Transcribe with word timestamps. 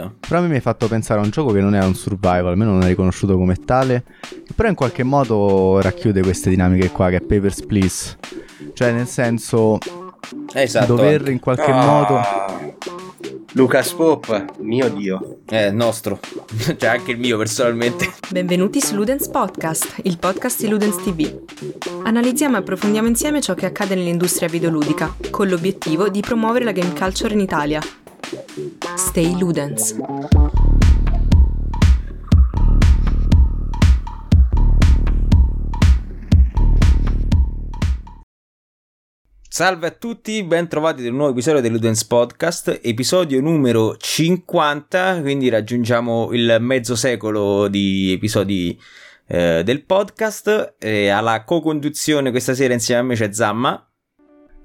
carino. 0.00 0.14
Però 0.20 0.38
a 0.38 0.42
me 0.42 0.48
mi 0.48 0.54
hai 0.54 0.60
fatto 0.60 0.88
pensare 0.88 1.20
a 1.20 1.22
un 1.22 1.30
gioco 1.30 1.52
che 1.52 1.60
non 1.60 1.74
è 1.74 1.84
un 1.84 1.94
survival, 1.94 2.48
almeno 2.48 2.72
non 2.72 2.82
è 2.82 2.88
riconosciuto 2.88 3.36
come 3.36 3.56
tale, 3.56 4.04
però 4.54 4.68
in 4.68 4.74
qualche 4.74 5.02
modo 5.02 5.80
racchiude 5.80 6.22
queste 6.22 6.50
dinamiche 6.50 6.90
qua, 6.90 7.10
che 7.10 7.16
è 7.16 7.20
Papers, 7.20 7.62
Please. 7.66 8.16
Cioè, 8.72 8.92
nel 8.92 9.06
senso, 9.06 9.78
esatto. 10.52 10.94
dover 10.94 11.28
in 11.28 11.40
qualche 11.40 11.70
ah. 11.70 11.84
modo 11.84 12.20
Lucas 13.52 13.92
Pop, 13.92 14.58
mio 14.58 14.88
dio. 14.90 15.38
È 15.44 15.70
nostro, 15.70 16.20
cioè 16.76 16.88
anche 16.88 17.12
il 17.12 17.18
mio 17.18 17.36
personalmente. 17.36 18.12
Benvenuti 18.30 18.80
su 18.80 18.94
Ludens 18.94 19.28
Podcast, 19.28 19.96
il 20.04 20.18
podcast 20.18 20.60
di 20.60 20.68
Ludens 20.68 21.02
TV. 21.02 21.40
Analizziamo 22.04 22.56
e 22.56 22.58
approfondiamo 22.60 23.08
insieme 23.08 23.40
ciò 23.40 23.54
che 23.54 23.66
accade 23.66 23.96
nell'industria 23.96 24.48
videoludica, 24.48 25.16
con 25.30 25.48
l'obiettivo 25.48 26.08
di 26.08 26.20
promuovere 26.20 26.64
la 26.64 26.72
game 26.72 26.92
culture 26.92 27.34
in 27.34 27.40
Italia. 27.40 27.80
Stay 28.96 29.36
Ludens. 29.36 29.96
Salve 39.48 39.86
a 39.88 39.90
tutti, 39.90 40.44
ben 40.44 40.68
trovati 40.68 41.04
un 41.08 41.16
nuovo 41.16 41.32
episodio 41.32 41.60
dell'Udens 41.60 42.04
Podcast, 42.04 42.78
episodio 42.84 43.40
numero 43.40 43.96
50, 43.96 45.22
quindi 45.22 45.48
raggiungiamo 45.48 46.32
il 46.32 46.58
mezzo 46.60 46.94
secolo 46.94 47.66
di 47.66 48.12
episodi 48.12 48.80
eh, 49.26 49.62
del 49.64 49.84
podcast. 49.84 50.76
E 50.78 51.08
alla 51.08 51.42
co-conduzione 51.42 52.30
questa 52.30 52.54
sera 52.54 52.74
insieme 52.74 53.00
a 53.00 53.04
me 53.04 53.14
c'è 53.16 53.32
Zamma. 53.32 53.89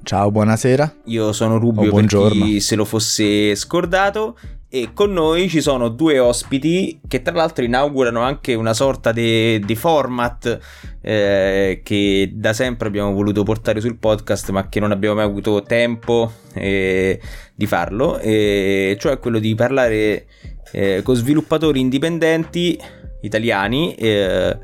Ciao, 0.06 0.30
buonasera. 0.30 0.98
Io 1.06 1.34
sono 1.34 1.58
Rubio 1.58 1.92
oh, 1.92 1.96
per 1.96 2.06
chi 2.06 2.60
se 2.60 2.76
lo 2.76 2.86
fosse 2.86 3.56
scordato 3.56 4.38
e 4.70 4.90
con 4.94 5.12
noi 5.12 5.50
ci 5.50 5.62
sono 5.62 5.90
due 5.90 6.20
ospiti 6.20 7.00
che 7.08 7.24
tra 7.24 7.34
l'altro 7.34 7.64
inaugurano 7.64 8.22
anche 8.22 8.54
una 8.54 8.76
sorta 8.76 9.12
di 9.12 9.76
format 9.76 10.60
eh, 11.02 11.82
che 11.84 12.32
da 12.36 12.54
sempre 12.54 12.88
abbiamo 12.88 13.14
voluto 13.14 13.42
portare 13.42 13.82
sul 13.82 13.98
podcast 13.98 14.52
ma 14.52 14.70
che 14.70 14.80
non 14.80 14.92
abbiamo 14.92 15.16
mai 15.16 15.26
avuto 15.26 15.64
tempo 15.64 16.32
eh, 16.54 17.20
di 17.56 17.66
farlo, 17.66 18.20
e 18.20 18.96
cioè 19.00 19.18
quello 19.18 19.40
di 19.40 19.56
parlare 19.56 20.28
eh, 20.72 21.02
con 21.04 21.16
sviluppatori 21.16 21.80
indipendenti 21.80 22.80
italiani. 23.22 23.96
Eh, 23.96 24.56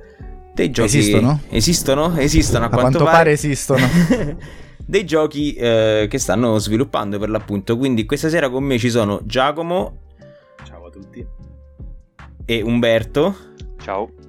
dei 0.53 0.70
giochi 0.70 0.98
esistono? 1.00 1.39
Esistono? 1.50 2.16
Esistono 2.20 2.66
a, 2.66 2.67
a 2.67 2.70
quanto, 2.70 3.00
quanto 3.00 3.03
pare. 3.05 3.17
pare 3.17 3.31
esistono. 3.31 3.88
dei 4.92 5.06
giochi 5.06 5.53
eh, 5.53 6.08
che 6.09 6.17
stanno 6.17 6.58
sviluppando 6.58 7.17
per 7.17 7.30
l'appunto. 7.30 7.78
Quindi 7.78 8.06
questa 8.06 8.28
sera 8.28 8.50
con 8.50 8.66
me 8.66 8.78
ci 8.78 8.89
sono 8.89 9.22
Giacomo. 9.23 10.00
Ciao 10.66 10.88
a 10.88 10.89
tutti. 10.89 11.25
E 12.44 12.61
Umberto. 12.61 13.33
Ciao. 13.81 14.20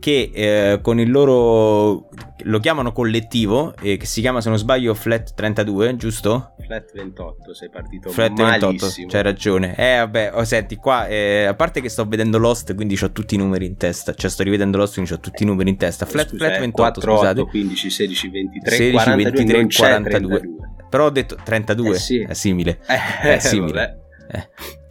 Che 0.00 0.30
eh, 0.32 0.80
con 0.80 0.98
il 0.98 1.10
loro 1.10 2.08
lo 2.44 2.58
chiamano 2.58 2.92
collettivo, 2.92 3.74
eh, 3.82 3.96
che 3.98 4.06
si 4.06 4.20
chiama 4.20 4.40
se 4.40 4.48
non 4.48 4.58
sbaglio 4.58 4.94
Flat 4.94 5.34
32, 5.34 5.96
giusto? 5.96 6.54
Flat 6.64 6.92
28, 6.94 7.54
sei 7.54 7.68
partito 7.68 8.08
Flat 8.08 8.30
malissimo. 8.38 8.70
28, 8.70 9.06
c'hai 9.08 9.22
ragione. 9.22 9.74
Eh 9.76 9.98
vabbè, 9.98 10.30
oh, 10.34 10.44
senti 10.44 10.76
qua, 10.76 11.06
eh, 11.06 11.44
a 11.44 11.54
parte 11.54 11.80
che 11.80 11.88
sto 11.88 12.06
vedendo 12.06 12.38
Lost, 12.38 12.74
quindi 12.74 12.98
ho 13.00 13.12
tutti 13.12 13.34
i 13.34 13.38
numeri 13.38 13.66
in 13.66 13.76
testa, 13.76 14.14
cioè 14.14 14.30
sto 14.30 14.42
rivedendo 14.42 14.78
Lost, 14.78 14.94
quindi 14.94 15.12
ho 15.12 15.20
tutti 15.20 15.42
i 15.42 15.46
numeri 15.46 15.68
in 15.68 15.76
testa. 15.76 16.06
Flat, 16.06 16.28
Scusa, 16.28 16.46
flat 16.46 16.60
28, 16.60 17.00
4, 17.00 17.16
scusate. 17.16 17.40
8, 17.40 17.50
15, 17.50 17.90
16, 17.90 18.28
23, 18.28 18.70
16, 18.70 18.92
42, 18.92 19.30
23, 19.30 19.66
42. 19.76 20.38
42. 20.38 20.88
Però 20.88 21.04
ho 21.04 21.10
detto 21.10 21.36
32, 21.42 21.90
eh 21.90 21.98
sì. 21.98 22.20
è 22.20 22.34
simile. 22.34 22.80
Eh, 22.86 23.34
è 23.34 23.38
simile. 23.38 24.00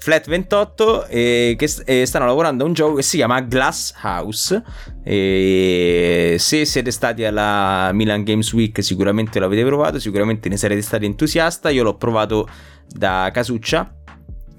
Flat 0.02 0.30
28 0.30 1.08
eh, 1.08 1.56
che 1.58 1.70
eh, 1.84 2.06
stanno 2.06 2.26
lavorando 2.26 2.64
a 2.64 2.68
un 2.68 2.72
gioco 2.72 2.96
che 2.96 3.02
si 3.02 3.18
chiama 3.18 3.42
Glass 3.42 3.94
House. 4.02 4.64
E 5.04 6.38
se 6.40 6.64
siete 6.64 6.90
stati 6.92 7.26
alla 7.26 7.92
Milan 7.92 8.24
Games 8.24 8.54
Week 8.54 8.82
sicuramente 8.82 9.40
l'avete 9.40 9.66
provato 9.66 10.00
sicuramente 10.00 10.48
ne 10.48 10.56
sarete 10.56 10.82
stati 10.82 11.04
entusiasta. 11.04 11.70
Io 11.70 11.84
l'ho 11.84 11.98
provato 11.98 12.48
da 12.88 13.30
casuccia. 13.34 13.94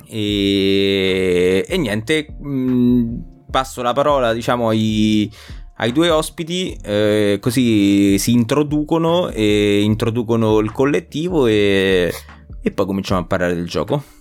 E, 0.06 1.64
e 1.66 1.78
niente 1.78 2.36
mh, 2.38 2.48
mm, 2.48 3.16
passo 3.50 3.80
la 3.80 3.94
parola 3.94 4.34
diciamo 4.34 4.68
ai, 4.68 5.30
ai 5.76 5.92
due 5.92 6.10
ospiti 6.10 6.76
eh, 6.82 7.38
così 7.40 8.18
si 8.18 8.32
introducono 8.32 9.28
e 9.28 9.80
introducono 9.82 10.58
il 10.58 10.72
collettivo 10.72 11.46
e, 11.46 12.12
e 12.60 12.70
poi 12.72 12.86
cominciamo 12.86 13.20
a 13.20 13.24
parlare 13.24 13.54
del 13.54 13.68
gioco 13.68 14.18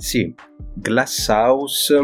sì, 0.00 0.34
Glass 0.74 1.28
House 1.28 1.94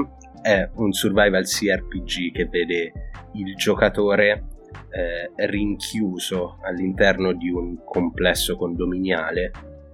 è 0.42 0.68
un 0.74 0.92
survival 0.92 1.44
CRPG 1.44 2.30
che 2.30 2.44
vede 2.44 2.92
il 3.32 3.54
giocatore 3.56 4.44
eh, 4.90 5.46
rinchiuso 5.46 6.58
all'interno 6.62 7.32
di 7.32 7.48
un 7.48 7.82
complesso 7.84 8.56
condominiale, 8.56 9.50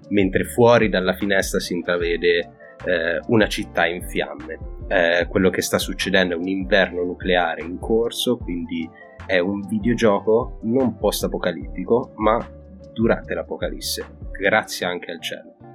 mentre 0.08 0.44
fuori 0.44 0.88
dalla 0.88 1.14
finestra 1.14 1.60
si 1.60 1.74
intravede 1.74 2.38
eh, 2.84 3.20
una 3.28 3.46
città 3.46 3.86
in 3.86 4.02
fiamme. 4.08 4.58
Eh, 4.88 5.26
quello 5.28 5.48
che 5.50 5.62
sta 5.62 5.78
succedendo 5.78 6.34
è 6.34 6.38
un 6.38 6.48
inverno 6.48 7.04
nucleare 7.04 7.62
in 7.62 7.78
corso, 7.78 8.36
quindi 8.36 8.88
è 9.26 9.38
un 9.38 9.60
videogioco 9.68 10.58
non 10.62 10.96
post-apocalittico, 10.96 12.14
ma 12.16 12.44
durante 12.92 13.32
l'apocalisse, 13.32 14.04
grazie 14.32 14.86
anche 14.86 15.12
al 15.12 15.20
cielo. 15.20 15.71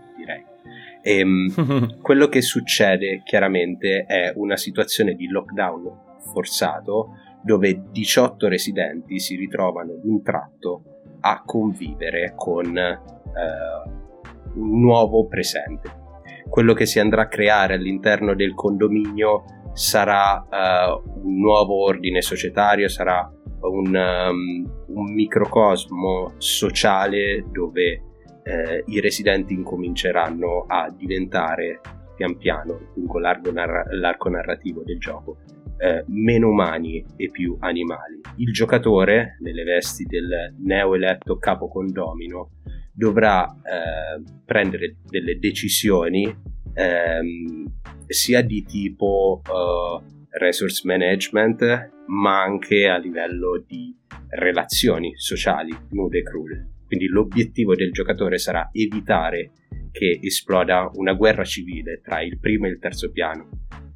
E, 1.08 1.20
ehm, 1.20 2.00
quello 2.02 2.28
che 2.28 2.42
succede 2.42 3.22
chiaramente 3.24 4.04
è 4.06 4.34
una 4.36 4.58
situazione 4.58 5.14
di 5.14 5.28
lockdown 5.28 6.18
forzato 6.34 7.12
dove 7.42 7.84
18 7.92 8.50
residenti 8.50 9.18
si 9.20 9.38
ritrovano 9.38 9.94
d'un 10.04 10.22
tratto 10.22 10.84
a 11.22 11.44
convivere 11.46 12.34
con 12.36 12.76
eh, 12.76 13.00
un 14.56 14.82
nuovo 14.82 15.28
presente. 15.28 16.06
Quello 16.50 16.74
che 16.74 16.86
si 16.86 17.00
andrà 17.00 17.24
a 17.24 17.28
creare 17.28 17.76
all'interno 17.76 18.36
del 18.36 18.54
condominio 18.54 19.44
sarà 19.74 20.46
uh, 20.50 21.26
un 21.26 21.38
nuovo 21.40 21.84
ordine 21.84 22.22
societario, 22.22 22.88
sarà 22.90 23.30
un, 23.62 23.96
um, 23.96 24.86
un 24.88 25.14
microcosmo 25.14 26.34
sociale 26.38 27.46
dove 27.52 28.07
eh, 28.48 28.84
i 28.88 29.00
residenti 29.02 29.54
incominceranno 29.54 30.66
a 30.68 30.90
diventare 30.90 31.82
pian 32.16 32.38
piano, 32.38 32.92
lungo 32.96 33.20
narra- 33.20 33.86
l'arco 33.92 34.30
narrativo 34.30 34.84
del 34.84 34.98
gioco, 34.98 35.38
eh, 35.78 36.04
meno 36.08 36.50
umani 36.50 37.06
e 37.18 37.30
più 37.30 37.58
animali. 37.60 38.22
Il 38.38 38.52
giocatore, 38.54 39.38
nelle 39.42 39.64
vesti 39.64 40.06
del 40.06 40.56
neo-eletto 40.60 41.38
capo 41.38 41.68
condomino, 41.68 42.52
dovrà 42.94 43.46
eh, 43.46 44.24
prendere 44.46 44.96
delle 45.04 45.38
decisioni 45.38 46.24
ehm, 46.74 47.66
sia 48.08 48.42
di 48.42 48.64
tipo 48.64 49.42
uh, 49.46 50.02
resource 50.40 50.82
management, 50.86 51.90
ma 52.08 52.42
anche 52.42 52.88
a 52.88 52.98
livello 52.98 53.64
di 53.68 53.94
relazioni 54.30 55.12
sociali 55.16 55.76
nude 55.90 56.20
e 56.20 56.24
crude. 56.24 56.77
Quindi 56.88 57.08
l'obiettivo 57.08 57.76
del 57.76 57.92
giocatore 57.92 58.38
sarà 58.38 58.70
evitare 58.72 59.52
che 59.92 60.20
esploda 60.22 60.90
una 60.94 61.14
guerra 61.14 61.44
civile 61.44 62.02
tra 62.02 62.22
il 62.22 62.40
primo 62.40 62.66
e 62.66 62.70
il 62.70 62.80
terzo 62.80 63.12
piano. 63.12 63.50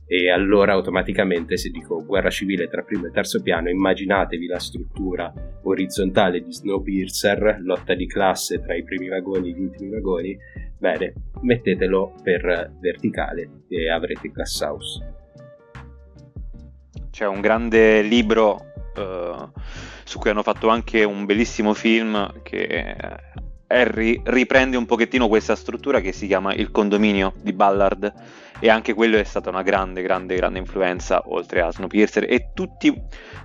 E 0.06 0.30
allora 0.30 0.74
automaticamente 0.74 1.56
se 1.56 1.70
dico 1.70 2.04
guerra 2.06 2.30
civile 2.30 2.68
tra 2.68 2.82
primo 2.82 3.08
e 3.08 3.12
terzo 3.12 3.42
piano, 3.42 3.70
immaginatevi 3.70 4.46
la 4.46 4.60
struttura 4.60 5.32
orizzontale 5.64 6.42
di 6.42 6.52
Snowpiercer, 6.52 7.60
lotta 7.62 7.94
di 7.94 8.08
classe 8.08 8.60
tra 8.60 8.76
i 8.76 8.84
primi 8.84 9.08
vagoni 9.08 9.52
e 9.52 9.54
gli 9.54 9.62
ultimi 9.62 9.90
vagoni. 9.90 10.38
Bene, 10.78 11.14
mettetelo 11.44 12.16
per 12.22 12.74
verticale 12.82 13.64
e 13.70 13.90
avrete 13.90 14.30
Glass 14.30 14.60
House. 14.62 15.14
C'è 17.10 17.26
un 17.28 17.40
grande 17.40 18.02
libro 18.02 18.56
uh, 18.96 19.50
su 20.04 20.20
cui 20.20 20.30
hanno 20.30 20.44
fatto 20.44 20.70
anche 20.70 21.04
un 21.04 21.26
bellissimo 21.26 21.74
film 21.74 22.42
che 22.44 22.96
Harry 23.68 24.22
riprende 24.26 24.78
un 24.78 24.86
pochettino 24.86 25.28
questa 25.28 25.56
struttura 25.56 26.02
che 26.02 26.12
si 26.12 26.28
chiama 26.28 26.54
Il 26.54 26.72
condominio 26.72 27.34
di 27.42 27.54
Ballard 27.54 28.14
e 28.60 28.70
anche 28.70 28.94
quello 28.94 29.18
è 29.18 29.24
stata 29.24 29.50
una 29.50 29.64
grande, 29.64 30.02
grande, 30.02 30.36
grande 30.36 30.60
influenza 30.60 31.24
oltre 31.26 31.62
a 31.62 31.72
Snowpiercer 31.72 32.26
e 32.30 32.52
tutti 32.54 32.94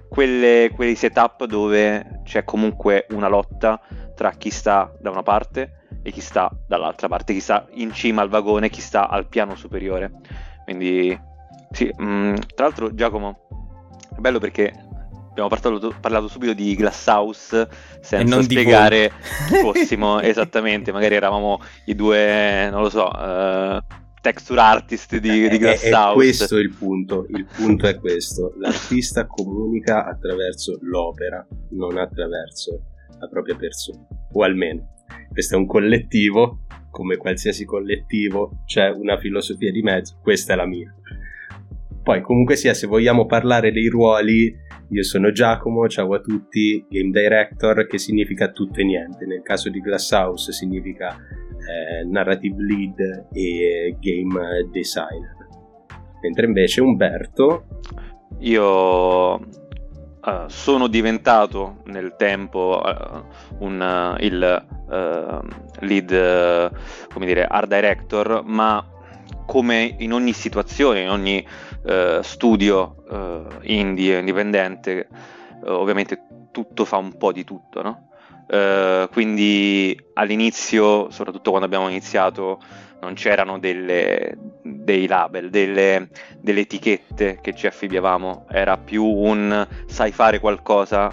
quelle, 0.08 0.70
quei 0.74 0.94
setup 0.94 1.44
dove 1.46 2.20
c'è 2.24 2.44
comunque 2.44 3.06
una 3.10 3.28
lotta 3.28 3.80
tra 4.14 4.32
chi 4.32 4.50
sta 4.50 4.92
da 5.00 5.10
una 5.10 5.22
parte 5.22 5.84
e 6.02 6.10
chi 6.10 6.20
sta 6.20 6.50
dall'altra 6.66 7.08
parte, 7.08 7.32
chi 7.32 7.40
sta 7.40 7.66
in 7.74 7.92
cima 7.92 8.22
al 8.22 8.28
vagone, 8.28 8.68
chi 8.68 8.80
sta 8.80 9.08
al 9.08 9.28
piano 9.28 9.54
superiore. 9.54 10.12
Quindi 10.64 11.18
sì, 11.70 11.90
mh, 11.96 12.04
mm, 12.04 12.34
tra 12.54 12.66
l'altro 12.66 12.94
Giacomo, 12.94 13.46
è 14.16 14.20
bello 14.20 14.38
perché 14.38 14.85
abbiamo 15.36 15.48
parlato, 15.48 15.94
parlato, 16.00 16.28
subito 16.28 16.54
di 16.54 16.74
Glasshouse 16.74 17.68
senza 18.00 18.42
spiegare 18.42 19.12
chi 19.48 19.56
fossimo 19.56 20.20
esattamente, 20.22 20.92
magari 20.92 21.14
eravamo 21.14 21.60
i 21.86 21.94
due, 21.94 22.70
non 22.70 22.80
lo 22.80 22.88
so, 22.88 23.04
uh, 23.04 23.78
texture 24.22 24.60
artist 24.60 25.18
di, 25.18 25.48
di 25.48 25.58
Glasshouse. 25.58 26.12
È, 26.12 26.14
questo 26.14 26.56
il 26.56 26.72
punto, 26.72 27.26
il 27.28 27.46
punto 27.54 27.86
è 27.86 27.98
questo, 27.98 28.54
l'artista 28.58 29.26
comunica 29.26 30.06
attraverso 30.06 30.78
l'opera, 30.80 31.46
non 31.70 31.98
attraverso 31.98 32.80
la 33.18 33.28
propria 33.28 33.56
persona, 33.56 34.06
o 34.32 34.42
almeno 34.42 34.94
questo 35.28 35.54
è 35.54 35.58
un 35.58 35.66
collettivo, 35.66 36.60
come 36.90 37.16
qualsiasi 37.16 37.66
collettivo 37.66 38.62
c'è 38.64 38.88
una 38.88 39.18
filosofia 39.18 39.70
di 39.70 39.82
mezzo, 39.82 40.18
questa 40.22 40.54
è 40.54 40.56
la 40.56 40.66
mia. 40.66 40.94
Poi 42.02 42.22
comunque 42.22 42.56
sia, 42.56 42.72
se 42.72 42.86
vogliamo 42.86 43.26
parlare 43.26 43.72
dei 43.72 43.88
ruoli, 43.88 44.64
io 44.88 45.02
sono 45.02 45.30
Giacomo, 45.32 45.88
ciao 45.88 46.12
a 46.14 46.20
tutti, 46.20 46.84
Game 46.88 47.10
Director, 47.10 47.86
che 47.86 47.98
significa 47.98 48.50
tutto 48.50 48.80
e 48.80 48.84
niente. 48.84 49.26
Nel 49.26 49.42
caso 49.42 49.70
di 49.70 49.80
Glasshouse 49.80 50.52
significa 50.52 51.16
eh, 51.16 52.04
Narrative 52.04 52.56
Lead 52.62 53.28
e 53.32 53.96
Game 54.00 54.68
Designer. 54.70 55.36
Mentre 56.22 56.46
invece 56.46 56.80
Umberto... 56.80 57.66
Io 58.40 59.64
Uh, 60.26 60.48
sono 60.48 60.88
diventato 60.88 61.82
nel 61.84 62.16
tempo 62.16 62.82
uh, 62.84 63.64
un, 63.64 63.80
uh, 63.80 64.20
il 64.24 64.66
lead, 65.78 66.72
come 67.12 67.26
dire, 67.26 67.44
art 67.44 67.68
director, 67.68 68.42
ma 68.44 68.84
come 69.46 69.94
in 69.98 70.12
ogni 70.12 70.32
situazione, 70.32 71.02
in 71.02 71.10
ogni 71.10 71.46
studio 72.22 73.04
indie, 73.62 74.18
indipendente, 74.18 75.08
ovviamente 75.66 76.20
tutto 76.50 76.84
fa 76.84 76.96
un 76.96 77.16
po' 77.16 77.32
di 77.32 77.44
tutto, 77.44 77.82
no? 77.82 78.08
quindi 79.12 79.96
all'inizio, 80.14 81.10
soprattutto 81.10 81.50
quando 81.50 81.66
abbiamo 81.66 81.88
iniziato, 81.88 82.58
non 83.00 83.14
c'erano 83.14 83.58
delle, 83.58 84.36
dei 84.62 85.06
label, 85.06 85.50
delle, 85.50 86.08
delle 86.40 86.60
etichette 86.60 87.38
che 87.40 87.54
ci 87.54 87.66
affibbiavamo, 87.66 88.46
era 88.50 88.76
più 88.78 89.04
un 89.04 89.66
sai 89.86 90.12
fare 90.12 90.40
qualcosa, 90.40 91.10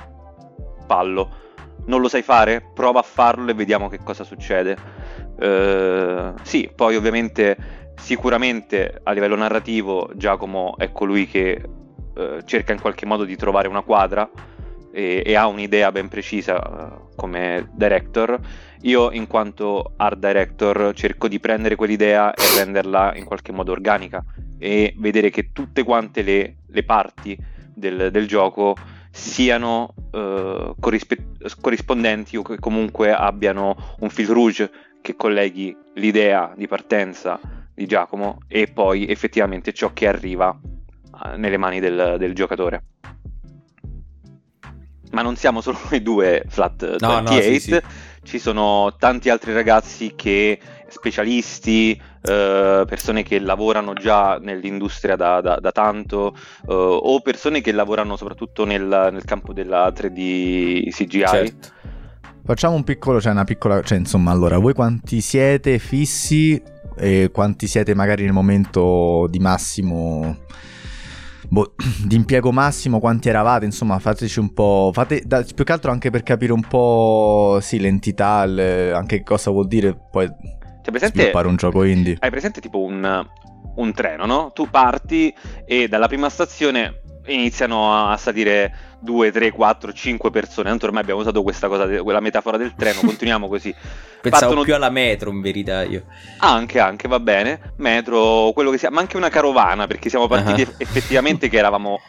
fallo. 0.87 1.41
Non 1.85 1.99
lo 1.99 2.07
sai 2.07 2.21
fare? 2.21 2.63
Prova 2.73 2.99
a 2.99 3.03
farlo 3.03 3.51
e 3.51 3.53
vediamo 3.53 3.89
che 3.89 3.99
cosa 4.03 4.23
succede. 4.23 4.77
Uh, 5.35 6.33
sì, 6.43 6.71
poi 6.73 6.95
ovviamente 6.95 7.82
sicuramente 7.95 8.99
a 9.03 9.11
livello 9.11 9.35
narrativo 9.35 10.09
Giacomo 10.15 10.77
è 10.77 10.91
colui 10.91 11.27
che 11.27 11.61
uh, 12.15 12.41
cerca 12.43 12.73
in 12.73 12.81
qualche 12.81 13.05
modo 13.05 13.23
di 13.23 13.35
trovare 13.35 13.67
una 13.67 13.81
quadra 13.81 14.29
e, 14.91 15.23
e 15.25 15.35
ha 15.35 15.47
un'idea 15.47 15.91
ben 15.91 16.07
precisa 16.07 16.55
uh, 16.55 17.15
come 17.15 17.69
director. 17.73 18.39
Io 18.81 19.11
in 19.11 19.27
quanto 19.27 19.93
art 19.97 20.19
director 20.19 20.91
cerco 20.93 21.27
di 21.27 21.39
prendere 21.39 21.75
quell'idea 21.75 22.33
e 22.33 22.43
renderla 22.57 23.15
in 23.15 23.25
qualche 23.25 23.51
modo 23.51 23.71
organica 23.71 24.23
e 24.59 24.93
vedere 24.97 25.29
che 25.29 25.51
tutte 25.51 25.83
quante 25.83 26.21
le, 26.21 26.57
le 26.67 26.83
parti 26.83 27.37
del, 27.73 28.11
del, 28.11 28.27
gioco 28.27 28.75
siano 29.09 29.93
uh, 30.11 30.75
corrispe- 30.79 31.31
corrispondenti 31.59 32.37
o 32.37 32.43
che 32.43 32.59
comunque 32.59 33.13
abbiano 33.13 33.75
un 33.99 34.09
fil 34.09 34.27
rouge 34.27 34.71
che 35.01 35.15
colleghi 35.15 35.75
l'idea 35.95 36.53
di 36.55 36.67
partenza 36.67 37.39
di 37.73 37.85
Giacomo 37.85 38.39
e 38.47 38.67
poi 38.67 39.07
effettivamente 39.07 39.73
ciò 39.73 39.93
che 39.93 40.07
arriva 40.07 40.49
uh, 40.49 41.37
nelle 41.37 41.57
mani 41.57 41.79
del, 41.79 42.15
del 42.17 42.33
giocatore 42.33 42.83
ma 45.11 45.21
non 45.21 45.35
siamo 45.35 45.61
solo 45.61 45.79
noi 45.89 46.01
due 46.01 46.43
Flat 46.47 46.97
no, 46.99 47.21
28 47.23 47.31
no, 47.31 47.41
sì, 47.41 47.59
sì 47.59 47.81
ci 48.23 48.39
sono 48.39 48.95
tanti 48.97 49.29
altri 49.29 49.53
ragazzi 49.53 50.13
che 50.15 50.57
specialisti, 50.87 51.99
eh, 52.21 52.83
persone 52.87 53.23
che 53.23 53.39
lavorano 53.39 53.93
già 53.93 54.37
nell'industria 54.37 55.15
da, 55.15 55.41
da, 55.41 55.59
da 55.59 55.71
tanto 55.71 56.33
eh, 56.33 56.73
o 56.73 57.19
persone 57.21 57.61
che 57.61 57.71
lavorano 57.71 58.15
soprattutto 58.15 58.65
nel, 58.65 59.09
nel 59.11 59.23
campo 59.25 59.51
della 59.53 59.89
3D 59.89 60.89
CGI. 60.89 61.25
Certo. 61.27 61.67
Facciamo 62.45 62.75
un 62.75 62.83
piccolo, 62.83 63.19
cioè 63.19 63.31
una 63.31 63.45
piccola, 63.45 63.81
cioè 63.81 63.97
insomma 63.97 64.31
allora, 64.31 64.57
voi 64.57 64.73
quanti 64.73 65.21
siete 65.21 65.79
fissi 65.79 66.61
e 66.97 67.29
quanti 67.31 67.67
siete 67.67 67.93
magari 67.93 68.23
nel 68.23 68.33
momento 68.33 69.27
di 69.29 69.39
massimo 69.39 70.37
boh, 71.53 71.73
di 72.05 72.15
impiego 72.15 72.51
massimo 72.51 72.99
quanti 72.99 73.29
eravate, 73.29 73.65
insomma 73.65 73.99
fateci 73.99 74.39
un 74.39 74.53
po', 74.53 74.91
fate, 74.93 75.21
da, 75.25 75.45
più 75.55 75.63
che 75.63 75.71
altro 75.71 75.91
anche 75.91 76.09
per 76.09 76.23
capire 76.23 76.51
un 76.51 76.65
po' 76.67 77.59
sì, 77.61 77.79
l'entità, 77.79 78.45
le, 78.45 78.91
anche 78.91 79.23
cosa 79.23 79.51
vuol 79.51 79.67
dire 79.67 79.97
poi 80.11 80.27
cioè, 80.27 80.91
presente, 80.91 81.17
sviluppare 81.17 81.47
un 81.47 81.55
gioco 81.55 81.83
indie. 81.83 82.17
Hai 82.19 82.29
presente 82.29 82.59
tipo 82.59 82.81
un, 82.81 83.25
un 83.75 83.93
treno, 83.93 84.25
no? 84.25 84.51
Tu 84.53 84.69
parti 84.69 85.33
e 85.65 85.87
dalla 85.87 86.07
prima 86.07 86.29
stazione 86.29 87.01
iniziano 87.27 88.09
a 88.09 88.17
salire 88.17 88.92
2, 89.03 89.31
3, 89.31 89.51
4, 89.51 89.93
5 89.93 90.31
persone. 90.31 90.69
Tanto 90.69 90.85
ormai 90.85 91.01
abbiamo 91.01 91.19
usato 91.19 91.43
questa 91.43 91.67
cosa, 91.67 91.85
quella 92.01 92.19
metafora 92.19 92.57
del 92.57 92.73
treno, 92.75 93.01
continuiamo 93.05 93.47
così. 93.47 93.73
Pensavo 94.21 94.45
Partono... 94.45 94.63
più 94.63 94.73
alla 94.73 94.89
metro 94.89 95.29
in 95.29 95.41
verità 95.41 95.83
io. 95.83 96.03
Anche, 96.39 96.79
anche, 96.79 97.07
va 97.07 97.19
bene. 97.19 97.73
Metro, 97.77 98.51
quello 98.53 98.71
che 98.71 98.77
sia, 98.77 98.89
ma 98.89 99.01
anche 99.01 99.17
una 99.17 99.29
carovana, 99.29 99.87
perché 99.87 100.09
siamo 100.09 100.27
partiti 100.27 100.61
uh-huh. 100.61 100.75
effettivamente 100.77 101.49
che 101.49 101.57
eravamo 101.57 101.99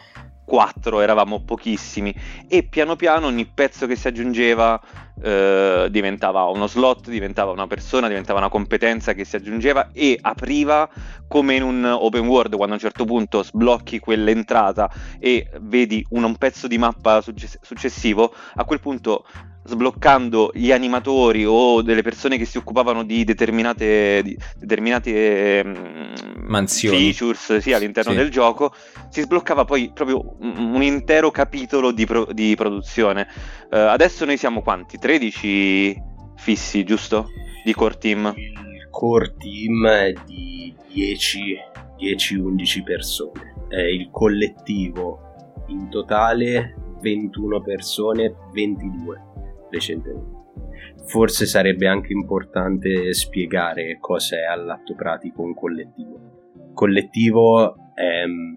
quattro, 0.45 1.01
eravamo 1.01 1.41
pochissimi. 1.43 2.15
E 2.47 2.63
piano 2.63 2.95
piano 2.95 3.27
ogni 3.27 3.45
pezzo 3.45 3.87
che 3.87 3.95
si 3.95 4.07
aggiungeva 4.07 4.79
eh, 5.21 5.87
diventava 5.89 6.43
uno 6.43 6.67
slot, 6.67 7.09
diventava 7.09 7.51
una 7.51 7.67
persona, 7.67 8.07
diventava 8.07 8.39
una 8.39 8.49
competenza 8.49 9.13
che 9.13 9.23
si 9.23 9.35
aggiungeva 9.35 9.89
e 9.93 10.17
apriva 10.21 10.89
come 11.27 11.55
in 11.55 11.63
un 11.63 11.85
open 11.85 12.27
world 12.27 12.55
quando 12.55 12.73
a 12.73 12.77
un 12.77 12.81
certo 12.81 13.05
punto 13.05 13.41
sblocchi 13.41 13.99
quell'entrata 13.99 14.91
e 15.19 15.49
vedi 15.61 16.05
un, 16.09 16.23
un 16.23 16.35
pezzo 16.35 16.67
di 16.67 16.77
mappa 16.77 17.21
successivo, 17.21 18.33
a 18.55 18.65
quel 18.65 18.79
punto 18.79 19.25
sbloccando 19.65 20.51
gli 20.53 20.71
animatori 20.71 21.43
o 21.45 21.81
delle 21.81 22.03
persone 22.03 22.37
che 22.37 22.45
si 22.45 22.57
occupavano 22.57 23.03
di 23.03 23.23
determinate, 23.23 24.21
di 24.23 24.37
determinate 24.57 25.63
mm, 25.65 26.13
mansioni 26.45 26.97
features 26.97 27.57
sì, 27.57 27.73
all'interno 27.73 28.11
sì. 28.11 28.17
del 28.17 28.29
gioco 28.29 28.73
si 29.09 29.21
sbloccava 29.21 29.65
poi 29.65 29.91
proprio 29.91 30.35
un, 30.39 30.73
un 30.75 30.83
intero 30.83 31.31
capitolo 31.31 31.91
di, 31.91 32.05
pro, 32.05 32.25
di 32.31 32.53
produzione 32.55 33.27
uh, 33.71 33.75
adesso 33.75 34.23
noi 34.25 34.37
siamo 34.37 34.61
quanti? 34.61 34.99
13 34.99 36.01
fissi 36.35 36.83
giusto? 36.83 37.29
di 37.63 37.73
core 37.73 37.97
team 37.97 38.31
il 38.35 38.87
core 38.91 39.33
team 39.39 39.87
è 39.87 40.13
di 40.25 40.75
10-11 40.93 42.83
persone 42.83 43.55
è 43.69 43.81
il 43.81 44.09
collettivo 44.11 45.63
in 45.69 45.89
totale 45.89 46.75
21 47.01 47.61
persone 47.61 48.35
22 48.53 49.24
recentemente. 49.75 50.43
Forse 51.05 51.45
sarebbe 51.45 51.87
anche 51.87 52.13
importante 52.13 53.13
spiegare 53.13 53.97
cosa 53.99 54.37
è 54.37 54.43
all'atto 54.45 54.95
pratico 54.95 55.41
un 55.41 55.53
collettivo. 55.53 56.71
Collettivo 56.73 57.75
è 57.93 58.25
mm, 58.25 58.55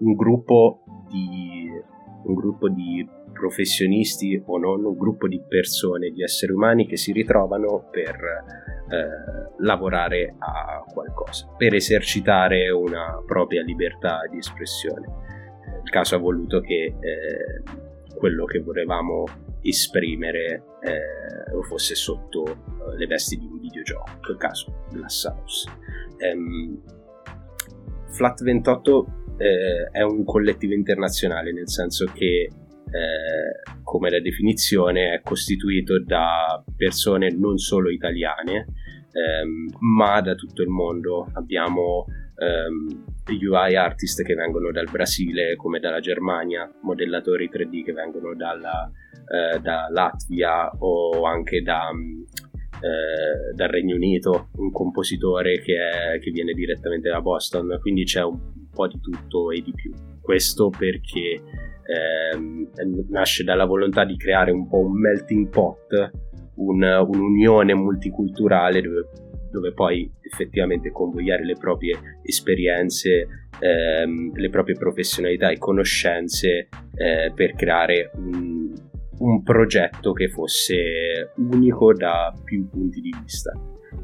un 0.00 0.14
gruppo 0.14 0.82
di, 1.08 1.68
un 2.24 2.34
gruppo 2.34 2.68
di 2.68 3.06
professionisti 3.32 4.42
o 4.46 4.58
non, 4.58 4.84
un 4.84 4.96
gruppo 4.96 5.28
di 5.28 5.40
persone, 5.46 6.10
di 6.10 6.22
esseri 6.22 6.52
umani 6.52 6.86
che 6.86 6.96
si 6.96 7.12
ritrovano 7.12 7.88
per 7.90 8.14
eh, 8.14 9.52
lavorare 9.58 10.34
a 10.38 10.82
qualcosa, 10.90 11.46
per 11.56 11.74
esercitare 11.74 12.70
una 12.70 13.22
propria 13.26 13.62
libertà 13.62 14.20
di 14.30 14.38
espressione. 14.38 15.24
Il 15.84 15.90
caso 15.90 16.16
ha 16.16 16.18
voluto 16.18 16.60
che 16.60 16.94
eh, 16.98 17.62
quello 18.16 18.46
che 18.46 18.60
volevamo 18.60 19.24
esprimere 19.62 20.64
eh, 20.82 21.62
fosse 21.66 21.94
sotto 21.94 22.46
eh, 22.46 22.96
le 22.96 23.06
vesti 23.06 23.36
di 23.36 23.46
un 23.46 23.58
videogioco, 23.60 24.10
in 24.12 24.20
quel 24.22 24.36
caso 24.36 24.84
Glass 24.90 25.24
House. 25.24 25.68
Um, 26.32 26.82
Flat 28.08 28.42
28 28.42 29.06
eh, 29.36 29.88
è 29.90 30.02
un 30.02 30.24
collettivo 30.24 30.72
internazionale, 30.72 31.52
nel 31.52 31.68
senso 31.68 32.06
che 32.06 32.48
eh, 32.86 33.80
come 33.82 34.10
la 34.10 34.20
definizione 34.20 35.14
è 35.14 35.20
costituito 35.20 36.02
da 36.02 36.62
persone 36.76 37.30
non 37.30 37.58
solo 37.58 37.90
italiane, 37.90 38.66
ehm, 39.12 39.76
ma 39.80 40.20
da 40.20 40.34
tutto 40.34 40.62
il 40.62 40.68
mondo. 40.68 41.28
Abbiamo 41.34 42.06
ehm, 42.36 43.04
UI 43.26 43.76
artist 43.76 44.22
che 44.22 44.34
vengono 44.34 44.70
dal 44.70 44.88
Brasile 44.90 45.56
come 45.56 45.80
dalla 45.80 46.00
Germania, 46.00 46.70
modellatori 46.82 47.50
3D 47.52 47.84
che 47.84 47.92
vengono 47.92 48.34
dalla, 48.34 48.90
eh, 49.26 49.58
da 49.60 49.88
Latvia 49.90 50.70
o 50.78 51.24
anche 51.24 51.62
da, 51.62 51.90
eh, 51.90 53.54
dal 53.54 53.68
Regno 53.68 53.96
Unito, 53.96 54.48
un 54.56 54.70
compositore 54.70 55.60
che, 55.60 55.76
è, 55.76 56.18
che, 56.18 56.30
viene 56.30 56.52
direttamente 56.52 57.08
da 57.08 57.20
Boston, 57.20 57.78
quindi 57.80 58.04
c'è 58.04 58.22
un 58.22 58.38
po' 58.72 58.86
di 58.86 59.00
tutto 59.00 59.50
e 59.50 59.62
di 59.62 59.72
più. 59.72 59.92
Questo 60.20 60.70
perché 60.70 61.40
ehm, 61.82 62.70
nasce 63.08 63.44
dalla 63.44 63.64
volontà 63.64 64.04
di 64.04 64.16
creare 64.16 64.50
un 64.50 64.68
po' 64.68 64.78
un 64.78 64.98
melting 64.98 65.48
pot, 65.48 66.10
un, 66.56 66.82
un'unione 66.82 67.74
multiculturale 67.74 68.80
dove 68.80 69.08
dove 69.56 69.72
poi 69.72 70.10
effettivamente 70.20 70.90
convogliare 70.90 71.44
le 71.44 71.56
proprie 71.58 72.18
esperienze, 72.22 73.48
ehm, 73.58 74.32
le 74.34 74.50
proprie 74.50 74.76
professionalità 74.76 75.48
e 75.48 75.56
conoscenze 75.56 76.68
eh, 76.94 77.32
per 77.34 77.54
creare 77.54 78.10
un, 78.16 78.70
un 79.18 79.42
progetto 79.42 80.12
che 80.12 80.28
fosse 80.28 81.32
unico 81.36 81.94
da 81.94 82.34
più 82.44 82.68
punti 82.68 83.00
di 83.00 83.14
vista. 83.18 83.52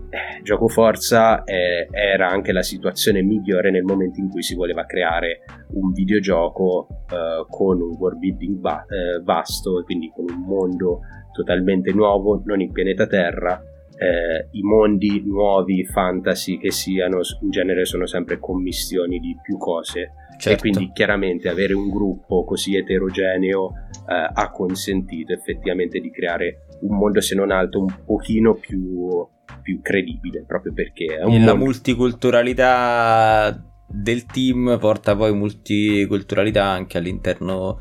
Eh, 0.08 0.42
gioco 0.42 0.68
Forza 0.68 1.42
eh, 1.44 1.88
era 1.90 2.28
anche 2.28 2.52
la 2.52 2.62
situazione 2.62 3.22
migliore 3.22 3.70
nel 3.70 3.82
momento 3.82 4.20
in 4.20 4.28
cui 4.28 4.42
si 4.42 4.54
voleva 4.54 4.84
creare 4.84 5.40
un 5.72 5.92
videogioco 5.92 6.86
eh, 7.10 7.46
con 7.48 7.80
un 7.80 7.94
world 7.98 8.18
building 8.18 8.58
va- 8.58 8.84
eh, 8.84 9.22
vasto, 9.22 9.82
quindi 9.84 10.10
con 10.14 10.26
un 10.28 10.42
mondo 10.44 11.00
totalmente 11.32 11.92
nuovo, 11.92 12.42
non 12.44 12.60
il 12.60 12.70
pianeta 12.70 13.06
Terra. 13.06 13.62
Eh, 14.02 14.48
I 14.50 14.62
mondi 14.62 15.22
nuovi, 15.24 15.84
fantasy 15.84 16.58
che 16.58 16.70
siano, 16.70 17.20
in 17.42 17.50
genere 17.50 17.84
sono 17.84 18.06
sempre 18.06 18.38
commistioni 18.38 19.18
di 19.18 19.36
più 19.42 19.58
cose. 19.58 20.12
Certo. 20.38 20.50
E 20.50 20.56
quindi 20.56 20.90
chiaramente 20.92 21.48
avere 21.48 21.72
un 21.72 21.88
gruppo 21.88 22.44
così 22.44 22.76
eterogeneo 22.76 23.72
eh, 24.08 24.30
ha 24.32 24.50
consentito 24.50 25.32
effettivamente 25.32 26.00
di 26.00 26.10
creare 26.10 26.66
un 26.80 26.96
mondo, 26.96 27.20
se 27.20 27.36
non 27.36 27.52
altro, 27.52 27.80
un 27.80 27.94
pochino 28.04 28.54
più 28.54 29.24
più 29.62 29.80
credibile, 29.80 30.44
proprio 30.46 30.72
perché 30.72 31.18
è 31.18 31.24
un 31.24 31.44
la 31.44 31.52
mondo... 31.52 31.64
multiculturalità 31.64 33.64
del 33.86 34.24
team 34.24 34.78
porta 34.80 35.14
poi 35.14 35.34
multiculturalità 35.34 36.64
anche 36.64 36.98
all'interno 36.98 37.78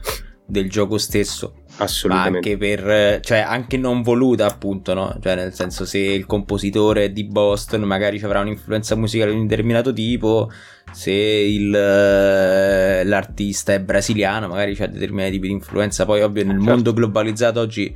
del 0.52 0.70
gioco 0.70 0.98
stesso. 0.98 1.64
Assolutamente. 1.78 2.32
Ma 2.32 2.38
anche 2.38 2.58
per, 2.58 3.20
cioè, 3.22 3.40
anche 3.40 3.78
non 3.78 4.02
voluta, 4.02 4.46
appunto, 4.46 4.94
no? 4.94 5.18
Cioè, 5.22 5.36
nel 5.36 5.54
senso, 5.54 5.86
se 5.86 5.98
il 5.98 6.26
compositore 6.26 7.06
è 7.06 7.10
di 7.10 7.24
Boston, 7.24 7.82
magari 7.84 8.20
ci 8.20 8.26
avrà 8.26 8.42
un'influenza 8.42 8.96
musicale 8.96 9.32
di 9.32 9.38
un 9.38 9.48
determinato 9.48 9.94
tipo. 9.94 10.52
Se 10.92 11.12
il, 11.12 11.74
eh, 11.74 13.04
l'artista 13.06 13.74
è 13.74 13.80
brasiliano, 13.80 14.48
magari 14.48 14.76
c'ha 14.76 14.88
determinati 14.88 15.32
tipi 15.32 15.48
di 15.48 15.54
influenza. 15.54 16.06
Poi, 16.06 16.22
ovvio, 16.22 16.44
nel 16.44 16.58
certo. 16.58 16.70
mondo 16.70 16.94
globalizzato 16.94 17.60
oggi 17.62 17.96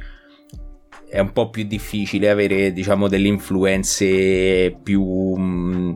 è 1.09 1.19
un 1.19 1.31
po' 1.31 1.49
più 1.49 1.65
difficile 1.65 2.29
avere, 2.29 2.71
diciamo, 2.71 3.07
delle 3.07 3.27
influenze 3.27 4.77
più, 4.81 5.03
mh, 5.03 5.41
mm, 5.41 5.93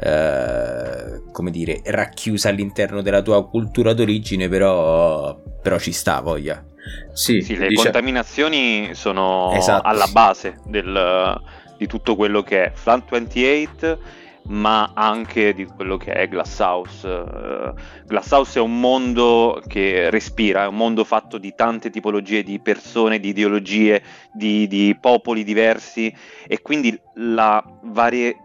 eh, 0.00 1.22
come 1.30 1.50
dire, 1.50 1.80
racchiuse 1.84 2.48
all'interno 2.48 3.02
della 3.02 3.22
tua 3.22 3.46
cultura 3.46 3.92
d'origine, 3.92 4.48
però, 4.48 5.40
però 5.60 5.78
ci 5.78 5.92
sta, 5.92 6.20
voglia. 6.20 6.64
Sì, 7.12 7.42
sì 7.42 7.56
le 7.56 7.68
dice... 7.68 7.82
contaminazioni 7.82 8.90
sono 8.94 9.52
esatto. 9.52 9.86
alla 9.86 10.06
base 10.06 10.58
del, 10.64 11.40
di 11.76 11.86
tutto 11.86 12.16
quello 12.16 12.42
che 12.42 12.64
è 12.64 12.72
Flan 12.74 13.02
28 13.08 14.26
ma 14.48 14.92
anche 14.94 15.52
di 15.52 15.66
quello 15.66 15.96
che 15.96 16.12
è 16.12 16.28
Glasshouse. 16.28 17.06
Uh, 17.06 17.74
Glasshouse 18.06 18.58
è 18.58 18.62
un 18.62 18.80
mondo 18.80 19.62
che 19.66 20.10
respira, 20.10 20.64
è 20.64 20.66
un 20.66 20.76
mondo 20.76 21.04
fatto 21.04 21.38
di 21.38 21.54
tante 21.54 21.90
tipologie 21.90 22.42
di 22.42 22.58
persone, 22.58 23.20
di 23.20 23.28
ideologie, 23.28 24.02
di, 24.32 24.66
di 24.66 24.96
popoli 24.98 25.44
diversi 25.44 26.14
e 26.46 26.62
quindi 26.62 26.98
varie, 27.14 28.36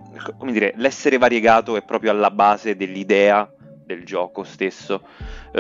dire, 0.41 0.74
l'essere 0.75 1.17
variegato 1.17 1.77
è 1.77 1.84
proprio 1.84 2.12
alla 2.12 2.32
base 2.32 2.75
dell'idea 2.75 3.50
del 3.94 4.06
gioco 4.06 4.44
stesso. 4.44 5.02
Uh, 5.54 5.60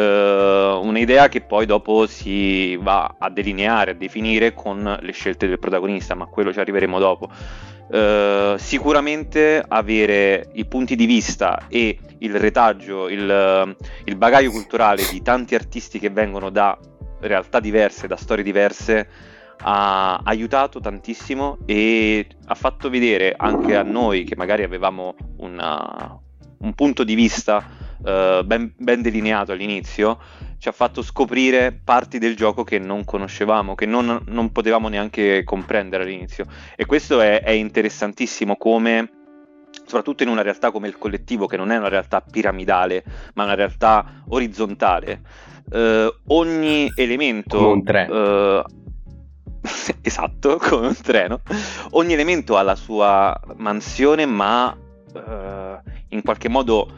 un'idea 0.81 1.29
che 1.29 1.41
poi 1.41 1.65
dopo 1.65 2.07
si 2.07 2.75
va 2.77 3.15
a 3.17 3.29
delineare, 3.29 3.91
a 3.91 3.93
definire 3.93 4.53
con 4.53 4.97
le 4.99 5.11
scelte 5.11 5.47
del 5.47 5.59
protagonista, 5.59 6.15
ma 6.15 6.25
quello 6.25 6.51
ci 6.51 6.59
arriveremo 6.59 6.99
dopo. 6.99 7.29
Uh, 7.87 8.57
sicuramente 8.57 9.63
avere 9.67 10.49
i 10.53 10.65
punti 10.65 10.95
di 10.95 11.05
vista 11.05 11.67
e 11.67 11.97
il 12.19 12.35
retaggio, 12.35 13.07
il, 13.09 13.75
il, 14.05 14.15
bagaglio 14.15 14.49
culturale 14.49 15.03
di 15.11 15.21
tanti 15.21 15.53
artisti 15.53 15.99
che 15.99 16.09
vengono 16.09 16.49
da 16.49 16.77
realtà 17.19 17.59
diverse, 17.59 18.07
da 18.07 18.15
storie 18.15 18.43
diverse, 18.43 19.07
ha 19.65 20.21
aiutato 20.23 20.79
tantissimo 20.79 21.59
e 21.65 22.25
ha 22.45 22.55
fatto 22.55 22.89
vedere 22.89 23.33
anche 23.37 23.75
a 23.75 23.83
noi 23.83 24.23
che 24.23 24.35
magari 24.35 24.63
avevamo 24.63 25.15
una, 25.37 26.17
un 26.59 26.73
punto 26.73 27.03
di 27.03 27.15
vista 27.15 27.63
uh, 28.03 28.43
ben, 28.43 28.73
ben, 28.77 29.01
delineato 29.01 29.51
all'inizio, 29.51 30.19
ci 30.57 30.67
ha 30.67 30.71
fatto 30.71 31.01
scoprire 31.01 31.71
parti 31.71 32.19
del 32.19 32.35
gioco 32.35 32.63
che 32.63 32.79
non 32.79 33.03
conoscevamo, 33.03 33.75
che 33.75 33.85
non, 33.85 34.21
non 34.27 34.51
potevamo 34.51 34.87
neanche 34.87 35.43
comprendere 35.43 36.03
all'inizio. 36.03 36.45
E 36.75 36.85
questo 36.85 37.19
è, 37.21 37.41
è 37.41 37.51
interessantissimo 37.51 38.55
come 38.55 39.09
soprattutto 39.85 40.23
in 40.23 40.29
una 40.29 40.41
realtà 40.41 40.71
come 40.71 40.87
il 40.87 40.97
collettivo, 40.97 41.47
che 41.47 41.57
non 41.57 41.71
è 41.71 41.77
una 41.77 41.89
realtà 41.89 42.21
piramidale, 42.21 43.03
ma 43.33 43.43
una 43.43 43.55
realtà 43.55 44.23
orizzontale, 44.29 45.21
uh, 45.71 46.33
ogni 46.33 46.91
elemento... 46.95 47.57
Come 47.57 47.73
un 47.73 47.83
treno. 47.83 48.59
Uh, 48.59 48.63
esatto, 50.01 50.57
come 50.57 50.87
un 50.87 51.01
treno. 51.01 51.41
Ogni 51.91 52.13
elemento 52.13 52.57
ha 52.57 52.61
la 52.61 52.75
sua 52.75 53.37
mansione, 53.55 54.25
ma 54.25 54.75
uh, 55.13 55.89
in 56.09 56.21
qualche 56.21 56.49
modo 56.49 56.89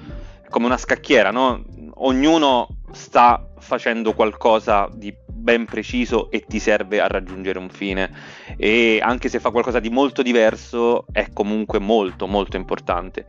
come 0.55 0.67
una 0.67 0.77
scacchiera, 0.77 1.31
no? 1.31 1.65
Ognuno 1.95 2.77
sta 2.93 3.45
facendo 3.59 4.13
qualcosa 4.13 4.87
di 4.89 5.13
ben 5.27 5.65
preciso 5.65 6.31
e 6.31 6.45
ti 6.47 6.59
serve 6.59 7.01
a 7.01 7.07
raggiungere 7.07 7.59
un 7.59 7.67
fine 7.67 8.09
e 8.55 9.01
anche 9.03 9.27
se 9.27 9.41
fa 9.41 9.49
qualcosa 9.49 9.81
di 9.81 9.89
molto 9.89 10.21
diverso 10.21 11.07
è 11.11 11.27
comunque 11.33 11.79
molto 11.79 12.25
molto 12.25 12.55
importante. 12.55 13.25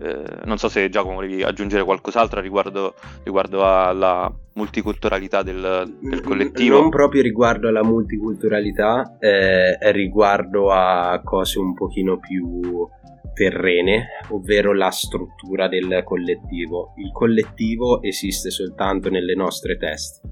Eh, 0.00 0.22
non 0.44 0.58
so 0.58 0.68
se 0.68 0.88
Giacomo 0.88 1.16
volevi 1.16 1.42
aggiungere 1.42 1.82
qualcos'altro 1.82 2.40
riguardo, 2.40 2.94
riguardo 3.24 3.66
alla 3.66 4.32
multiculturalità 4.52 5.42
del, 5.42 5.92
del, 6.00 6.20
collettivo. 6.20 6.78
Non 6.82 6.88
proprio 6.88 7.20
riguardo 7.20 7.66
alla 7.66 7.82
multiculturalità, 7.82 9.16
eh, 9.18 9.76
riguardo 9.90 10.70
a 10.70 11.20
cose 11.24 11.58
un 11.58 11.74
pochino 11.74 12.18
più 12.18 12.88
terrene, 13.32 14.08
ovvero 14.28 14.74
la 14.74 14.90
struttura 14.90 15.68
del 15.68 16.02
collettivo. 16.04 16.94
Il 16.96 17.10
collettivo 17.12 18.02
esiste 18.02 18.50
soltanto 18.50 19.10
nelle 19.10 19.34
nostre 19.34 19.76
teste. 19.76 20.28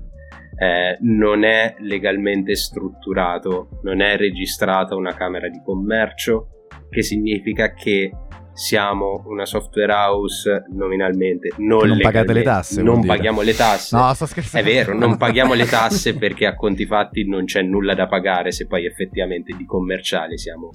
Eh, 0.60 0.98
non 1.00 1.44
è 1.44 1.76
legalmente 1.78 2.56
strutturato, 2.56 3.80
non 3.82 4.00
è 4.00 4.16
registrata 4.16 4.96
una 4.96 5.14
camera 5.14 5.48
di 5.48 5.60
commercio, 5.64 6.66
che 6.90 7.02
significa 7.02 7.72
che 7.74 8.10
siamo 8.58 9.22
una 9.26 9.46
software 9.46 9.92
house 9.92 10.64
nominalmente 10.70 11.52
non, 11.58 11.86
non 11.86 12.00
pagate 12.00 12.32
le 12.32 12.42
tasse 12.42 12.82
non 12.82 13.06
paghiamo 13.06 13.40
le 13.42 13.54
tasse. 13.54 13.96
No 13.96 14.12
sto 14.14 14.26
scherzando. 14.26 14.68
È 14.68 14.72
vero 14.72 14.98
non 14.98 15.14
paghiamo 15.16 15.54
le 15.54 15.64
tasse 15.64 16.16
perché 16.16 16.44
a 16.44 16.56
conti 16.56 16.84
fatti 16.84 17.24
non 17.24 17.44
c'è 17.44 17.62
nulla 17.62 17.94
da 17.94 18.08
pagare 18.08 18.50
se 18.50 18.66
poi 18.66 18.84
effettivamente 18.84 19.54
di 19.56 19.64
commerciale 19.64 20.36
siamo 20.38 20.70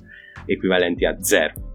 equivalenti 0.45 1.03
a 1.03 1.21
zero 1.21 1.72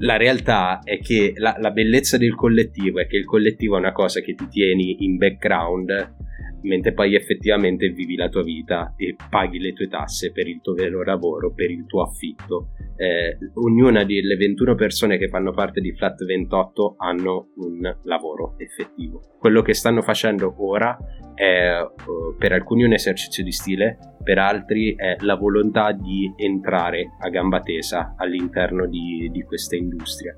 la 0.00 0.16
realtà 0.16 0.80
è 0.82 0.98
che 0.98 1.32
la, 1.36 1.56
la, 1.58 1.70
bellezza 1.70 2.18
del 2.18 2.34
collettivo 2.34 3.00
è 3.00 3.06
che 3.06 3.16
il 3.16 3.24
collettivo 3.24 3.76
è 3.76 3.80
una 3.80 3.92
cosa 3.92 4.20
che 4.20 4.34
ti 4.34 4.46
tieni 4.48 5.04
in 5.04 5.16
background 5.16 6.14
mentre 6.62 6.92
poi 6.92 7.14
effettivamente 7.14 7.88
vivi 7.88 8.16
la 8.16 8.28
tua 8.28 8.42
vita 8.42 8.94
e 8.96 9.16
paghi 9.30 9.58
le 9.58 9.72
tue 9.72 9.88
tasse 9.88 10.32
per 10.32 10.48
il 10.48 10.60
tuo 10.60 10.74
vero 10.74 11.02
lavoro, 11.02 11.52
per 11.52 11.70
il 11.70 11.86
tuo 11.86 12.02
affitto. 12.02 12.68
Eh, 12.96 13.36
ognuna 13.54 14.04
delle 14.04 14.36
21 14.36 14.74
persone 14.74 15.18
che 15.18 15.28
fanno 15.28 15.52
parte 15.52 15.80
di 15.80 15.92
Flat 15.92 16.24
28 16.24 16.94
hanno 16.98 17.48
un 17.56 17.96
lavoro 18.04 18.54
effettivo. 18.58 19.20
Quello 19.38 19.62
che 19.62 19.74
stanno 19.74 20.02
facendo 20.02 20.54
ora 20.58 20.96
è 21.34 21.78
uh, 21.80 22.36
per 22.38 22.52
alcuni 22.52 22.84
un 22.84 22.94
esercizio 22.94 23.44
di 23.44 23.52
stile, 23.52 23.98
per 24.22 24.38
altri 24.38 24.94
è 24.96 25.16
la 25.20 25.36
volontà 25.36 25.92
di 25.92 26.32
entrare 26.36 27.10
a 27.20 27.28
gamba 27.28 27.60
tesa 27.60 28.14
all'interno 28.16 28.86
di, 28.86 29.28
di 29.30 29.42
questa 29.42 29.76
industria. 29.76 30.36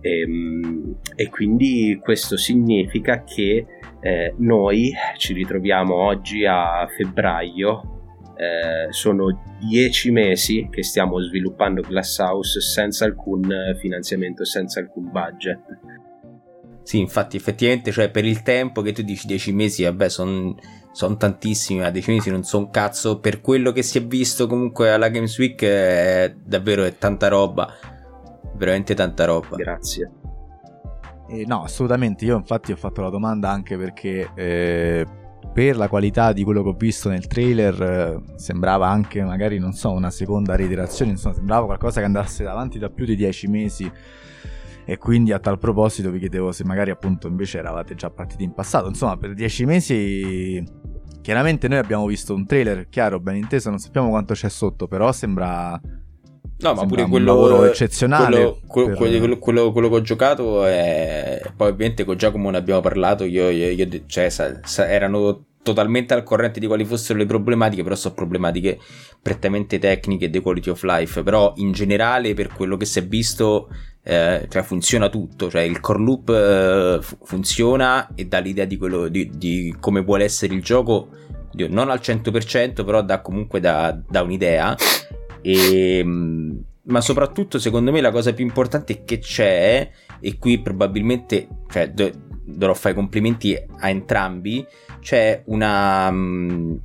E, 0.00 0.20
ehm, 0.20 0.96
e, 1.14 1.28
quindi 1.28 1.98
questo 2.02 2.36
significa 2.36 3.22
che 3.24 3.66
eh, 4.00 4.34
noi 4.38 4.92
ci 5.16 5.32
ritroviamo 5.32 5.94
oggi 5.94 6.44
a 6.46 6.86
febbraio, 6.86 7.98
eh, 8.36 8.90
sono 8.90 9.56
dieci 9.60 10.10
mesi 10.10 10.68
che 10.70 10.82
stiamo 10.82 11.20
sviluppando 11.20 11.82
Glasshouse 11.82 12.60
senza 12.60 13.04
alcun 13.04 13.46
finanziamento, 13.78 14.44
senza 14.44 14.80
alcun 14.80 15.10
budget. 15.10 15.60
Sì, 16.82 16.98
infatti, 16.98 17.36
effettivamente, 17.36 17.92
cioè 17.92 18.10
per 18.10 18.24
il 18.24 18.42
tempo 18.42 18.80
che 18.80 18.92
tu 18.92 19.02
dici 19.02 19.26
dieci 19.26 19.52
mesi, 19.52 19.84
vabbè, 19.84 20.08
sono 20.08 20.56
son 20.92 21.16
tantissimi, 21.16 21.80
ma 21.80 21.90
dieci 21.90 22.10
mesi 22.10 22.30
non 22.30 22.42
sono 22.42 22.68
cazzo. 22.70 23.20
Per 23.20 23.40
quello 23.40 23.72
che 23.72 23.82
si 23.82 23.98
è 23.98 24.02
visto 24.02 24.46
comunque 24.46 24.90
alla 24.90 25.08
Games 25.08 25.36
Week, 25.38 25.62
è 25.62 26.34
davvero 26.42 26.84
è 26.84 26.96
tanta 26.96 27.28
roba. 27.28 27.72
Veramente 28.60 28.92
tanta 28.92 29.24
roba. 29.24 29.56
Grazie. 29.56 30.10
Eh, 31.30 31.44
no, 31.46 31.62
assolutamente. 31.62 32.26
Io 32.26 32.36
infatti 32.36 32.72
ho 32.72 32.76
fatto 32.76 33.00
la 33.00 33.08
domanda 33.08 33.48
anche 33.48 33.78
perché 33.78 34.28
eh, 34.34 35.06
per 35.50 35.78
la 35.78 35.88
qualità 35.88 36.34
di 36.34 36.44
quello 36.44 36.62
che 36.62 36.68
ho 36.68 36.74
visto 36.74 37.08
nel 37.08 37.26
trailer 37.26 37.82
eh, 37.82 38.36
sembrava 38.36 38.86
anche 38.86 39.24
magari, 39.24 39.58
non 39.58 39.72
so, 39.72 39.92
una 39.92 40.10
seconda 40.10 40.56
reiterazione, 40.56 41.12
insomma 41.12 41.36
sembrava 41.36 41.64
qualcosa 41.64 42.00
che 42.00 42.06
andasse 42.06 42.46
avanti 42.46 42.78
da 42.78 42.90
più 42.90 43.06
di 43.06 43.16
dieci 43.16 43.46
mesi 43.46 43.90
e 44.84 44.98
quindi 44.98 45.32
a 45.32 45.38
tal 45.38 45.58
proposito 45.58 46.10
vi 46.10 46.18
chiedevo 46.18 46.52
se 46.52 46.64
magari 46.64 46.90
appunto 46.90 47.28
invece 47.28 47.58
eravate 47.58 47.94
già 47.94 48.10
partiti 48.10 48.44
in 48.44 48.52
passato, 48.52 48.88
insomma 48.88 49.16
per 49.16 49.32
dieci 49.32 49.64
mesi 49.64 50.62
chiaramente 51.22 51.66
noi 51.66 51.78
abbiamo 51.78 52.04
visto 52.04 52.34
un 52.34 52.44
trailer, 52.44 52.90
chiaro, 52.90 53.20
ben 53.20 53.36
inteso, 53.36 53.70
non 53.70 53.78
sappiamo 53.78 54.10
quanto 54.10 54.34
c'è 54.34 54.50
sotto, 54.50 54.86
però 54.86 55.12
sembra 55.12 55.80
No, 56.60 56.74
ma 56.74 56.86
pure 56.86 57.06
quello 57.06 57.64
eccezionale. 57.64 58.58
Quello, 58.66 58.88
per... 58.88 58.96
quello, 58.96 59.38
quello, 59.38 59.72
quello, 59.72 59.88
che 59.88 59.94
ho 59.94 60.02
giocato 60.02 60.66
è. 60.66 61.40
Poi, 61.56 61.70
ovviamente, 61.70 62.04
con 62.04 62.16
Giacomo 62.16 62.50
ne 62.50 62.58
abbiamo 62.58 62.80
parlato. 62.80 63.24
Io, 63.24 63.48
io, 63.48 63.70
io 63.70 63.88
cioè, 64.06 64.28
sa, 64.28 64.60
sa, 64.62 64.88
erano 64.88 65.46
totalmente 65.62 66.14
al 66.14 66.22
corrente 66.22 66.60
di 66.60 66.66
quali 66.66 66.84
fossero 66.84 67.18
le 67.18 67.26
problematiche, 67.26 67.82
però 67.82 67.94
sono 67.94 68.14
problematiche 68.14 68.78
prettamente 69.22 69.78
tecniche 69.78 70.26
e 70.26 70.30
di 70.30 70.40
quality 70.40 70.70
of 70.70 70.82
life. 70.82 71.22
Però, 71.22 71.52
in 71.56 71.72
generale, 71.72 72.34
per 72.34 72.48
quello 72.48 72.76
che 72.76 72.84
si 72.84 72.98
è 72.98 73.06
visto, 73.06 73.68
eh, 74.02 74.46
cioè 74.48 74.62
funziona 74.62 75.08
tutto. 75.08 75.48
Cioè, 75.48 75.62
il 75.62 75.80
core 75.80 76.02
loop 76.02 76.28
eh, 76.28 77.00
funziona 77.22 78.14
e 78.14 78.26
dà 78.26 78.38
l'idea 78.38 78.66
di, 78.66 78.76
quello, 78.76 79.08
di, 79.08 79.30
di 79.32 79.74
come 79.80 80.02
vuole 80.02 80.24
essere 80.24 80.54
il 80.54 80.62
gioco. 80.62 81.08
Non 81.52 81.90
al 81.90 82.00
100%, 82.00 82.84
però 82.84 83.02
dà 83.02 83.22
comunque 83.22 83.60
da, 83.60 83.98
da 84.06 84.22
un'idea. 84.22 84.76
E, 85.42 85.98
ehm, 85.98 86.64
ma 86.82 87.00
soprattutto, 87.00 87.58
secondo 87.58 87.92
me, 87.92 88.00
la 88.00 88.10
cosa 88.10 88.32
più 88.32 88.44
importante 88.44 89.04
che 89.04 89.18
c'è, 89.18 89.90
e 90.20 90.38
qui 90.38 90.60
probabilmente 90.60 91.46
cioè, 91.70 91.90
do, 91.90 92.10
dovrò 92.44 92.74
fare 92.74 92.94
complimenti 92.94 93.56
a 93.78 93.88
entrambi, 93.88 94.64
c'è 95.00 95.42
una. 95.46 96.08
Um, 96.08 96.80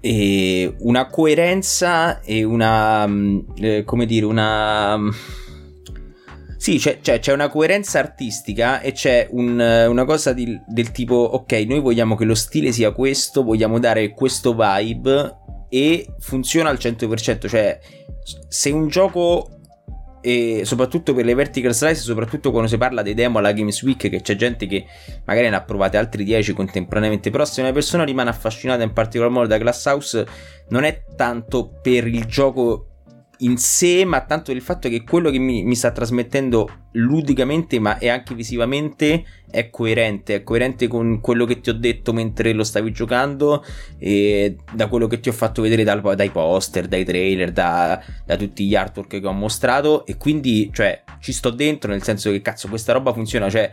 e 0.00 0.74
una 0.78 1.06
coerenza 1.06 2.20
e 2.20 2.44
una. 2.44 3.04
Um, 3.04 3.44
eh, 3.56 3.84
come 3.84 4.06
dire, 4.06 4.26
una. 4.26 4.94
Um, 4.94 5.14
sì, 6.56 6.76
c'è, 6.78 6.98
c'è, 7.00 7.20
c'è, 7.20 7.32
una 7.32 7.48
coerenza 7.48 8.00
artistica 8.00 8.80
e 8.80 8.90
c'è 8.90 9.28
un, 9.30 9.60
una 9.88 10.04
cosa 10.04 10.32
di, 10.32 10.60
del 10.66 10.90
tipo, 10.90 11.14
ok, 11.14 11.52
noi 11.68 11.80
vogliamo 11.80 12.16
che 12.16 12.24
lo 12.24 12.34
stile 12.34 12.72
sia 12.72 12.90
questo, 12.90 13.44
vogliamo 13.44 13.78
dare 13.78 14.10
questo 14.10 14.56
vibe 14.56 15.46
e 15.68 16.06
funziona 16.18 16.70
al 16.70 16.78
100%, 16.78 17.48
cioè 17.48 17.78
se 18.48 18.70
un 18.70 18.88
gioco 18.88 19.58
e 20.20 20.62
soprattutto 20.64 21.14
per 21.14 21.24
le 21.24 21.34
vertical 21.34 21.74
slice, 21.74 22.02
soprattutto 22.02 22.50
quando 22.50 22.68
si 22.68 22.76
parla 22.76 23.02
dei 23.02 23.14
demo 23.14 23.38
alla 23.38 23.52
Games 23.52 23.82
Week, 23.82 24.08
che 24.08 24.20
c'è 24.20 24.34
gente 24.36 24.66
che 24.66 24.84
magari 25.24 25.48
ne 25.48 25.56
ha 25.56 25.62
provate 25.62 25.96
altri 25.96 26.24
10 26.24 26.52
contemporaneamente, 26.52 27.30
però 27.30 27.44
se 27.44 27.60
una 27.60 27.72
persona 27.72 28.04
rimane 28.04 28.30
affascinata 28.30 28.82
in 28.82 28.92
particolar 28.92 29.30
modo 29.30 29.46
da 29.46 29.58
Glass 29.58 29.86
House 29.86 30.26
non 30.68 30.84
è 30.84 31.04
tanto 31.16 31.70
per 31.80 32.06
il 32.06 32.24
gioco 32.24 32.87
in 33.38 33.56
sé, 33.56 34.04
ma 34.04 34.22
tanto 34.22 34.50
il 34.50 34.60
fatto 34.60 34.88
che 34.88 35.04
quello 35.04 35.30
che 35.30 35.38
mi, 35.38 35.62
mi, 35.62 35.76
sta 35.76 35.90
trasmettendo 35.92 36.86
ludicamente, 36.92 37.78
ma 37.78 37.98
e 37.98 38.08
anche 38.08 38.34
visivamente, 38.34 39.24
è 39.50 39.70
coerente. 39.70 40.36
È 40.36 40.42
coerente 40.42 40.88
con 40.88 41.20
quello 41.20 41.44
che 41.44 41.60
ti 41.60 41.70
ho 41.70 41.74
detto 41.74 42.12
mentre 42.12 42.52
lo 42.52 42.64
stavi 42.64 42.90
giocando, 42.90 43.64
e 43.98 44.56
da 44.72 44.88
quello 44.88 45.06
che 45.06 45.20
ti 45.20 45.28
ho 45.28 45.32
fatto 45.32 45.62
vedere 45.62 45.84
dal, 45.84 46.00
dai 46.16 46.30
poster, 46.30 46.88
dai 46.88 47.04
trailer, 47.04 47.52
da, 47.52 48.02
da, 48.24 48.36
tutti 48.36 48.66
gli 48.66 48.74
artwork 48.74 49.20
che 49.20 49.26
ho 49.26 49.32
mostrato. 49.32 50.04
E 50.06 50.16
quindi, 50.16 50.70
cioè, 50.72 51.04
ci 51.20 51.32
sto 51.32 51.50
dentro, 51.50 51.90
nel 51.90 52.02
senso 52.02 52.30
che 52.30 52.42
cazzo, 52.42 52.68
questa 52.68 52.92
roba 52.92 53.12
funziona. 53.12 53.48
Cioè, 53.48 53.70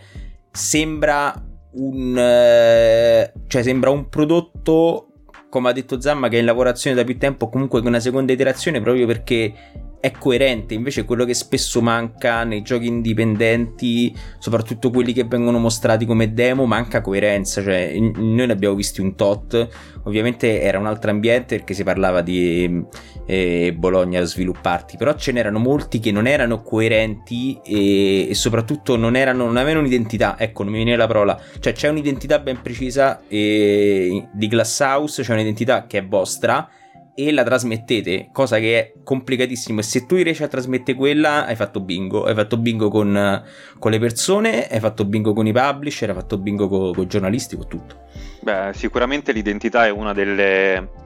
sembra 0.51 1.33
un. 1.73 2.17
Eh, 2.17 3.33
cioè, 3.47 3.63
sembra 3.63 3.89
un 3.89 4.09
prodotto 4.09 5.09
come 5.55 5.69
ha 5.69 5.71
detto 5.71 6.01
Zamma, 6.01 6.27
che 6.27 6.35
è 6.35 6.39
in 6.39 6.45
lavorazione 6.45 6.97
da 6.97 7.05
più 7.05 7.17
tempo, 7.17 7.47
comunque 7.47 7.79
con 7.79 7.87
una 7.87 8.01
seconda 8.01 8.33
iterazione 8.33 8.81
proprio 8.81 9.07
perché 9.07 9.53
è 10.05 10.11
coerente, 10.11 10.75
invece 10.75 11.03
quello 11.03 11.25
che 11.25 11.33
spesso 11.33 11.81
manca 11.81 12.43
nei 12.43 12.61
giochi 12.61 12.85
indipendenti, 12.85 14.15
soprattutto 14.37 14.91
quelli 14.91 15.13
che 15.13 15.23
vengono 15.23 15.57
mostrati 15.57 16.05
come 16.05 16.31
demo, 16.31 16.67
manca 16.67 17.01
coerenza, 17.01 17.63
cioè 17.63 17.91
noi 17.97 18.45
ne 18.45 18.51
abbiamo 18.53 18.75
visti 18.75 19.01
un 19.01 19.15
tot, 19.15 19.67
ovviamente 20.03 20.61
era 20.61 20.77
un 20.77 20.85
altro 20.85 21.09
ambiente 21.09 21.55
perché 21.55 21.73
si 21.73 21.83
parlava 21.83 22.21
di 22.21 22.85
eh, 23.25 23.73
Bologna 23.75 24.21
svilupparti, 24.21 24.95
però 24.95 25.15
ce 25.15 25.31
n'erano 25.31 25.57
molti 25.57 25.97
che 25.97 26.11
non 26.11 26.27
erano 26.27 26.61
coerenti 26.61 27.59
e, 27.65 28.29
e 28.29 28.35
soprattutto 28.35 28.97
non, 28.97 29.15
erano, 29.15 29.45
non 29.45 29.57
avevano 29.57 29.79
un'identità, 29.79 30.37
ecco 30.37 30.61
non 30.61 30.73
mi 30.73 30.83
viene 30.83 30.97
la 30.97 31.07
parola, 31.07 31.35
cioè 31.59 31.73
c'è 31.73 31.89
un'identità 31.89 32.37
ben 32.37 32.61
precisa 32.61 33.23
eh, 33.27 34.27
di 34.31 34.47
Glasshouse, 34.47 35.23
c'è 35.23 35.33
un'identità 35.33 35.87
che 35.87 35.97
è 35.97 36.05
vostra 36.05 36.69
e 37.15 37.31
la 37.31 37.43
trasmettete, 37.43 38.29
cosa 38.33 38.59
che 38.59 38.77
è 38.77 38.93
complicatissimo. 39.03 39.79
E 39.79 39.83
se 39.83 40.05
tu 40.05 40.15
riesci 40.15 40.43
a 40.43 40.47
trasmettere 40.47 40.97
quella, 40.97 41.45
hai 41.45 41.55
fatto 41.55 41.79
bingo. 41.79 42.25
Hai 42.25 42.35
fatto 42.35 42.57
bingo 42.57 42.89
con, 42.89 43.43
con 43.79 43.91
le 43.91 43.99
persone, 43.99 44.67
hai 44.67 44.79
fatto 44.79 45.05
bingo 45.05 45.33
con 45.33 45.47
i 45.47 45.53
publisher, 45.53 46.09
hai 46.09 46.15
fatto 46.15 46.37
bingo 46.37 46.67
con 46.67 46.93
i 47.01 47.07
giornalisti, 47.07 47.55
con 47.55 47.67
tutto. 47.67 48.03
Beh, 48.41 48.71
sicuramente 48.73 49.31
l'identità 49.31 49.85
è 49.85 49.89
una 49.89 50.13
delle 50.13 51.04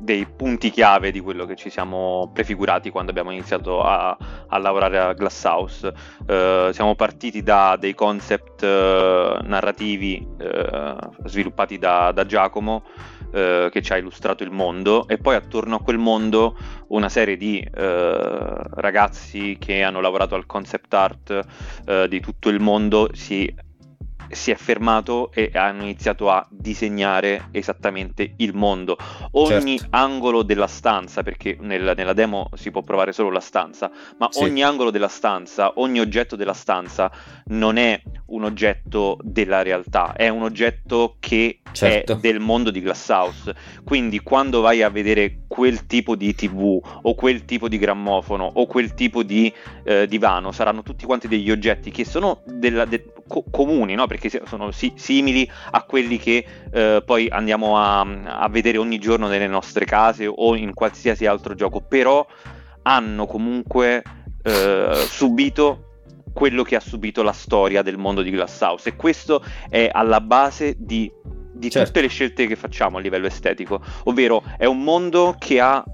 dei 0.00 0.26
punti 0.26 0.70
chiave 0.70 1.10
di 1.10 1.20
quello 1.20 1.44
che 1.44 1.56
ci 1.56 1.68
siamo 1.68 2.30
prefigurati 2.32 2.90
quando 2.90 3.10
abbiamo 3.10 3.30
iniziato 3.30 3.82
a, 3.82 4.16
a 4.48 4.58
lavorare 4.58 4.98
a 4.98 5.12
Glasshouse. 5.12 5.92
Uh, 6.26 6.72
siamo 6.72 6.94
partiti 6.94 7.42
da 7.42 7.76
dei 7.78 7.94
concept 7.94 8.62
uh, 8.62 9.46
narrativi 9.46 10.26
uh, 10.26 11.26
sviluppati 11.26 11.78
da, 11.78 12.12
da 12.12 12.24
Giacomo 12.24 12.82
eh, 13.32 13.68
che 13.70 13.80
ci 13.80 13.92
ha 13.92 13.96
illustrato 13.96 14.42
il 14.42 14.50
mondo 14.50 15.06
e 15.06 15.16
poi 15.18 15.36
attorno 15.36 15.76
a 15.76 15.80
quel 15.80 15.98
mondo 15.98 16.56
una 16.88 17.08
serie 17.08 17.36
di 17.36 17.60
eh, 17.60 18.60
ragazzi 18.72 19.56
che 19.56 19.84
hanno 19.84 20.00
lavorato 20.00 20.34
al 20.34 20.46
concept 20.46 20.92
art 20.94 21.46
eh, 21.86 22.08
di 22.08 22.18
tutto 22.18 22.48
il 22.48 22.58
mondo 22.58 23.08
si 23.12 23.52
si 24.30 24.50
è 24.50 24.54
fermato 24.54 25.30
e 25.32 25.50
hanno 25.54 25.82
iniziato 25.82 26.30
a 26.30 26.46
disegnare 26.50 27.48
esattamente 27.50 28.34
il 28.36 28.54
mondo. 28.54 28.96
Ogni 29.32 29.78
certo. 29.78 29.96
angolo 29.96 30.42
della 30.42 30.66
stanza, 30.66 31.22
perché 31.22 31.56
nel, 31.60 31.92
nella 31.96 32.12
demo 32.12 32.48
si 32.54 32.70
può 32.70 32.82
provare 32.82 33.12
solo 33.12 33.30
la 33.30 33.40
stanza, 33.40 33.90
ma 34.18 34.28
sì. 34.30 34.42
ogni 34.42 34.62
angolo 34.62 34.90
della 34.90 35.08
stanza, 35.08 35.72
ogni 35.76 36.00
oggetto 36.00 36.36
della 36.36 36.52
stanza 36.52 37.10
non 37.46 37.76
è 37.76 38.00
un 38.26 38.44
oggetto 38.44 39.18
della 39.22 39.62
realtà, 39.62 40.12
è 40.14 40.28
un 40.28 40.42
oggetto 40.42 41.16
che 41.18 41.60
certo. 41.72 42.12
è 42.12 42.16
del 42.16 42.40
mondo 42.40 42.70
di 42.70 42.80
Glasshouse. 42.80 43.54
Quindi 43.84 44.20
quando 44.20 44.60
vai 44.60 44.82
a 44.82 44.88
vedere 44.88 45.42
quel 45.48 45.86
tipo 45.86 46.14
di 46.14 46.34
TV 46.34 46.80
o 47.02 47.14
quel 47.14 47.44
tipo 47.44 47.68
di 47.68 47.78
grammofono 47.78 48.48
o 48.54 48.66
quel 48.66 48.94
tipo 48.94 49.22
di 49.22 49.52
eh, 49.84 50.06
divano, 50.06 50.52
saranno 50.52 50.82
tutti 50.82 51.04
quanti 51.04 51.28
degli 51.28 51.50
oggetti 51.50 51.90
che 51.90 52.04
sono 52.04 52.42
della, 52.44 52.84
de, 52.84 53.12
co- 53.30 53.44
comuni, 53.48 53.94
no? 53.94 54.08
perché 54.08 54.42
sono 54.44 54.72
si- 54.72 54.92
simili 54.96 55.48
a 55.70 55.84
quelli 55.84 56.18
che 56.18 56.44
eh, 56.72 57.02
poi 57.06 57.28
andiamo 57.28 57.78
a, 57.78 58.00
a, 58.00 58.48
vedere 58.48 58.78
ogni 58.78 58.98
giorno 58.98 59.28
nelle 59.28 59.46
nostre 59.46 59.84
case 59.84 60.26
o 60.26 60.56
in 60.56 60.74
qualsiasi 60.74 61.26
altro 61.26 61.54
gioco, 61.54 61.80
però 61.80 62.26
hanno 62.82 63.26
comunque 63.26 64.02
eh, 64.42 65.04
subito 65.06 65.84
quello 66.32 66.62
che 66.62 66.74
ha 66.76 66.80
subito 66.80 67.22
la 67.22 67.32
storia 67.32 67.82
del 67.82 67.98
mondo 67.98 68.22
di 68.22 68.30
Glasshouse 68.30 68.88
e 68.88 68.96
questo 68.96 69.44
è 69.68 69.88
alla 69.92 70.20
base 70.20 70.74
di, 70.78 71.10
di 71.52 71.70
certo. 71.70 71.88
tutte 71.88 72.00
le 72.00 72.08
scelte 72.08 72.46
che 72.46 72.56
facciamo 72.56 72.98
a 72.98 73.00
livello 73.00 73.26
estetico, 73.26 73.80
ovvero 74.04 74.42
è 74.56 74.64
un 74.64 74.82
mondo 74.82 75.36
che 75.38 75.60
ha 75.60 75.84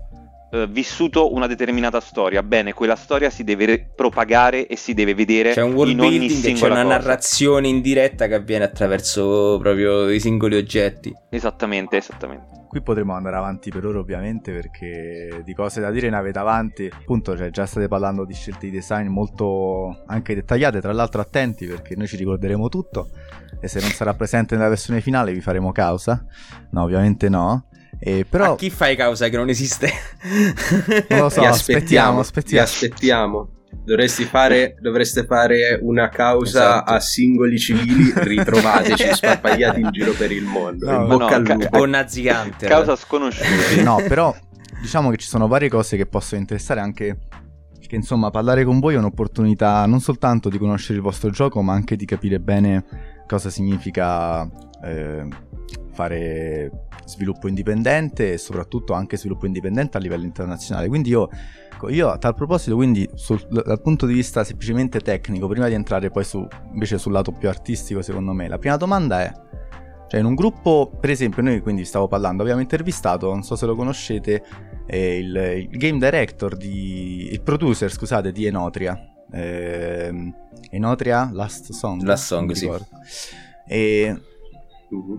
eh, 0.50 0.66
vissuto 0.68 1.32
una 1.32 1.46
determinata 1.46 2.00
storia. 2.00 2.42
Bene, 2.42 2.72
quella 2.72 2.96
storia 2.96 3.30
si 3.30 3.44
deve 3.44 3.90
propagare 3.94 4.66
e 4.66 4.76
si 4.76 4.94
deve 4.94 5.14
vedere 5.14 5.52
c'è 5.52 5.62
un 5.62 5.74
world 5.74 5.92
in 5.92 6.00
ogni 6.00 6.18
building, 6.18 6.56
c'è 6.56 6.66
una 6.66 6.82
cosa. 6.82 6.88
narrazione 6.88 7.68
in 7.68 7.80
diretta 7.80 8.26
che 8.26 8.35
avviene 8.35 8.64
attraverso 8.64 9.59
proprio 9.61 10.09
i 10.09 10.20
singoli 10.20 10.56
oggetti. 10.56 11.12
Esattamente, 11.30 11.96
esattamente. 11.96 12.64
Qui 12.68 12.82
potremo 12.82 13.14
andare 13.14 13.37
avanti 13.37 13.70
per 13.70 13.87
ora 13.87 13.98
ovviamente 13.98 14.52
perché 14.52 15.40
di 15.44 15.54
cose 15.54 15.80
da 15.80 15.90
dire 15.90 16.11
ne 16.11 16.16
avete 16.16 16.38
avanti. 16.38 16.90
Appunto, 16.92 17.37
cioè, 17.37 17.50
già 17.50 17.64
state 17.64 17.88
parlando 17.88 18.24
di 18.24 18.35
scelte 18.35 18.66
di 18.66 18.72
design 18.72 19.06
molto 19.06 20.02
anche 20.06 20.35
dettagliate, 20.35 20.80
tra 20.80 20.92
l'altro 20.92 21.20
attenti 21.20 21.66
perché 21.66 21.96
noi 21.96 22.06
ci 22.06 22.16
ricorderemo 22.16 22.68
tutto 22.68 23.11
e 23.61 23.68
se 23.68 23.80
non 23.80 23.90
sarà 23.90 24.14
presente 24.14 24.56
nella 24.56 24.68
versione 24.68 25.00
finale 25.00 25.32
vi 25.32 25.40
faremo 25.40 25.72
causa. 25.72 26.24
No, 26.70 26.82
ovviamente 26.82 27.28
no. 27.28 27.66
Eh, 27.98 28.24
però... 28.28 28.52
A 28.52 28.56
chi 28.56 28.70
fai 28.70 28.96
causa 28.96 29.28
che 29.28 29.37
non 29.37 29.48
esiste? 29.48 29.90
non 31.09 31.20
lo 31.20 31.28
so, 31.30 31.42
aspettiamo, 31.42 32.20
aspettiamo. 32.20 32.64
aspettiamo. 32.64 33.48
Dovresti 33.85 34.24
fare, 34.24 34.76
dovreste 34.80 35.24
fare 35.24 35.78
una 35.80 36.09
causa 36.09 36.61
esatto. 36.61 36.92
a 36.92 37.00
singoli 37.00 37.59
civili 37.59 38.12
ritrovateci 38.16 39.12
sparpagliati 39.12 39.80
in 39.80 39.90
giro 39.92 40.12
per 40.12 40.32
il 40.32 40.44
mondo. 40.44 40.90
No, 40.90 41.00
in 41.02 41.06
bocca 41.06 41.38
no, 41.38 41.52
al 41.52 41.59
lupo. 41.59 41.78
Con 41.78 41.90
Nazi 41.90 42.26
Hunter. 42.26 42.68
Causa 42.68 42.96
sconosciuta. 42.96 43.82
no, 43.82 44.02
però 44.09 44.35
diciamo 44.80 45.11
che 45.11 45.16
ci 45.18 45.28
sono 45.28 45.46
varie 45.46 45.68
cose 45.68 45.96
che 45.96 46.06
possono 46.06 46.40
interessare 46.40 46.80
anche 46.80 47.16
perché 47.78 47.94
insomma 47.94 48.30
parlare 48.30 48.64
con 48.64 48.80
voi 48.80 48.94
è 48.94 48.98
un'opportunità 48.98 49.87
non 49.87 50.00
soltanto 50.00 50.48
di 50.48 50.59
conoscere 50.59 50.94
il 50.98 51.02
vostro 51.02 51.30
gioco 51.30 51.62
ma 51.62 51.72
anche 51.72 51.94
di 51.94 52.04
capire 52.04 52.40
bene 52.40 52.85
cosa 53.26 53.48
significa 53.48 54.42
eh, 54.82 55.28
fare 55.96 56.88
sviluppo 57.06 57.48
indipendente 57.48 58.35
e 58.35 58.38
soprattutto 58.38 58.92
anche 58.92 59.16
sviluppo 59.16 59.46
indipendente 59.46 59.96
a 59.96 60.00
livello 60.00 60.24
internazionale. 60.24 60.88
Quindi 60.88 61.09
io, 61.09 61.30
io 61.88 62.09
a 62.11 62.18
tal 62.18 62.35
proposito, 62.35 62.76
quindi 62.76 63.09
sul, 63.14 63.40
dal 63.48 63.80
punto 63.80 64.04
di 64.04 64.12
vista 64.12 64.44
semplicemente 64.44 65.00
tecnico, 65.00 65.48
prima 65.48 65.68
di 65.68 65.74
entrare 65.74 66.11
poi 66.11 66.24
su, 66.24 66.46
invece 66.72 66.98
sul 66.98 67.12
lato 67.12 67.32
più 67.32 67.48
artistico, 67.48 68.02
secondo 68.02 68.32
me, 68.32 68.46
la 68.46 68.59
prima 68.59 68.76
domanda 68.76 69.22
è, 69.22 69.32
cioè 70.09 70.20
in 70.20 70.26
un 70.26 70.35
gruppo, 70.35 70.92
per 71.00 71.11
esempio, 71.11 71.42
noi 71.42 71.61
quindi 71.61 71.87
stavo 71.87 72.06
parlando, 72.06 72.42
abbiamo 72.42 72.61
intervistato, 72.61 73.28
non 73.28 73.42
so 73.42 73.56
se 73.56 73.64
lo 73.64 73.74
conoscete, 73.74 74.44
eh, 74.87 75.18
il, 75.18 75.68
il, 75.70 75.78
game 75.78 75.98
director 75.98 76.56
di, 76.56 77.30
il 77.32 77.40
producer, 77.40 77.90
scusate, 77.90 78.30
di 78.30 78.44
Enotria. 78.44 78.98
Eh, 79.32 80.32
Enotria 80.70 81.30
Last 81.32 81.72
Song. 81.72 82.02
Last 82.02 82.26
Song, 82.26 82.52
sì. 82.52 82.70
E. 83.66 84.20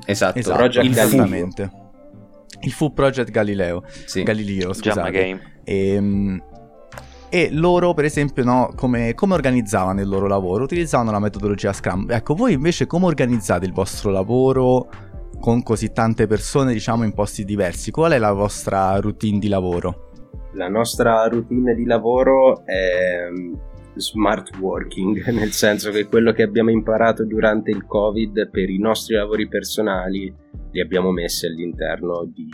Esatto, 0.06 0.40
esatto 0.40 0.58
Project 0.58 0.86
il 0.86 0.98
esattamente. 0.98 1.72
Il 2.62 2.72
fu 2.72 2.94
Project 2.94 3.30
Galileo. 3.30 3.84
Sì. 4.06 4.24
Galileo, 4.24 4.74
scusate. 4.74 5.12
Game. 5.12 5.60
E, 5.64 5.90
ehm, 5.94 6.44
e 7.30 7.50
loro, 7.52 7.94
per 7.94 8.06
esempio, 8.06 8.44
no, 8.44 8.72
come, 8.76 9.14
come, 9.14 9.34
organizzavano 9.34 10.00
il 10.00 10.08
loro 10.08 10.28
lavoro? 10.28 10.64
Utilizzavano 10.64 11.12
la 11.12 11.20
metodologia 11.20 11.74
Scrum. 11.74 12.10
Ecco, 12.10 12.36
voi 12.36 12.54
invece 12.54 12.88
come 12.88 13.06
organizzate 13.06 13.66
il 13.66 13.74
vostro 13.74 14.12
lavoro 14.12 14.88
con 15.40 15.62
così 15.62 15.92
tante 15.92 16.26
persone, 16.26 16.72
diciamo, 16.72 17.04
in 17.04 17.14
posti 17.14 17.44
diversi? 17.44 17.92
Qual 17.92 18.12
è 18.14 18.18
la 18.18 18.32
vostra 18.32 18.98
routine 19.00 19.40
di 19.40 19.50
lavoro? 19.50 20.06
La 20.54 20.70
nostra 20.70 21.28
routine 21.28 21.76
di 21.76 21.86
lavoro 21.86 22.66
è 22.66 23.28
smart 24.00 24.58
working, 24.58 25.28
nel 25.32 25.52
senso 25.52 25.92
che 25.92 26.06
quello 26.06 26.32
che 26.32 26.44
abbiamo 26.44 26.70
imparato 26.70 27.26
durante 27.26 27.72
il 27.72 27.86
Covid 27.86 28.50
per 28.50 28.70
i 28.70 28.80
nostri 28.80 29.16
lavori 29.16 29.48
personali 29.48 30.34
li 30.72 30.82
abbiamo 30.82 31.12
messi 31.12 31.46
all'interno 31.46 32.26
di 32.34 32.50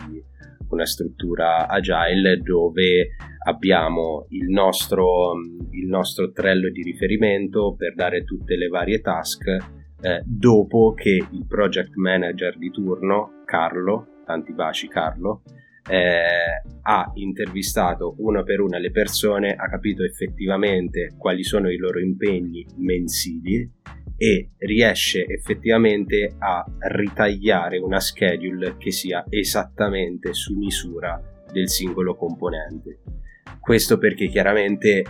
una 0.70 0.86
struttura 0.86 1.68
agile 1.68 2.38
dove 2.38 3.16
abbiamo 3.46 4.26
il 4.30 4.48
nostro, 4.48 5.34
il 5.70 5.86
nostro 5.86 6.32
trello 6.32 6.70
di 6.70 6.82
riferimento 6.82 7.74
per 7.76 7.94
dare 7.94 8.24
tutte 8.24 8.56
le 8.56 8.68
varie 8.68 9.00
task 9.00 9.46
eh, 9.46 10.22
dopo 10.24 10.92
che 10.94 11.26
il 11.30 11.46
project 11.46 11.94
manager 11.94 12.58
di 12.58 12.70
turno, 12.70 13.42
Carlo, 13.44 14.22
tanti 14.26 14.52
baci 14.52 14.88
Carlo, 14.88 15.42
eh, 15.88 16.62
ha 16.82 17.10
intervistato 17.14 18.14
una 18.18 18.42
per 18.42 18.60
una 18.60 18.78
le 18.78 18.90
persone, 18.90 19.54
ha 19.54 19.68
capito 19.68 20.02
effettivamente 20.02 21.14
quali 21.16 21.42
sono 21.42 21.70
i 21.70 21.76
loro 21.76 22.00
impegni 22.00 22.64
mensili 22.76 23.70
e 24.16 24.50
riesce 24.58 25.26
effettivamente 25.26 26.34
a 26.38 26.64
ritagliare 26.88 27.78
una 27.78 28.00
schedule 28.00 28.76
che 28.78 28.92
sia 28.92 29.24
esattamente 29.28 30.32
su 30.32 30.56
misura 30.56 31.20
del 31.52 31.68
singolo 31.68 32.14
componente. 32.14 33.00
Questo 33.60 33.98
perché 33.98 34.28
chiaramente 34.28 34.98
eh, 34.98 35.04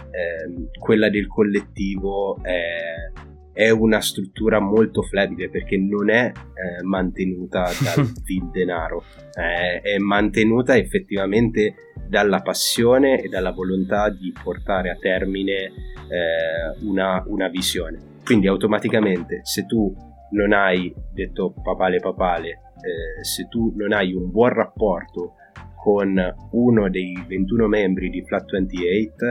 quella 0.78 1.10
del 1.10 1.26
collettivo 1.26 2.40
è 2.42 3.10
è 3.54 3.70
una 3.70 4.00
struttura 4.00 4.58
molto 4.58 5.00
flebile 5.02 5.48
perché 5.48 5.78
non 5.78 6.10
è 6.10 6.26
eh, 6.26 6.82
mantenuta 6.82 7.70
dal 7.82 8.12
vil 8.24 8.50
denaro, 8.50 9.04
eh, 9.32 9.80
è 9.80 9.96
mantenuta 9.98 10.76
effettivamente 10.76 11.92
dalla 12.06 12.42
passione 12.42 13.22
e 13.22 13.28
dalla 13.28 13.52
volontà 13.52 14.10
di 14.10 14.32
portare 14.42 14.90
a 14.90 14.96
termine 14.96 15.54
eh, 15.62 16.82
una, 16.82 17.22
una, 17.26 17.48
visione. 17.48 18.12
Quindi 18.24 18.48
automaticamente 18.48 19.40
se 19.44 19.64
tu 19.66 19.94
non 20.32 20.52
hai, 20.52 20.92
detto 21.12 21.54
papale 21.62 22.00
papale, 22.00 22.48
eh, 22.48 23.24
se 23.24 23.46
tu 23.48 23.72
non 23.76 23.92
hai 23.92 24.12
un 24.12 24.30
buon 24.30 24.52
rapporto 24.52 25.34
con 25.76 26.18
uno 26.52 26.90
dei 26.90 27.22
21 27.28 27.68
membri 27.68 28.10
di 28.10 28.24
Flat 28.24 28.50
28, 28.50 29.26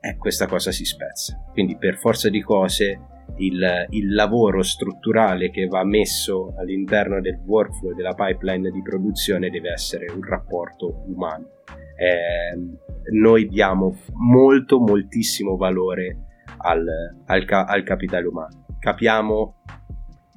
eh, 0.00 0.16
questa 0.16 0.46
cosa 0.46 0.70
si 0.70 0.84
spezza. 0.84 1.42
Quindi 1.52 1.76
per 1.76 1.96
forza 1.96 2.28
di 2.28 2.42
cose 2.42 3.00
il, 3.36 3.86
il, 3.90 4.14
lavoro 4.14 4.62
strutturale 4.62 5.50
che 5.50 5.66
va 5.66 5.84
messo 5.84 6.54
all'interno 6.56 7.20
del 7.20 7.40
workflow 7.44 7.94
della 7.94 8.14
pipeline 8.14 8.70
di 8.70 8.82
produzione 8.82 9.50
deve 9.50 9.72
essere 9.72 10.06
un 10.10 10.22
rapporto 10.22 11.04
umano. 11.06 11.50
Eh, 11.98 13.12
noi 13.12 13.48
diamo 13.48 13.96
molto, 14.14 14.78
moltissimo 14.78 15.56
valore 15.56 16.18
al, 16.58 16.86
al, 17.26 17.44
al 17.48 17.82
capitale 17.82 18.26
umano. 18.26 18.66
Capiamo 18.78 19.62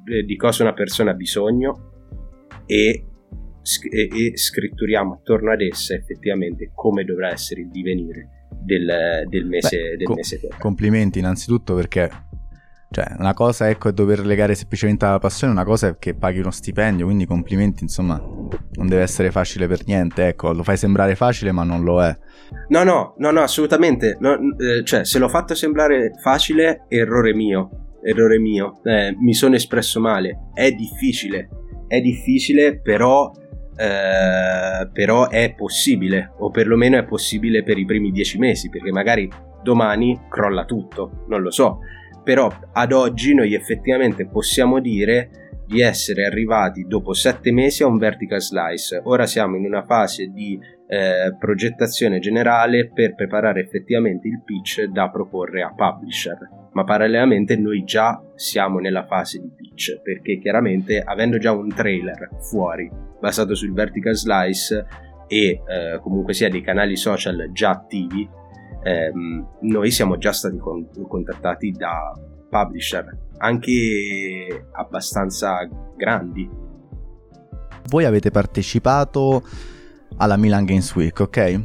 eh, 0.05 0.23
di 0.23 0.35
cosa 0.35 0.63
una 0.63 0.73
persona 0.73 1.11
ha 1.11 1.15
bisogno 1.15 1.89
e, 2.65 3.05
e, 3.91 4.09
e, 4.11 4.37
scritturiamo 4.37 5.13
attorno 5.13 5.51
ad 5.51 5.61
essa 5.61 5.93
effettivamente 5.93 6.71
come 6.73 7.03
dovrà 7.03 7.31
essere 7.31 7.61
il 7.61 7.69
divenire 7.69 8.47
del, 8.61 9.25
del 9.27 9.45
mese, 9.45 9.77
Beh, 9.77 9.97
del 9.97 10.05
co- 10.05 10.13
mese 10.15 10.39
Complimenti 10.57 11.19
innanzitutto 11.19 11.75
perché 11.75 12.09
cioè, 12.91 13.05
una 13.19 13.35
cosa 13.35 13.69
ecco, 13.69 13.89
è 13.89 13.93
dover 13.93 14.25
legare 14.25 14.55
semplicemente 14.55 15.05
alla 15.05 15.19
passione, 15.19 15.53
una 15.53 15.63
cosa 15.63 15.89
è 15.89 15.97
che 15.99 16.15
paghi 16.15 16.39
uno 16.39 16.49
stipendio, 16.49 17.05
quindi 17.05 17.27
complimenti, 17.27 17.83
insomma, 17.83 18.17
non 18.17 18.87
deve 18.87 19.03
essere 19.03 19.29
facile 19.29 19.67
per 19.67 19.85
niente, 19.85 20.25
ecco, 20.25 20.53
lo 20.53 20.63
fai 20.63 20.75
sembrare 20.75 21.13
facile 21.15 21.51
ma 21.51 21.63
non 21.63 21.83
lo 21.83 22.01
è. 22.01 22.17
No, 22.69 22.83
no, 22.83 23.13
no, 23.17 23.29
no, 23.29 23.41
assolutamente, 23.41 24.17
no, 24.19 24.39
eh, 24.57 24.83
cioè, 24.83 25.05
se 25.05 25.19
l'ho 25.19 25.29
fatto 25.29 25.53
sembrare 25.53 26.13
facile, 26.19 26.85
errore 26.87 27.35
mio, 27.35 27.97
errore 28.01 28.39
mio, 28.39 28.79
eh, 28.83 29.15
mi 29.19 29.35
sono 29.35 29.53
espresso 29.53 29.99
male, 29.99 30.49
è 30.55 30.71
difficile, 30.71 31.47
è 31.87 32.01
difficile, 32.01 32.79
però... 32.79 33.31
Eh, 33.79 34.89
però 34.91 35.29
è 35.29 35.53
possibile, 35.55 36.33
o 36.39 36.49
perlomeno 36.49 36.97
è 36.97 37.05
possibile 37.05 37.63
per 37.63 37.77
i 37.77 37.85
primi 37.85 38.11
dieci 38.11 38.37
mesi, 38.37 38.67
perché 38.67 38.91
magari 38.91 39.31
domani 39.63 40.19
crolla 40.27 40.65
tutto, 40.65 41.23
non 41.29 41.41
lo 41.41 41.49
so 41.49 41.79
però 42.23 42.51
ad 42.73 42.91
oggi 42.91 43.33
noi 43.33 43.53
effettivamente 43.53 44.27
possiamo 44.27 44.79
dire 44.79 45.49
di 45.69 45.81
essere 45.81 46.25
arrivati 46.25 46.85
dopo 46.87 47.13
sette 47.13 47.51
mesi 47.51 47.83
a 47.83 47.87
un 47.87 47.99
vertical 47.99 48.41
slice. 48.41 49.01
Ora 49.03 49.27
siamo 49.27 49.55
in 49.55 49.65
una 49.65 49.85
fase 49.85 50.31
di 50.33 50.59
eh, 50.87 51.35
progettazione 51.37 52.17
generale 52.17 52.89
per 52.91 53.13
preparare 53.13 53.61
effettivamente 53.61 54.27
il 54.27 54.41
pitch 54.43 54.85
da 54.85 55.11
proporre 55.11 55.61
a 55.61 55.71
publisher. 55.75 56.37
Ma 56.71 56.83
parallelamente 56.83 57.55
noi 57.55 57.83
già 57.83 58.19
siamo 58.33 58.79
nella 58.79 59.05
fase 59.05 59.39
di 59.39 59.51
pitch 59.55 60.01
perché 60.01 60.39
chiaramente 60.39 60.99
avendo 60.99 61.37
già 61.37 61.51
un 61.51 61.69
trailer 61.69 62.29
fuori 62.39 62.89
basato 63.19 63.53
sul 63.53 63.73
vertical 63.73 64.15
slice 64.15 64.85
e 65.27 65.49
eh, 65.49 65.99
comunque 66.01 66.33
sia 66.33 66.49
dei 66.49 66.61
canali 66.61 66.95
social 66.95 67.51
già 67.51 67.69
attivi 67.69 68.27
ehm, 68.83 69.47
noi 69.61 69.91
siamo 69.91 70.17
già 70.17 70.31
stati 70.31 70.57
con- 70.57 70.89
contattati 71.07 71.71
da 71.71 72.13
publisher 72.49 73.27
anche 73.39 74.67
abbastanza 74.73 75.67
grandi. 75.95 76.49
Voi 77.87 78.05
avete 78.05 78.31
partecipato 78.31 79.43
alla 80.17 80.37
Milan 80.37 80.65
Games 80.65 80.93
Week, 80.95 81.19
ok? 81.19 81.63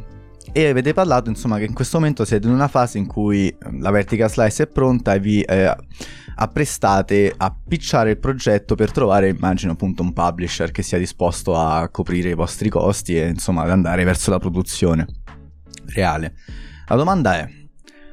E 0.51 0.67
avete 0.67 0.93
parlato 0.93 1.29
insomma 1.29 1.57
che 1.57 1.65
in 1.65 1.73
questo 1.73 1.97
momento 1.97 2.23
siete 2.23 2.47
in 2.47 2.53
una 2.53 2.67
fase 2.67 2.97
in 2.97 3.07
cui 3.07 3.47
ehm, 3.47 3.81
la 3.81 3.91
vertical 3.91 4.29
slice 4.29 4.63
è 4.63 4.67
pronta 4.67 5.13
e 5.13 5.19
vi 5.19 5.41
eh, 5.41 5.75
apprestate 6.35 7.33
a 7.35 7.55
pitchare 7.67 8.11
il 8.11 8.19
progetto 8.19 8.75
per 8.75 8.91
trovare 8.91 9.29
immagino 9.29 9.73
appunto 9.73 10.01
un 10.01 10.13
publisher 10.13 10.71
che 10.71 10.81
sia 10.81 10.97
disposto 10.97 11.55
a 11.55 11.89
coprire 11.89 12.29
i 12.29 12.35
vostri 12.35 12.69
costi 12.69 13.17
e 13.17 13.27
insomma 13.27 13.63
ad 13.63 13.71
andare 13.71 14.03
verso 14.03 14.31
la 14.31 14.39
produzione 14.39 15.05
reale. 15.87 16.35
La 16.87 16.95
domanda 16.95 17.37
è, 17.37 17.49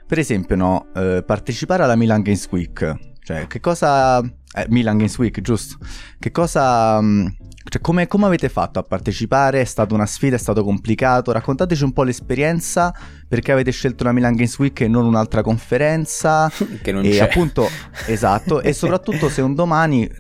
per 0.07 0.19
esempio, 0.19 0.57
no, 0.57 0.87
eh, 0.95 1.23
partecipare 1.27 1.83
alla 1.83 1.97
Milan 1.97 2.23
Games 2.23 2.49
Week, 2.51 2.97
cioè 3.23 3.47
che 3.47 3.61
cosa... 3.61 4.21
Eh, 4.55 4.67
Milan 4.69 4.99
Games 4.99 5.17
Week, 5.19 5.41
giusto? 5.41 5.79
Che 6.19 6.31
cosa... 6.31 7.01
Mm, 7.01 7.27
cioè, 7.65 7.81
come, 7.81 8.07
come, 8.07 8.27
avete 8.27 8.49
fatto 8.49 8.79
a 8.79 8.83
partecipare? 8.83 9.61
È 9.61 9.65
stata 9.65 9.95
una 9.95 10.07
sfida? 10.07 10.37
È 10.37 10.39
stato 10.39 10.65
complicato? 10.65 11.33
Raccontateci 11.33 11.85
un 11.85 11.93
po' 11.93 12.03
l'esperienza, 12.03 12.93
perché 13.29 13.53
avete 13.53 13.71
scelto 13.71 14.05
la 14.05 14.13
Milan 14.13 14.35
Games 14.35 14.59
Week 14.59 14.79
e 14.81 14.89
non 14.89 15.07
un'altra 15.07 15.43
conferenza. 15.43 16.51
che 16.83 16.93
non 16.93 17.05
e 17.05 17.11
c'è. 17.11 17.21
appunto, 17.21 17.69
esatto, 18.07 18.61
e 18.61 18.73
soprattutto 18.73 19.29
se 19.29 19.41
un 19.41 19.55
domani, 19.55 20.11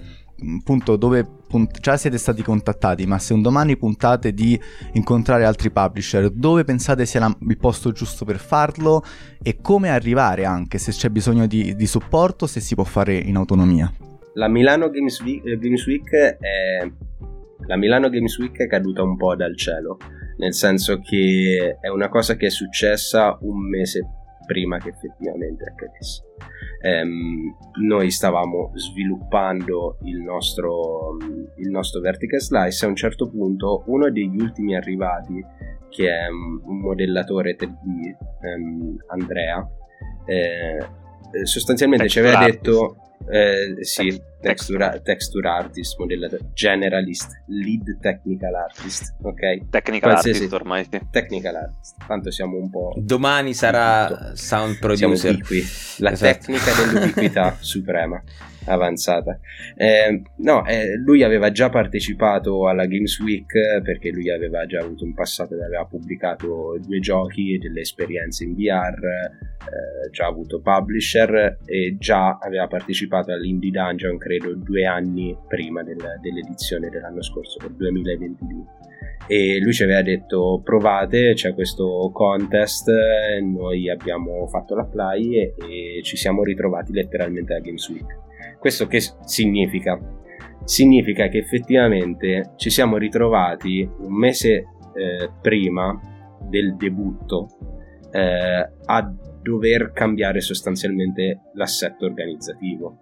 appunto, 0.59 0.97
dove 0.97 1.27
punt- 1.53 1.81
già 1.81 1.99
siete 1.99 2.17
stati 2.17 2.43
contattati, 2.43 3.05
ma 3.05 3.19
se 3.19 3.35
un 3.35 3.43
domani 3.43 3.77
puntate 3.77 4.33
di 4.33 4.59
incontrare 4.95 5.45
altri 5.45 5.71
publisher, 5.71 6.31
dove 6.31 6.65
pensate 6.65 7.05
sia 7.05 7.21
la- 7.21 7.37
il 7.39 7.59
posto 7.59 7.93
giusto 7.93 8.25
per 8.25 8.39
farlo 8.39 9.05
e 9.43 9.59
come 9.61 9.91
arrivare 9.91 10.47
anche, 10.47 10.79
se 10.79 10.93
c'è 10.93 11.11
bisogno 11.11 11.47
di, 11.47 11.77
di 11.77 11.87
supporto, 11.87 12.47
se 12.47 12.61
si 12.61 12.75
può 12.75 12.85
fare 12.85 13.15
in 13.15 13.37
autonomia? 13.37 13.93
La 14.35 14.49
Milano 14.49 14.89
Games 14.89 15.21
Week, 15.21 15.45
eh, 15.45 15.59
Games 15.59 15.87
Week 15.87 16.11
è... 16.11 16.91
La 17.67 17.77
Milano 17.77 18.09
Games 18.09 18.37
Week 18.39 18.57
è 18.57 18.67
caduta 18.67 19.03
un 19.03 19.17
po' 19.17 19.37
dal 19.37 19.57
cielo, 19.57 19.99
nel 20.39 20.53
senso 20.53 20.99
che 20.99 21.77
è 21.81 21.89
una 21.89 22.09
cosa 22.09 22.35
che 22.35 22.47
è 22.47 22.51
successa 22.51 23.39
un 23.43 23.69
mese 23.69 24.01
prima 24.47 24.79
che 24.79 24.91
effettivamente 24.91 25.65
accadesse. 25.65 26.23
Um, 26.83 27.55
noi 27.81 28.11
stavamo 28.11 28.73
sviluppando 28.75 29.99
il 30.03 30.21
nostro, 30.21 31.17
il 31.57 31.71
nostro 31.71 32.01
vertical 32.01 32.41
slice 32.41 32.85
e 32.85 32.87
a 32.87 32.91
un 32.91 32.97
certo 32.97 33.29
punto 33.29 33.85
uno 33.87 34.11
degli 34.11 34.41
ultimi 34.41 34.77
arrivati 34.77 35.45
che 35.91 36.09
è 36.09 36.27
un 36.29 36.81
modellatore 36.81 37.55
3D 37.55 37.69
um, 38.57 38.97
Andrea 39.09 39.69
eh, 40.25 40.87
sostanzialmente 41.45 42.09
ci 42.09 42.19
aveva 42.19 42.45
detto 42.45 42.97
eh, 43.31 43.85
sì, 43.85 44.21
texture, 44.41 45.01
texture 45.03 45.49
artist, 45.49 45.99
modellatore, 45.99 46.51
generalist, 46.53 47.31
lead 47.47 47.99
technical 48.01 48.55
artist, 48.55 49.15
ok? 49.23 49.69
Technical 49.71 50.11
Qualsiasi, 50.11 50.39
artist 50.39 50.53
ormai 50.53 50.87
sì. 50.91 51.01
Technical 51.11 51.55
artist, 51.55 51.97
tanto 52.07 52.31
siamo 52.31 52.57
un 52.57 52.71
po'... 52.71 52.93
Domani 52.97 53.55
sarà 53.55 54.33
sound 54.35 54.79
producer. 54.79 55.17
Siamo 55.17 55.35
ubiqui, 55.35 55.65
la 55.99 56.13
esatto. 56.13 56.39
tecnica 56.39 56.73
dell'ubiquità 56.73 57.57
suprema 57.61 58.23
avanzata. 58.67 59.39
Eh, 59.77 60.23
no, 60.39 60.65
eh, 60.67 60.97
lui 60.97 61.23
aveva 61.23 61.51
già 61.51 61.69
partecipato 61.69 62.69
alla 62.69 62.87
Games 62.87 63.19
Week 63.21 63.53
perché 63.83 64.11
lui 64.11 64.31
aveva 64.31 64.67
già 64.67 64.81
avuto 64.81 65.05
un 65.05 65.15
passato, 65.15 65.55
aveva 65.55 65.85
pubblicato 65.85 66.79
due 66.85 67.01
giochi 67.01 67.55
e 67.55 67.59
delle 67.59 67.81
esperienze 67.81 68.45
in 68.45 68.55
VR, 68.55 69.03
eh, 69.03 70.11
già 70.11 70.27
avuto 70.27 70.61
publisher 70.61 71.59
e 71.65 71.97
già 71.99 72.39
aveva 72.41 72.67
partecipato 72.67 73.33
all'Indie 73.33 73.71
Dungeon 73.71 74.19
credo 74.19 74.55
due 74.55 74.85
anni 74.85 75.37
prima 75.49 75.83
del, 75.83 75.99
dell'edizione 76.21 76.89
dell'anno 76.89 77.23
scorso, 77.23 77.59
del 77.61 77.75
2022 77.77 78.81
e 79.27 79.61
lui 79.61 79.73
ci 79.73 79.85
aveva 79.85 80.03
detto 80.03 80.61
provate, 80.65 81.33
c'è 81.35 81.55
questo 81.55 82.11
contest, 82.13 82.91
noi 83.41 83.89
abbiamo 83.89 84.47
fatto 84.49 84.75
l'apply 84.75 85.37
e, 85.37 85.55
e 85.57 86.03
ci 86.03 86.17
siamo 86.17 86.43
ritrovati 86.43 86.93
letteralmente 86.93 87.53
alla 87.53 87.63
Games 87.63 87.89
Week. 87.89 88.19
Questo 88.63 88.87
che 88.87 89.01
significa? 89.25 89.99
Significa 90.63 91.27
che 91.27 91.39
effettivamente 91.39 92.53
ci 92.55 92.71
siamo 92.71 92.97
ritrovati 92.97 93.83
un 93.99 94.17
mese 94.17 94.53
eh, 94.53 95.31
prima 95.41 96.01
del 96.49 96.77
debutto 96.77 97.49
eh, 98.13 98.71
a 98.85 99.15
dover 99.43 99.91
cambiare 99.91 100.41
sostanzialmente 100.41 101.41
l'assetto 101.55 102.05
organizzativo. 102.05 102.99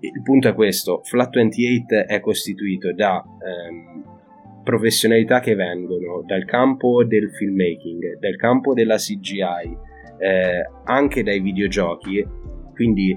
Il 0.00 0.22
punto 0.24 0.48
è 0.48 0.54
questo, 0.54 1.00
Flat 1.04 1.32
28 1.32 2.08
è 2.08 2.18
costituito 2.18 2.92
da 2.92 3.22
ehm, 3.22 4.62
professionalità 4.64 5.38
che 5.38 5.54
vengono 5.54 6.24
dal 6.26 6.44
campo 6.44 7.04
del 7.04 7.30
filmmaking, 7.30 8.18
dal 8.18 8.34
campo 8.34 8.74
della 8.74 8.96
CGI, 8.96 9.78
eh, 10.18 10.68
anche 10.86 11.22
dai 11.22 11.38
videogiochi, 11.38 12.26
quindi 12.74 13.16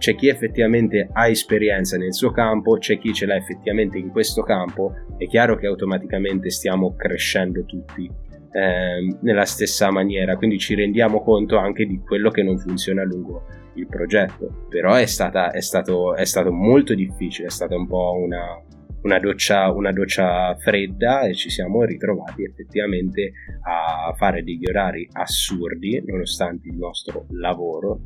c'è 0.00 0.14
chi 0.14 0.28
effettivamente 0.28 1.10
ha 1.12 1.28
esperienza 1.28 1.98
nel 1.98 2.14
suo 2.14 2.30
campo, 2.30 2.78
c'è 2.78 2.98
chi 2.98 3.12
ce 3.12 3.26
l'ha 3.26 3.36
effettivamente 3.36 3.98
in 3.98 4.08
questo 4.08 4.42
campo, 4.42 4.94
è 5.18 5.26
chiaro 5.26 5.56
che 5.56 5.66
automaticamente 5.66 6.48
stiamo 6.48 6.96
crescendo 6.96 7.66
tutti 7.66 8.10
eh, 8.50 9.16
nella 9.20 9.44
stessa 9.44 9.90
maniera, 9.90 10.36
quindi 10.36 10.58
ci 10.58 10.74
rendiamo 10.74 11.22
conto 11.22 11.58
anche 11.58 11.84
di 11.84 11.98
quello 11.98 12.30
che 12.30 12.42
non 12.42 12.58
funziona 12.58 13.04
lungo 13.04 13.44
il 13.74 13.86
progetto, 13.86 14.66
però 14.70 14.94
è, 14.94 15.04
stata, 15.04 15.50
è, 15.50 15.60
stato, 15.60 16.14
è 16.16 16.24
stato 16.24 16.50
molto 16.50 16.94
difficile, 16.94 17.48
è 17.48 17.50
stata 17.50 17.76
un 17.76 17.86
po' 17.86 18.14
una, 18.14 18.58
una 19.02 19.18
doccia, 19.18 19.70
una 19.70 19.92
doccia, 19.92 20.56
fredda 20.56 21.26
e 21.26 21.34
ci 21.34 21.50
siamo 21.50 21.84
ritrovati 21.84 22.42
effettivamente 22.42 23.32
a 23.64 24.14
fare 24.16 24.42
degli 24.42 24.66
orari 24.66 25.06
assurdi 25.12 26.02
nonostante 26.06 26.68
il 26.68 26.76
nostro 26.76 27.26
lavoro 27.32 28.00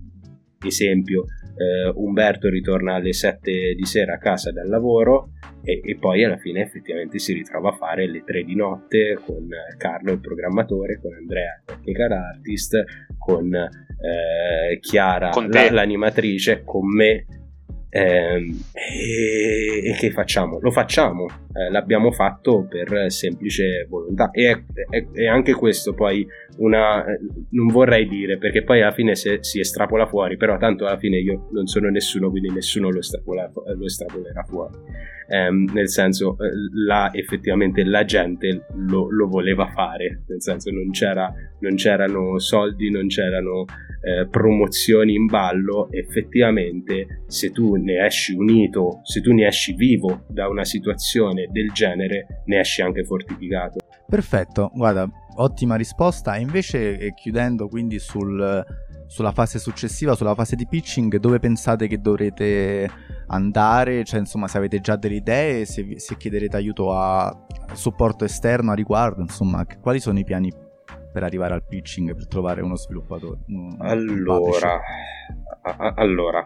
esempio 0.67 1.25
eh, 1.57 1.91
Umberto 1.95 2.49
ritorna 2.49 2.95
alle 2.95 3.13
7 3.13 3.75
di 3.75 3.85
sera 3.85 4.15
a 4.15 4.19
casa 4.19 4.51
dal 4.51 4.69
lavoro 4.69 5.31
e, 5.63 5.81
e, 5.83 5.97
poi 5.97 6.25
alla 6.25 6.37
fine 6.37 6.63
effettivamente 6.63 7.19
si 7.19 7.33
ritrova 7.33 7.71
a 7.71 7.77
fare 7.77 8.09
le 8.09 8.23
3 8.25 8.45
di 8.45 8.55
notte 8.55 9.19
con 9.25 9.49
Carlo 9.79 10.13
il 10.13 10.21
programmatore, 10.21 10.99
con 11.01 11.15
Andrea 11.15 11.61
il 11.61 11.65
technical 11.65 12.13
artist, 12.13 12.83
con 13.19 13.55
eh, 13.55 14.79
Chiara 14.81 15.31
con 15.31 15.49
la, 15.49 15.71
l'animatrice, 15.71 16.63
con 16.65 16.87
me 16.87 17.25
eh, 17.97 18.53
e, 18.73 19.95
che 19.97 20.11
facciamo? 20.11 20.59
Lo 20.61 20.73
facciamo, 20.73 21.27
eh, 21.27 21.71
l'abbiamo 21.71 22.11
fatto 22.11 22.67
per 22.69 23.13
semplice 23.13 23.87
volontà. 23.89 24.31
E 24.33 24.51
è, 24.51 24.63
è, 24.89 25.07
è 25.13 25.27
anche 25.27 25.53
questo 25.53 25.95
poi 25.95 26.27
una 26.57 27.05
eh, 27.05 27.21
non 27.51 27.69
vorrei 27.69 28.09
dire 28.09 28.37
perché 28.39 28.65
poi 28.65 28.83
alla 28.83 28.91
fine 28.91 29.15
se, 29.15 29.39
si 29.43 29.61
estrapola 29.61 30.07
fuori 30.07 30.37
però 30.37 30.57
tanto 30.57 30.87
alla 30.87 30.99
fine 30.99 31.19
io 31.19 31.49
non 31.53 31.67
sono 31.67 31.89
nessuno 31.89 32.31
quindi 32.31 32.51
nessuno 32.51 32.91
lo, 32.91 32.99
estrapola, 32.99 33.49
lo 33.53 33.85
estrapolerà 33.85 34.43
fuori. 34.43 34.75
Ehm, 35.29 35.71
nel 35.73 35.89
senso 35.89 36.37
eh, 36.39 36.51
là 36.85 37.13
effettivamente 37.13 37.85
la 37.85 38.05
gente 38.05 38.67
lo, 38.89 39.09
lo, 39.09 39.29
voleva 39.29 39.67
fare 39.69 40.25
nel 40.27 40.43
senso 40.43 40.71
non, 40.71 40.91
c'era, 40.91 41.33
non 41.61 41.77
c'erano 41.77 42.39
soldi 42.39 42.91
non 42.91 43.07
c'erano 43.07 43.65
eh, 44.05 44.29
promozioni 44.29 45.15
in 45.15 45.27
ballo 45.27 45.89
effettivamente 45.91 47.25
se 47.27 47.51
tu 47.51 47.75
ne 47.77 48.05
esci 48.05 48.35
unito 48.35 49.01
se 49.03 49.21
tu 49.21 49.33
ne 49.33 49.47
esci 49.47 49.75
vivo 49.75 50.25
da 50.29 50.49
una 50.49 50.65
situazione 50.65 51.49
del 51.51 51.73
genere 51.73 52.43
ne 52.47 52.61
esci 52.61 52.83
anche 52.83 53.05
fortificato 53.05 53.79
perfetto 54.07 54.71
guarda 54.75 55.09
ottima 55.37 55.77
risposta. 55.77 56.37
Invece, 56.37 56.99
eh, 56.99 57.15
chiudendo 57.15 57.69
quindi 57.69 57.99
sul, 57.99 58.65
sulla 59.07 59.33
fase 59.33 59.59
successiva, 59.59 60.15
sulla 60.15 60.35
fase 60.35 60.57
di 60.57 60.67
pitching, 60.67 61.17
dove 61.19 61.39
pensate 61.39 61.87
che 61.87 62.01
dovrete 62.01 62.89
andare? 63.29 64.05
Cioè, 64.05 64.21
insomma, 64.21 64.49
se 64.49 64.59
avete 64.59 64.81
già 64.81 64.97
delle 64.97 65.17
idee, 65.17 65.65
se, 65.65 65.99
se 65.99 66.17
chiederete 66.17 66.57
aiuto 66.57 66.93
a 66.93 67.47
supporto 67.73 68.25
esterno 68.25 68.73
a 68.73 68.75
riguardo, 68.75 69.23
insomma, 69.23 69.65
quali 69.81 70.01
sono 70.01 70.19
i 70.19 70.25
piani 70.25 70.53
per 71.15 71.23
arrivare 71.23 71.55
al 71.55 71.65
pitching, 71.65 72.13
per 72.13 72.27
trovare 72.27 72.61
uno 72.61 72.75
sviluppatore? 72.75 73.39
Un 73.47 73.77
allora, 73.79 74.81
a- 75.63 75.95
allora 75.95 76.45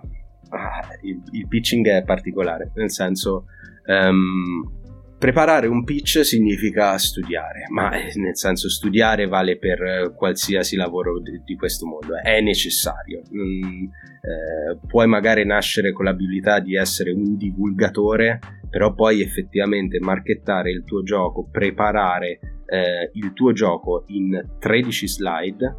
ah, 0.50 0.88
il, 1.00 1.22
il, 1.30 1.48
pitching 1.48 1.88
è 1.88 2.04
particolare, 2.04 2.70
nel 2.74 2.90
senso... 2.90 3.46
Um, 3.86 4.76
Preparare 5.18 5.66
un 5.66 5.82
pitch 5.82 6.20
significa 6.20 6.96
studiare, 6.96 7.64
ma 7.70 7.90
eh, 7.90 8.12
nel 8.20 8.36
senso 8.36 8.68
studiare 8.68 9.26
vale 9.26 9.58
per 9.58 10.14
qualsiasi 10.16 10.76
lavoro 10.76 11.20
di, 11.20 11.56
questo 11.56 11.86
mondo, 11.86 12.14
è 12.22 12.40
necessario. 12.40 13.22
Mm, 13.34 13.84
eh, 13.84 14.78
puoi 14.86 15.08
magari 15.08 15.44
nascere 15.44 15.92
con 15.92 16.04
l'abilità 16.04 16.60
di 16.60 16.76
essere 16.76 17.10
un 17.10 17.36
divulgatore, 17.36 18.38
però 18.70 18.94
poi 18.94 19.20
effettivamente 19.20 19.98
marchettare 19.98 20.70
il 20.70 20.84
tuo 20.84 21.02
gioco, 21.02 21.48
preparare 21.50 22.38
eh, 22.66 23.10
il 23.14 23.32
tuo 23.32 23.52
gioco 23.52 24.04
in 24.08 24.40
13 24.60 25.08
slide, 25.08 25.76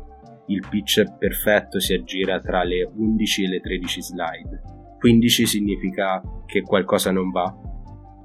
il 0.47 0.65
pitch 0.69 1.15
perfetto 1.17 1.80
si 1.80 1.93
aggira 1.93 2.41
tra 2.41 2.63
le 2.63 2.84
11 2.84 3.43
e 3.45 3.47
le 3.47 3.60
13 3.62 4.02
slide. 4.02 4.62
15 4.99 5.45
significa 5.45 6.21
che 6.45 6.62
qualcosa 6.62 7.12
non 7.12 7.32
va, 7.32 7.56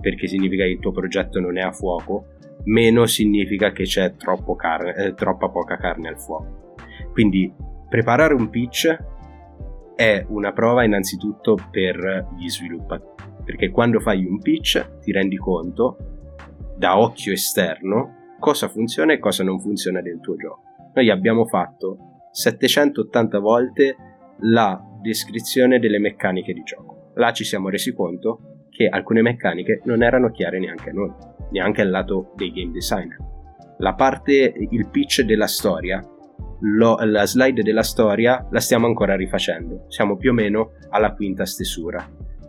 perché 0.05 0.27
significa 0.27 0.65
che 0.65 0.73
il 0.73 0.81
tuo 0.81 0.93
progetto 0.93 1.41
non 1.41 1.57
è 1.57 1.63
a 1.63 1.73
fuoco, 1.73 2.27
meno 2.65 3.07
significa 3.07 3.73
che 3.73 3.85
c'è 3.85 4.13
carne, 4.55 4.95
eh, 4.97 5.15
troppa 5.15 5.49
poca 5.49 5.79
carne 5.79 6.09
al 6.09 6.21
fuoco. 6.21 6.75
Quindi 7.11 7.51
preparare 7.89 8.35
un 8.35 8.51
pitch 8.51 8.95
è 9.97 10.23
una 10.29 10.53
prova 10.53 10.85
innanzitutto 10.85 11.57
per 11.71 12.29
gli 12.37 12.51
sviluppatori, 12.51 13.33
perché 13.47 13.71
quando 13.71 13.99
fai 13.99 14.27
un 14.27 14.43
pitch 14.43 14.99
ti 15.01 15.11
rendi 15.11 15.39
conto 15.39 15.97
da 16.77 16.99
occhio 16.99 17.33
esterno 17.33 18.35
cosa 18.39 18.69
funziona 18.69 19.15
e 19.15 19.19
cosa 19.19 19.43
non 19.43 19.59
funziona 19.59 20.03
del 20.03 20.21
tuo 20.21 20.37
gioco. 20.37 20.61
Noi 20.93 21.09
abbiamo 21.09 21.47
fatto 21.47 22.29
780 22.31 23.39
volte 23.39 23.97
la 24.41 24.79
descrizione 25.01 25.79
delle 25.79 25.99
meccaniche 25.99 26.53
di 26.53 26.63
gioco. 26.63 27.13
Là 27.15 27.33
ci 27.33 27.45
siamo 27.45 27.71
resi 27.71 27.95
conto 27.95 28.54
che 28.75 28.89
alcune 28.89 29.23
meccaniche 29.23 29.81
non 29.85 30.03
erano 30.03 30.33
chiare 30.33 30.59
neanche 30.59 30.91
a 30.91 30.93
noi, 30.93 31.13
neanche 31.53 31.81
al 31.81 31.91
lato 31.91 32.33
dei 32.35 32.51
game 32.51 32.73
designer. 32.73 33.17
La 33.79 33.95
parte, 33.95 34.53
il 34.57 34.89
pitch 34.91 35.23
della 35.23 35.47
storia, 35.47 36.05
lo, 36.61 36.97
la 37.01 37.25
slide 37.25 37.63
della 37.63 37.85
storia 37.85 38.47
la 38.51 38.61
stiamo 38.61 38.87
ancora 38.87 39.15
rifacendo, 39.15 39.85
siamo 39.89 40.17
più 40.17 40.31
o 40.31 40.35
meno 40.35 40.73
alla 40.91 41.15
quinta 41.15 41.47
stesura. 41.47 42.05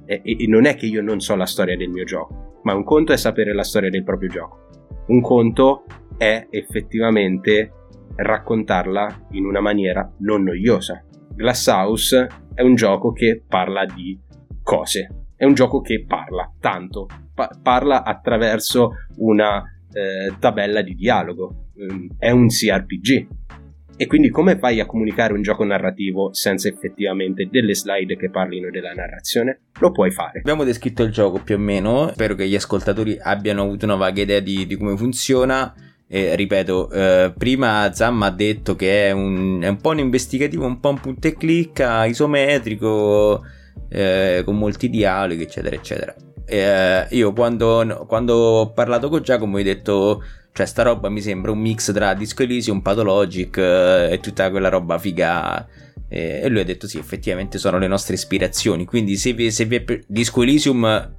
E, 0.05 0.21
e, 0.23 0.37
e 0.39 0.47
non 0.47 0.65
è 0.65 0.75
che 0.75 0.87
io 0.87 1.03
non 1.03 1.19
so 1.19 1.35
la 1.35 1.45
storia 1.45 1.77
del 1.77 1.89
mio 1.89 2.03
gioco, 2.05 2.59
ma 2.63 2.73
un 2.73 2.83
conto 2.83 3.13
è 3.13 3.17
sapere 3.17 3.53
la 3.53 3.63
storia 3.63 3.91
del 3.91 4.03
proprio 4.03 4.29
gioco, 4.29 4.69
un 5.07 5.21
conto 5.21 5.83
è 6.17 6.47
effettivamente 6.49 7.71
raccontarla 8.15 9.27
in 9.31 9.45
una 9.45 9.59
maniera 9.59 10.11
non 10.19 10.43
noiosa. 10.43 11.03
Glass 11.35 11.67
House 11.67 12.27
è 12.55 12.61
un 12.61 12.73
gioco 12.73 13.11
che 13.11 13.43
parla 13.47 13.85
di 13.85 14.17
cose, 14.63 15.14
è 15.35 15.45
un 15.45 15.53
gioco 15.53 15.81
che 15.81 16.05
parla 16.07 16.51
tanto, 16.59 17.07
pa- 17.33 17.49
parla 17.61 18.03
attraverso 18.03 18.91
una 19.17 19.63
eh, 19.91 20.35
tabella 20.39 20.81
di 20.81 20.95
dialogo, 20.95 21.67
mm, 21.79 22.07
è 22.17 22.31
un 22.31 22.47
CRPG, 22.47 23.27
E 23.97 24.07
quindi 24.07 24.29
come 24.29 24.57
fai 24.57 24.81
a 24.81 24.85
comunicare 24.85 25.31
un 25.31 25.41
gioco 25.41 25.63
narrativo 25.63 26.33
senza 26.33 26.67
effettivamente 26.67 27.47
delle 27.49 27.73
slide 27.73 28.17
che 28.17 28.29
parlino 28.29 28.69
della 28.69 28.91
narrazione? 28.91 29.61
Lo 29.79 29.91
puoi 29.91 30.11
fare. 30.11 30.39
Abbiamo 30.39 30.65
descritto 30.65 31.03
il 31.03 31.11
gioco 31.11 31.41
più 31.41 31.55
o 31.55 31.59
meno, 31.59 32.09
spero 32.11 32.35
che 32.35 32.45
gli 32.45 32.55
ascoltatori 32.55 33.17
abbiano 33.17 33.61
avuto 33.61 33.85
una 33.85 33.95
vaga 33.95 34.21
idea 34.21 34.41
di, 34.41 34.67
di 34.67 34.75
come 34.75 34.97
funziona. 34.97 35.73
E 36.07 36.35
ripeto, 36.35 36.91
eh, 36.91 37.33
prima 37.37 37.89
Zam 37.93 38.21
ha 38.23 38.31
detto 38.31 38.75
che 38.75 39.07
è 39.07 39.11
un, 39.11 39.61
è 39.61 39.69
un, 39.69 39.77
po' 39.77 39.91
un 39.91 39.99
investigativo, 39.99 40.65
un 40.65 40.81
po' 40.81 40.89
un 40.89 40.99
punto 40.99 41.27
e 41.27 41.33
clicca, 41.33 42.05
isometrico, 42.05 43.43
eh, 43.89 44.41
con 44.45 44.57
molti 44.57 44.89
dialoghi, 44.89 45.43
eccetera, 45.43 45.75
eccetera. 45.75 46.15
Eh, 46.45 47.07
io 47.09 47.33
quando, 47.33 48.05
quando, 48.07 48.33
ho 48.33 48.71
parlato 48.71 49.09
con 49.09 49.21
Giacomo 49.23 49.57
ho 49.57 49.63
detto 49.63 50.21
cioè, 50.55 50.67
sta 50.67 50.83
roba 50.83 51.09
mi 51.09 51.19
sembra 51.19 51.51
un 51.51 51.59
mix 51.59 51.91
tra 51.91 52.13
Disco 52.13 52.43
Elysium, 52.43 52.79
Pathologic 52.79 53.57
eh, 53.57 54.13
e 54.13 54.19
tutta 54.21 54.49
quella 54.49 54.69
roba 54.69 54.97
figa. 54.97 55.67
Eh, 56.07 56.39
e 56.43 56.47
lui 56.47 56.61
ha 56.61 56.63
detto: 56.63 56.87
Sì, 56.87 56.97
effettivamente 56.97 57.57
sono 57.57 57.77
le 57.77 57.87
nostre 57.87 58.13
ispirazioni. 58.13 58.85
Quindi, 58.85 59.17
se 59.17 59.33
vi, 59.33 59.51
se 59.51 59.65
vi 59.65 59.75
è 59.75 59.83
Disco 60.07 60.43
Elysium, 60.43 61.13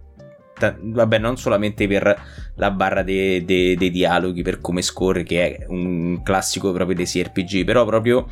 vabbè, 0.58 1.18
non 1.18 1.36
solamente 1.36 1.86
per 1.86 2.18
la 2.54 2.70
barra 2.70 3.02
dei, 3.02 3.44
dei, 3.44 3.76
dei 3.76 3.90
dialoghi, 3.90 4.40
per 4.40 4.62
come 4.62 4.80
scorre, 4.80 5.22
che 5.22 5.56
è 5.56 5.66
un 5.68 6.22
classico 6.22 6.72
proprio 6.72 6.96
dei 6.96 7.04
CRPG, 7.04 7.66
però 7.66 7.84
proprio 7.84 8.26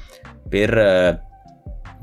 per. 0.49 1.33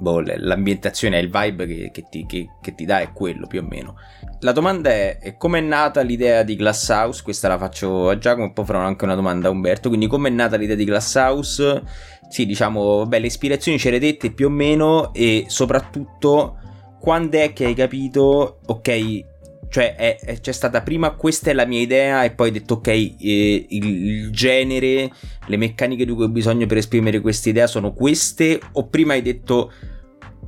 Boh, 0.01 0.19
l'ambientazione 0.19 1.19
il 1.19 1.29
vibe 1.29 1.67
che, 1.67 1.91
che, 1.93 2.05
ti, 2.09 2.25
che, 2.25 2.49
che, 2.59 2.73
ti, 2.73 2.85
dà 2.85 3.01
è 3.01 3.11
quello 3.13 3.45
più 3.45 3.59
o 3.59 3.63
meno. 3.63 3.97
La 4.39 4.51
domanda 4.51 4.89
è, 4.89 5.35
come 5.37 5.59
è 5.59 5.61
nata 5.61 6.01
l'idea 6.01 6.41
di 6.41 6.55
Glasshouse? 6.55 7.21
Questa 7.21 7.47
la 7.47 7.59
faccio 7.59 8.09
a 8.09 8.17
Giacomo 8.17 8.47
e 8.47 8.51
poi 8.51 8.65
farò 8.65 8.79
anche 8.79 9.03
una 9.03 9.13
domanda 9.13 9.47
a 9.47 9.51
Umberto. 9.51 9.89
Quindi 9.89 10.07
come 10.07 10.29
è 10.29 10.31
nata 10.31 10.57
l'idea 10.57 10.75
di 10.75 10.85
Glasshouse? 10.85 11.83
Sì, 12.29 12.47
diciamo, 12.47 12.97
vabbè, 12.97 13.19
le 13.19 13.27
ispirazioni 13.27 13.77
ce 13.77 13.91
le 13.91 13.99
dette 13.99 14.31
più 14.31 14.47
o 14.47 14.49
meno 14.49 15.13
e 15.13 15.45
soprattutto 15.49 16.57
quando 16.99 17.37
è 17.37 17.53
che 17.53 17.65
hai 17.65 17.75
capito, 17.75 18.61
ok, 18.65 19.25
cioè 19.69 19.95
è, 19.95 20.17
è, 20.19 20.39
c'è 20.39 20.51
stata 20.51 20.81
prima 20.81 21.11
questa 21.11 21.51
è 21.51 21.53
la 21.53 21.65
mia 21.65 21.79
idea 21.79 22.23
e 22.25 22.31
poi 22.31 22.47
hai 22.47 22.53
detto 22.53 22.73
ok 22.75 22.87
eh, 22.87 23.65
il, 23.69 23.85
il, 24.05 24.31
genere 24.31 25.09
le 25.47 25.57
meccaniche 25.57 26.05
di 26.05 26.11
cui 26.11 26.25
ho 26.25 26.29
bisogno 26.29 26.65
per 26.65 26.75
esprimere 26.75 27.21
questa 27.21 27.47
idea 27.47 27.67
sono 27.67 27.93
queste 27.93 28.59
o 28.73 28.87
prima 28.87 29.13
hai 29.13 29.21
detto 29.21 29.71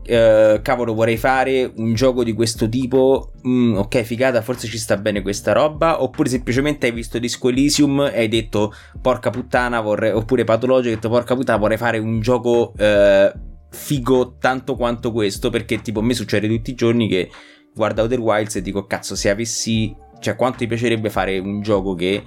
eh, 0.06 0.60
cavolo 0.62 0.94
vorrei 0.94 1.18
fare 1.18 1.72
un 1.76 1.94
gioco 1.94 2.24
di 2.24 2.34
questo 2.34 2.68
tipo? 2.70 3.32
Mm, 3.48 3.76
ok 3.78 4.02
figata 4.02 4.42
forse 4.42 4.68
ci 4.68 4.78
sta 4.78 4.98
bene 4.98 5.22
questa 5.22 5.54
roba. 5.54 6.02
Oppure 6.02 6.30
semplicemente 6.30 6.88
hai 6.88 6.92
visto 6.92 7.20
Disco 7.20 7.50
Elysium 7.50 8.10
e 8.14 8.20
hai 8.20 8.28
detto 8.28 8.74
porca 9.02 9.30
puttana 9.30 9.82
vorrei 9.82 10.12
oppure 10.12 10.44
Pathologic 10.44 10.88
hai 10.88 10.96
detto 10.96 11.10
porca 11.10 11.36
puttana 11.36 11.58
vorrei 11.58 11.78
fare 11.78 11.98
un 11.98 12.20
gioco 12.20 12.74
eh, 12.78 13.32
figo 13.70 14.38
tanto 14.40 14.76
quanto 14.76 15.12
questo 15.12 15.50
perché 15.50 15.82
tipo 15.82 16.00
a 16.00 16.04
me 16.04 16.14
succede 16.14 16.48
tutti 16.48 16.72
i 16.72 16.76
giorni 16.76 17.08
che 17.08 17.30
guardo 17.74 18.04
Outer 18.04 18.20
Wilds 18.20 18.56
e 18.56 18.62
dico 18.62 18.86
cazzo 18.86 19.16
se 19.16 19.30
avessi 19.30 19.96
cioè 20.20 20.36
quanto 20.36 20.58
mi 20.62 20.68
piacerebbe 20.68 21.10
fare 21.10 21.40
un 21.40 21.62
gioco 21.62 21.96
che 21.96 22.24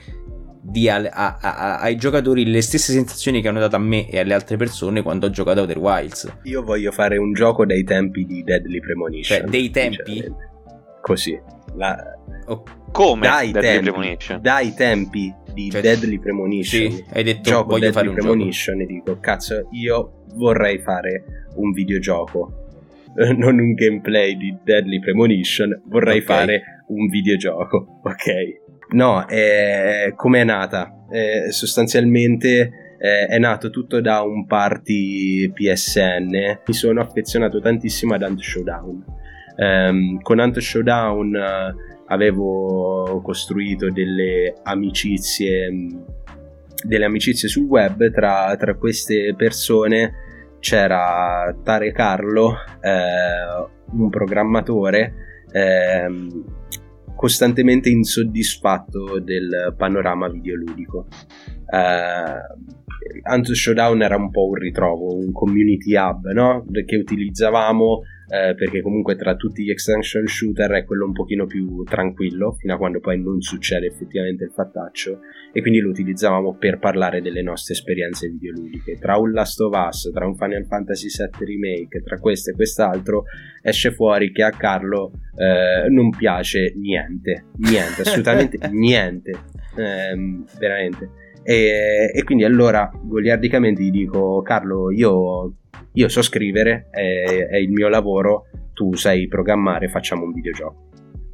dia 0.69 0.97
a, 1.11 1.39
a, 1.41 1.79
ai 1.79 1.97
giocatori 1.97 2.45
le 2.45 2.61
stesse 2.61 2.93
sensazioni 2.93 3.41
che 3.41 3.49
hanno 3.49 3.61
dato 3.61 3.77
a 3.77 3.79
me 3.79 4.09
e 4.09 4.19
alle 4.19 4.35
altre 4.35 4.57
persone 4.57 5.03
quando 5.03 5.27
ho 5.27 5.31
giocato 5.31 5.61
Outer 5.61 5.79
Wilds 5.79 6.39
io 6.43 6.63
voglio 6.63 6.91
fare 6.91 7.17
un 7.17 7.33
gioco 7.33 7.65
dei 7.65 7.85
tempi 7.85 8.25
di 8.25 8.43
Deadly 8.43 8.81
Premonition 8.81 9.39
cioè 9.41 9.49
dei 9.49 9.71
tempi? 9.71 10.25
così 11.01 11.39
la... 11.77 11.97
oh. 12.47 12.63
come 12.91 13.27
dai 13.27 13.53
Deadly 13.53 13.69
tempi, 13.69 13.91
Premonition? 13.91 14.41
dai 14.43 14.75
tempi 14.75 15.35
di 15.53 15.71
cioè, 15.71 15.81
Deadly 15.81 16.19
Premonition 16.19 16.91
sì, 16.91 17.05
hai 17.13 17.23
detto 17.23 17.51
gioco 17.51 17.69
voglio 17.69 17.91
Deadly 17.91 17.95
fare 17.95 18.09
un 18.09 18.15
Premonition 18.15 18.79
gioco. 18.79 18.91
e 18.91 18.95
dico 18.95 19.19
cazzo 19.21 19.69
io 19.71 20.25
vorrei 20.35 20.79
fare 20.81 21.25
un 21.57 21.73
videogioco 21.73 22.65
non 23.37 23.59
un 23.59 23.73
gameplay 23.73 24.37
di 24.37 24.57
Deadly 24.63 25.01
Premonition, 25.01 25.83
vorrei 25.87 26.21
okay. 26.21 26.37
fare 26.37 26.63
un 26.89 27.09
videogioco, 27.09 28.01
ok? 28.05 28.65
No, 28.91 29.29
eh, 29.29 30.13
come 30.17 30.41
è 30.41 30.45
nata? 30.45 31.05
Eh, 31.11 31.51
sostanzialmente 31.51 32.85
è 32.99 33.39
nato 33.39 33.69
tutto 33.71 34.01
da 34.01 34.23
un 34.23 34.47
party 34.47 35.53
PSN. 35.53 36.61
Mi 36.67 36.75
sono 36.75 37.01
affezionato 37.01 37.61
tantissimo 37.61 38.15
ad 38.15 38.23
Ant 38.23 38.41
Showdown. 38.41 39.05
Um, 39.57 40.21
con 40.21 40.39
Ant 40.39 40.59
Showdown 40.59 41.35
uh, 41.35 42.13
avevo 42.13 43.21
costruito 43.23 43.91
delle 43.91 44.55
amicizie, 44.63 45.71
delle 46.85 47.05
amicizie 47.05 47.49
sul 47.49 47.65
web 47.65 48.11
tra, 48.11 48.55
tra 48.57 48.75
queste 48.75 49.35
persone 49.37 50.25
c'era 50.61 51.55
Tare 51.63 51.93
Carlo, 51.93 52.55
eh, 52.81 53.71
un 53.93 54.11
programmatore 54.11 55.45
eh, 55.53 56.07
costantemente 57.17 57.89
insoddisfatto 57.89 59.19
del 59.19 59.75
panorama 59.77 60.29
videoludico. 60.29 61.09
Eh, 61.69 62.65
Antus 63.23 63.59
Showdown 63.59 64.03
era 64.03 64.17
un 64.17 64.31
po' 64.31 64.47
un 64.47 64.55
ritrovo, 64.55 65.17
un 65.17 65.33
community 65.33 65.97
hub 65.97 66.27
no? 66.33 66.65
che 66.85 66.97
utilizzavamo 66.97 68.03
eh, 68.29 68.55
perché 68.55 68.83
comunque 68.83 69.15
tra 69.15 69.37
tutti 69.37 69.63
gli 69.63 69.71
extension 69.71 70.27
shooter 70.27 70.71
è 70.73 70.85
quello 70.85 71.05
un 71.05 71.13
pochino 71.13 71.47
più 71.47 71.85
tranquillo 71.85 72.53
fino 72.53 72.75
a 72.75 72.77
quando 72.77 72.99
poi 72.99 73.23
non 73.23 73.41
succede 73.41 73.87
effettivamente 73.87 74.45
il 74.45 74.51
fattaccio 74.51 75.21
e 75.53 75.61
quindi 75.61 75.79
lo 75.79 75.91
utilizzavamo 75.91 76.57
per 76.57 76.79
parlare 76.79 77.23
delle 77.23 77.43
nostre 77.43 77.75
esperienze 77.75 78.29
videoludiche. 78.29 78.99
Tra 78.99 79.17
un 79.17 79.33
Last 79.33 79.61
of 79.61 79.75
Us, 79.75 80.11
tra 80.13 80.27
un 80.27 80.37
Final 80.37 80.67
Fantasy 80.67 81.07
VII 81.09 81.47
Remake, 81.47 82.03
tra 82.03 82.19
questo 82.19 82.51
e 82.51 82.55
quest'altro 82.55 83.25
esce 83.63 83.93
fuori 83.93 84.33
che 84.33 84.43
a 84.43 84.51
Carlo 84.51 85.13
eh, 85.37 85.89
non 85.89 86.11
piace 86.11 86.75
niente, 86.77 87.47
niente, 87.59 88.03
assolutamente 88.03 88.59
niente, 88.73 89.31
eh, 89.77 90.45
veramente. 90.59 91.11
E, 91.43 92.11
e 92.13 92.25
quindi 92.25 92.43
allora 92.43 92.91
goliardicamente 92.93 93.81
gli 93.81 93.93
dico 93.93 94.43
Carlo 94.43 94.91
io 94.91 95.59
io 95.97 96.09
so 96.09 96.21
scrivere, 96.21 96.89
è, 96.91 97.47
è 97.51 97.57
il 97.57 97.71
mio 97.71 97.89
lavoro, 97.89 98.49
tu 98.75 98.95
sai 98.95 99.29
programmare, 99.29 99.89
facciamo 99.89 100.25
un 100.25 100.33
videogioco. 100.33 100.91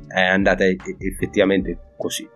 È 0.07 0.21
andata 0.21 0.65
effettivamente 0.65 1.79
così. 1.97 2.29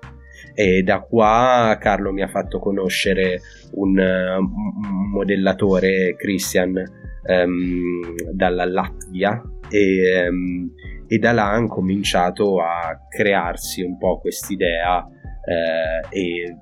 E 0.54 0.82
da 0.82 1.00
qua 1.00 1.76
Carlo 1.80 2.12
mi 2.12 2.22
ha 2.22 2.28
fatto 2.28 2.58
conoscere 2.58 3.40
un, 3.72 3.94
modellatore 5.12 6.16
Christian 6.16 6.74
um, 7.22 8.14
dalla 8.32 8.64
Latvia 8.64 9.40
e, 9.68 10.28
um, 10.28 10.72
e, 11.06 11.18
da 11.18 11.32
là 11.32 11.50
hanno 11.50 11.68
cominciato 11.68 12.60
a 12.60 13.06
crearsi 13.08 13.82
un 13.82 13.98
po' 13.98 14.18
quest'idea 14.18 15.06
eh, 15.44 16.18
e 16.18 16.58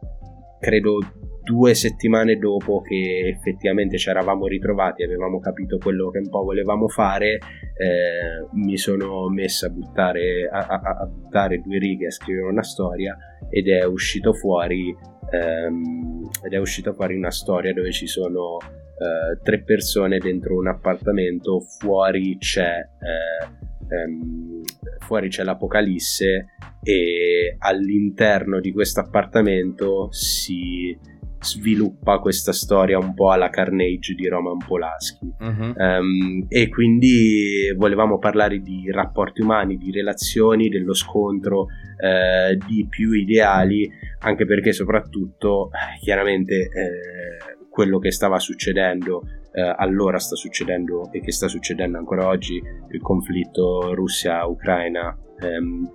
credo 0.60 0.98
due 1.44 1.74
settimane 1.74 2.36
dopo 2.36 2.80
che 2.80 3.28
effettivamente 3.28 3.98
ci 3.98 4.08
eravamo 4.08 4.46
ritrovati 4.46 5.02
e 5.02 5.04
avevamo 5.04 5.38
capito 5.38 5.76
quello 5.76 6.10
che 6.10 6.18
un 6.18 6.30
po' 6.30 6.42
volevamo 6.42 6.88
fare, 6.88 7.34
eh, 7.34 8.48
mi 8.52 8.78
sono 8.78 9.28
messo 9.28 9.66
a 9.66 9.68
buttare, 9.68 10.48
a, 10.50 10.58
a, 10.58 10.80
a 10.80 11.06
buttare, 11.06 11.60
due 11.60 11.78
righe 11.78 12.06
a 12.06 12.10
scrivere 12.10 12.48
una 12.48 12.62
storia 12.62 13.16
ed 13.50 13.68
è 13.68 13.84
uscito 13.84 14.32
fuori, 14.32 14.96
ehm, 15.30 16.30
è 16.48 16.56
uscito 16.56 16.94
fuori 16.94 17.14
una 17.14 17.30
storia 17.30 17.74
dove 17.74 17.92
ci 17.92 18.06
sono 18.06 18.56
eh, 18.58 19.38
tre 19.42 19.62
persone 19.62 20.18
dentro 20.18 20.56
un 20.56 20.68
appartamento, 20.68 21.60
fuori 21.60 22.38
c'è, 22.38 22.78
eh, 22.78 23.94
ehm, 23.94 24.62
fuori 25.00 25.28
c'è 25.28 25.42
l'apocalisse 25.42 26.46
e 26.82 27.56
all'interno 27.58 28.60
di 28.60 28.72
questo 28.72 29.00
appartamento 29.00 30.08
si 30.10 31.12
sviluppa 31.44 32.18
questa 32.18 32.52
storia 32.52 32.98
un 32.98 33.14
po' 33.14 33.30
alla 33.30 33.50
Carnage 33.50 34.14
di 34.14 34.26
Roman 34.26 34.58
Polaschi 34.58 35.30
uh-huh. 35.38 35.74
um, 35.76 36.46
e 36.48 36.68
quindi 36.68 37.72
volevamo 37.76 38.18
parlare 38.18 38.60
di 38.60 38.90
rapporti 38.90 39.42
umani, 39.42 39.76
di 39.76 39.92
relazioni, 39.92 40.68
dello 40.68 40.94
scontro 40.94 41.66
eh, 42.00 42.56
di 42.66 42.86
più 42.88 43.12
ideali 43.12 43.88
anche 44.20 44.46
perché 44.46 44.72
soprattutto 44.72 45.68
eh, 45.68 46.00
chiaramente 46.00 46.54
eh, 46.54 47.66
quello 47.68 47.98
che 47.98 48.10
stava 48.10 48.38
succedendo 48.38 49.22
eh, 49.52 49.74
allora 49.76 50.18
sta 50.18 50.34
succedendo 50.34 51.12
e 51.12 51.20
che 51.20 51.30
sta 51.30 51.46
succedendo 51.46 51.96
ancora 51.98 52.26
oggi 52.26 52.56
il 52.56 53.00
conflitto 53.00 53.94
Russia-Ucraina 53.94 55.16
ehm, 55.40 55.90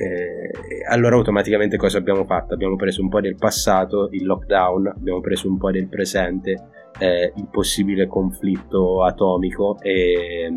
eh, 0.00 0.50
allora 0.88 1.16
automaticamente 1.16 1.76
cosa 1.76 1.98
abbiamo 1.98 2.24
fatto? 2.24 2.54
Abbiamo 2.54 2.76
preso 2.76 3.02
un 3.02 3.08
po' 3.08 3.20
del 3.20 3.34
passato, 3.34 4.08
il 4.12 4.24
lockdown, 4.24 4.86
abbiamo 4.86 5.20
preso 5.20 5.48
un 5.48 5.58
po' 5.58 5.72
del 5.72 5.88
presente, 5.88 6.68
eh, 7.00 7.32
il 7.34 7.48
possibile 7.50 8.06
conflitto 8.06 9.04
atomico 9.04 9.76
e, 9.80 10.52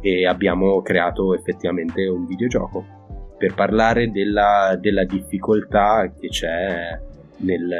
e, 0.00 0.26
abbiamo 0.26 0.82
creato 0.82 1.34
effettivamente 1.34 2.06
un 2.06 2.26
videogioco 2.26 3.00
per 3.38 3.54
parlare 3.54 4.10
della, 4.10 4.76
della 4.78 5.04
difficoltà 5.04 6.12
che 6.18 6.28
c'è 6.28 7.00
nel, 7.38 7.74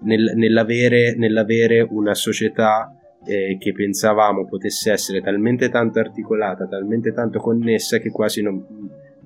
nel, 0.00 0.32
nell'avere, 0.36 1.14
nell'avere 1.16 1.86
una 1.88 2.14
società 2.14 2.94
eh, 3.26 3.56
che 3.58 3.72
pensavamo 3.72 4.46
potesse 4.46 4.92
essere 4.92 5.20
talmente 5.20 5.68
tanto 5.68 5.98
articolata, 5.98 6.66
talmente 6.66 7.12
tanto 7.12 7.38
connessa 7.38 7.98
che 7.98 8.10
quasi 8.10 8.42
non 8.42 8.64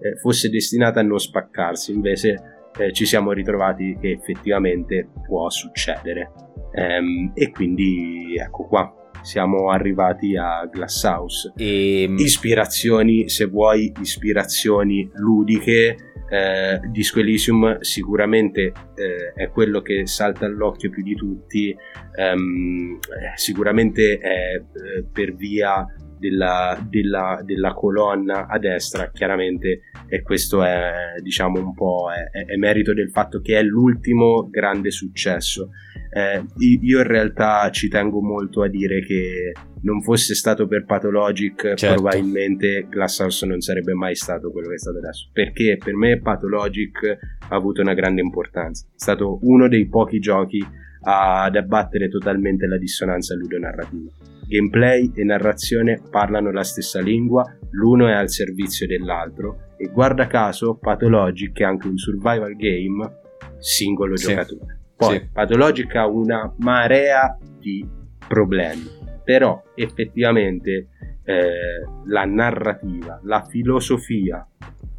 eh, 0.00 0.16
fosse 0.16 0.48
destinata 0.48 1.00
a 1.00 1.02
non 1.02 1.18
spaccarsi, 1.18 1.92
invece 1.92 2.70
eh, 2.78 2.92
ci 2.92 3.04
siamo 3.06 3.32
ritrovati 3.32 3.96
che 4.00 4.12
effettivamente 4.12 5.08
può 5.26 5.48
succedere. 5.50 6.30
Ehm, 6.72 7.32
e 7.34 7.50
quindi 7.50 8.36
ecco 8.38 8.66
qua, 8.66 8.92
siamo 9.22 9.70
arrivati 9.70 10.36
a 10.36 10.66
Glasshouse. 10.70 11.52
E... 11.56 12.02
Ehm, 12.02 12.16
ispirazioni, 12.18 13.28
se 13.28 13.46
vuoi, 13.46 13.92
ispirazioni 14.00 15.08
ludiche. 15.14 16.07
Eh, 16.30 16.80
Disco 16.90 17.20
Elysium 17.20 17.80
sicuramente 17.80 18.72
eh, 18.94 19.32
è 19.34 19.48
quello 19.50 19.80
che 19.80 20.06
salta 20.06 20.46
all'occhio 20.46 20.90
più 20.90 21.02
di 21.02 21.14
tutti, 21.14 21.74
ehm, 22.16 22.98
sicuramente 23.34 24.18
è 24.18 24.54
eh, 24.56 25.04
per 25.10 25.34
via 25.34 25.86
della, 26.18 26.78
della, 26.88 27.40
della, 27.44 27.72
colonna 27.74 28.46
a 28.46 28.58
destra, 28.58 29.10
chiaramente, 29.10 29.80
e 30.08 30.22
questo 30.22 30.62
è 30.62 31.14
diciamo 31.22 31.60
un 31.60 31.74
po' 31.74 32.08
è, 32.10 32.44
è 32.44 32.56
merito 32.56 32.92
del 32.94 33.10
fatto 33.10 33.40
che 33.40 33.58
è 33.58 33.62
l'ultimo 33.62 34.48
grande 34.50 34.90
successo. 34.90 35.70
Eh, 36.10 36.42
io 36.58 36.98
in 36.98 37.06
realtà 37.06 37.68
ci 37.70 37.88
tengo 37.88 38.22
molto 38.22 38.62
a 38.62 38.68
dire 38.68 39.04
che 39.04 39.52
non 39.82 40.02
fosse 40.02 40.34
stato 40.34 40.66
per 40.66 40.84
Pathologic 40.84 41.74
certo. 41.74 41.94
probabilmente 42.00 42.86
Glasshouse 42.88 43.46
non 43.46 43.60
sarebbe 43.60 43.92
mai 43.92 44.14
stato 44.14 44.50
quello 44.50 44.68
che 44.68 44.74
è 44.74 44.78
stato 44.78 44.98
adesso 44.98 45.28
perché 45.32 45.76
per 45.82 45.94
me 45.94 46.18
Pathologic 46.20 47.18
ha 47.48 47.54
avuto 47.54 47.82
una 47.82 47.94
grande 47.94 48.20
importanza 48.20 48.86
è 48.86 48.92
stato 48.96 49.38
uno 49.42 49.68
dei 49.68 49.86
pochi 49.86 50.18
giochi 50.18 50.64
ad 51.02 51.54
abbattere 51.54 52.08
totalmente 52.08 52.66
la 52.66 52.78
dissonanza 52.78 53.34
ludonarrativa 53.34 54.10
gameplay 54.48 55.10
e 55.14 55.22
narrazione 55.24 56.00
parlano 56.10 56.50
la 56.50 56.64
stessa 56.64 57.00
lingua 57.00 57.44
l'uno 57.70 58.08
è 58.08 58.12
al 58.12 58.30
servizio 58.30 58.86
dell'altro 58.86 59.74
e 59.76 59.88
guarda 59.88 60.26
caso 60.26 60.76
Pathologic 60.76 61.60
è 61.60 61.64
anche 61.64 61.86
un 61.86 61.96
survival 61.96 62.56
game 62.56 63.20
singolo 63.58 64.16
sì. 64.16 64.28
giocatore 64.28 64.78
poi 64.98 65.18
sì. 65.20 65.28
Pathologic 65.32 65.94
ha 65.94 66.08
una 66.08 66.52
marea 66.58 67.38
di 67.60 67.86
problemi, 68.26 68.82
però 69.22 69.62
effettivamente 69.76 70.88
eh, 71.22 71.84
la 72.06 72.24
narrativa, 72.24 73.20
la 73.22 73.46
filosofia 73.48 74.44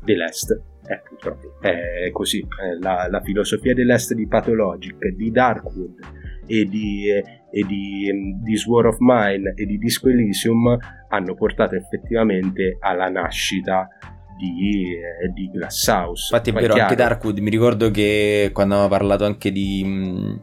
dell'Est 0.01 0.57
è 0.85 1.01
purtroppo 1.05 1.59
è 1.59 2.09
così. 2.13 2.39
Eh, 2.39 2.79
la, 2.79 3.07
la, 3.09 3.21
filosofia 3.21 3.73
dell'Est 3.73 4.13
di 4.13 4.25
Pathologic, 4.25 5.05
di 5.09 5.31
Darkwood 5.31 5.99
e 6.47 6.63
di, 6.63 7.09
e 7.51 7.63
di, 7.63 8.11
di 8.41 8.57
Sword 8.57 8.87
of 8.87 8.97
Mine 8.99 9.53
e 9.55 9.65
di 9.65 9.77
Disco 9.77 10.09
Elysium 10.09 10.77
hanno 11.09 11.33
portato 11.33 11.75
effettivamente 11.75 12.77
alla 12.79 13.09
nascita 13.09 13.87
di, 14.37 14.95
eh, 14.95 15.31
di 15.33 15.49
Glasshouse. 15.51 16.29
Infatti 16.31 16.49
è 16.51 16.53
vero, 16.53 16.73
anche 16.75 16.95
Darkwood, 16.95 17.39
mi 17.39 17.49
ricordo 17.49 17.91
che 17.91 18.51
quando 18.53 18.75
avevamo 18.75 18.95
parlato 18.95 19.25
anche 19.25 19.51
di, 19.51 19.83
mm, 19.85 20.35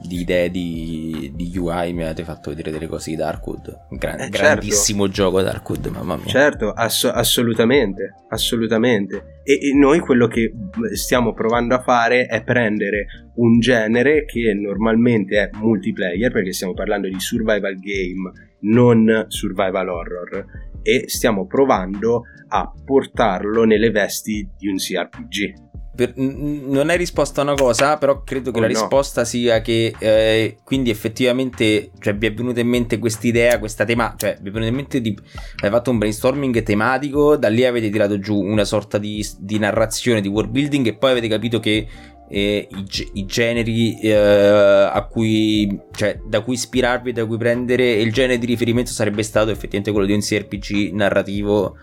di 0.00 0.20
idee 0.20 0.50
di, 0.50 1.32
di, 1.34 1.56
UI 1.56 1.92
mi 1.92 2.04
avete 2.04 2.24
fatto 2.24 2.50
vedere 2.50 2.70
delle 2.70 2.86
cose 2.86 3.10
di 3.10 3.16
Darkwood. 3.16 3.86
Gran, 3.90 4.14
eh, 4.14 4.22
certo. 4.22 4.38
grandissimo 4.38 5.08
gioco 5.08 5.42
Darkwood, 5.42 5.86
mamma 5.86 6.16
mia. 6.16 6.26
Certo, 6.26 6.72
ass- 6.72 7.04
assolutamente, 7.04 8.14
assolutamente. 8.28 9.40
E, 9.44 9.54
e, 9.54 9.74
noi 9.74 10.00
quello 10.00 10.26
che 10.26 10.52
stiamo 10.94 11.32
provando 11.34 11.74
a 11.74 11.82
fare 11.82 12.26
è 12.26 12.42
prendere 12.42 13.30
un 13.36 13.58
genere 13.60 14.24
che 14.24 14.52
normalmente 14.54 15.36
è 15.36 15.50
multiplayer, 15.54 16.32
perché 16.32 16.52
stiamo 16.52 16.74
parlando 16.74 17.08
di 17.08 17.20
survival 17.20 17.76
game, 17.78 18.32
non 18.60 19.26
survival 19.28 19.88
horror, 19.88 20.44
e 20.82 21.04
stiamo 21.08 21.46
provando 21.46 22.22
a 22.48 22.72
portarlo 22.84 23.64
nelle 23.64 23.90
vesti 23.90 24.48
di 24.56 24.68
un 24.68 24.76
CRPG. 24.76 25.68
Per, 26.00 26.14
n- 26.16 26.62
non 26.68 26.88
hai 26.88 26.96
risposto 26.96 27.40
a 27.40 27.42
una 27.42 27.54
cosa, 27.54 27.98
però 27.98 28.22
credo 28.22 28.50
che 28.50 28.56
oh, 28.56 28.62
la 28.62 28.68
no. 28.68 28.72
risposta 28.72 29.26
sia 29.26 29.60
che 29.60 29.94
eh, 29.98 30.56
quindi 30.64 30.88
effettivamente 30.88 31.90
cioè, 31.98 32.14
vi 32.16 32.26
è 32.26 32.32
venuta 32.32 32.60
in 32.60 32.68
mente 32.68 32.98
questa 32.98 33.26
idea, 33.26 33.58
questa 33.58 33.84
tema, 33.84 34.14
cioè 34.16 34.38
vi 34.40 34.48
è 34.48 34.50
venuta 34.50 34.70
in 34.70 34.76
mente 34.76 35.02
di 35.02 35.14
hai 35.62 35.68
fatto 35.68 35.90
un 35.90 35.98
brainstorming 35.98 36.62
tematico, 36.62 37.36
da 37.36 37.48
lì 37.48 37.66
avete 37.66 37.90
tirato 37.90 38.18
giù 38.18 38.40
una 38.40 38.64
sorta 38.64 38.96
di, 38.96 39.22
di 39.38 39.58
narrazione, 39.58 40.22
di 40.22 40.28
world 40.28 40.50
building 40.50 40.86
e 40.86 40.94
poi 40.94 41.10
avete 41.10 41.28
capito 41.28 41.60
che 41.60 41.86
eh, 42.30 42.66
i, 42.70 43.10
i, 43.12 43.26
generi 43.26 44.00
eh, 44.00 44.14
a 44.14 45.06
cui, 45.10 45.78
cioè, 45.90 46.18
da 46.26 46.40
cui 46.40 46.54
ispirarvi, 46.54 47.12
da 47.12 47.26
cui 47.26 47.36
prendere 47.36 47.92
il 47.92 48.10
genere 48.10 48.38
di 48.38 48.46
riferimento 48.46 48.90
sarebbe 48.90 49.22
stato 49.22 49.50
effettivamente 49.50 49.90
quello 49.90 50.06
di 50.06 50.14
un 50.14 50.20
CRPG 50.20 50.92
narrativo 50.94 51.76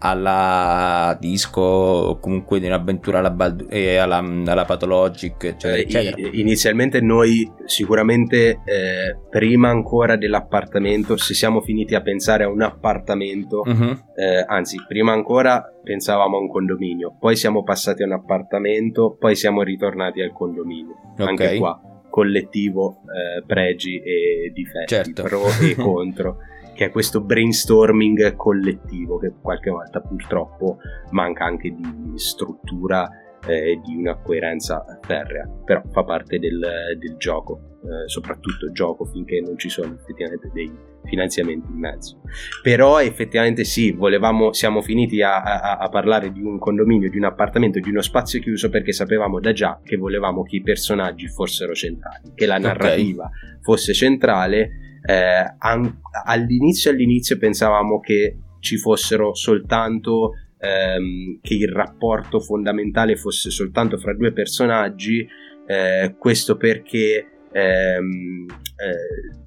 alla 0.00 1.16
disco 1.20 1.60
o 1.60 2.18
comunque 2.18 2.58
di 2.58 2.66
un'avventura 2.66 3.18
alla, 3.18 3.30
Bald- 3.30 3.66
eh, 3.70 3.96
alla, 3.96 4.18
alla 4.18 4.64
Pathologic 4.64 5.44
eccetera, 5.44 5.76
eh, 5.76 5.80
eccetera. 5.80 6.28
inizialmente 6.32 7.00
noi 7.00 7.50
sicuramente 7.66 8.60
eh, 8.64 9.18
prima 9.28 9.68
ancora 9.68 10.16
dell'appartamento 10.16 11.16
se 11.16 11.34
siamo 11.34 11.60
finiti 11.60 11.94
a 11.94 12.00
pensare 12.00 12.44
a 12.44 12.48
un 12.48 12.62
appartamento 12.62 13.62
uh-huh. 13.64 13.98
anzi 14.46 14.76
prima 14.88 15.12
ancora 15.12 15.62
pensavamo 15.82 16.36
a 16.36 16.40
un 16.40 16.48
condominio 16.48 17.16
poi 17.18 17.36
siamo 17.36 17.62
passati 17.62 18.02
a 18.02 18.06
un 18.06 18.12
appartamento 18.12 19.16
poi 19.18 19.36
siamo 19.36 19.62
ritornati 19.62 20.22
al 20.22 20.32
condominio 20.32 20.94
okay. 21.12 21.26
anche 21.26 21.56
qua 21.58 21.78
collettivo 22.08 23.02
eh, 23.04 23.44
pregi 23.46 23.98
e 23.98 24.50
difetti 24.52 24.86
certo. 24.86 25.22
pro 25.22 25.42
e 25.62 25.74
contro 25.80 26.38
che 26.80 26.86
è 26.86 26.90
questo 26.90 27.20
brainstorming 27.20 28.36
collettivo 28.36 29.18
che 29.18 29.34
qualche 29.42 29.68
volta 29.68 30.00
purtroppo 30.00 30.78
manca 31.10 31.44
anche 31.44 31.74
di 31.74 32.12
struttura 32.14 33.06
e 33.46 33.72
eh, 33.72 33.80
di 33.84 33.96
una 33.96 34.16
coerenza 34.16 34.82
ferrea, 35.02 35.46
però 35.62 35.82
fa 35.92 36.04
parte 36.04 36.38
del, 36.38 36.58
del 36.98 37.16
gioco, 37.18 37.76
eh, 37.82 38.08
soprattutto 38.08 38.72
gioco 38.72 39.04
finché 39.04 39.42
non 39.42 39.58
ci 39.58 39.68
sono 39.68 39.94
effettivamente 39.94 40.50
dei 40.54 40.72
finanziamenti 41.04 41.70
in 41.70 41.78
mezzo. 41.78 42.22
Però 42.62 42.98
effettivamente 42.98 43.64
sì, 43.64 43.92
volevamo, 43.92 44.54
siamo 44.54 44.80
finiti 44.80 45.20
a, 45.20 45.42
a, 45.42 45.76
a, 45.76 45.88
parlare 45.90 46.32
di 46.32 46.40
un 46.40 46.58
condominio, 46.58 47.10
di 47.10 47.18
un 47.18 47.24
appartamento, 47.24 47.78
di 47.78 47.90
uno 47.90 48.00
spazio 48.00 48.40
chiuso 48.40 48.70
perché 48.70 48.92
sapevamo 48.92 49.38
da 49.38 49.52
già 49.52 49.78
che 49.84 49.98
volevamo 49.98 50.44
che 50.44 50.56
i 50.56 50.62
personaggi 50.62 51.28
fossero 51.28 51.74
centrali, 51.74 52.32
che 52.34 52.46
la 52.46 52.56
narrativa 52.56 53.24
okay. 53.24 53.58
fosse 53.60 53.92
centrale 53.92 54.88
eh, 55.02 55.54
an- 55.58 56.00
all'inizio, 56.24 56.90
all'inizio 56.90 57.38
pensavamo 57.38 58.00
che 58.00 58.36
ci 58.60 58.76
fossero 58.76 59.34
soltanto 59.34 60.32
ehm, 60.58 61.40
che 61.40 61.54
il 61.54 61.68
rapporto 61.68 62.40
fondamentale 62.40 63.16
fosse 63.16 63.50
soltanto 63.50 63.96
fra 63.96 64.14
due 64.14 64.32
personaggi 64.32 65.26
eh, 65.66 66.14
questo 66.18 66.56
perché 66.56 67.26
ehm, 67.52 68.46
eh, 68.76 69.38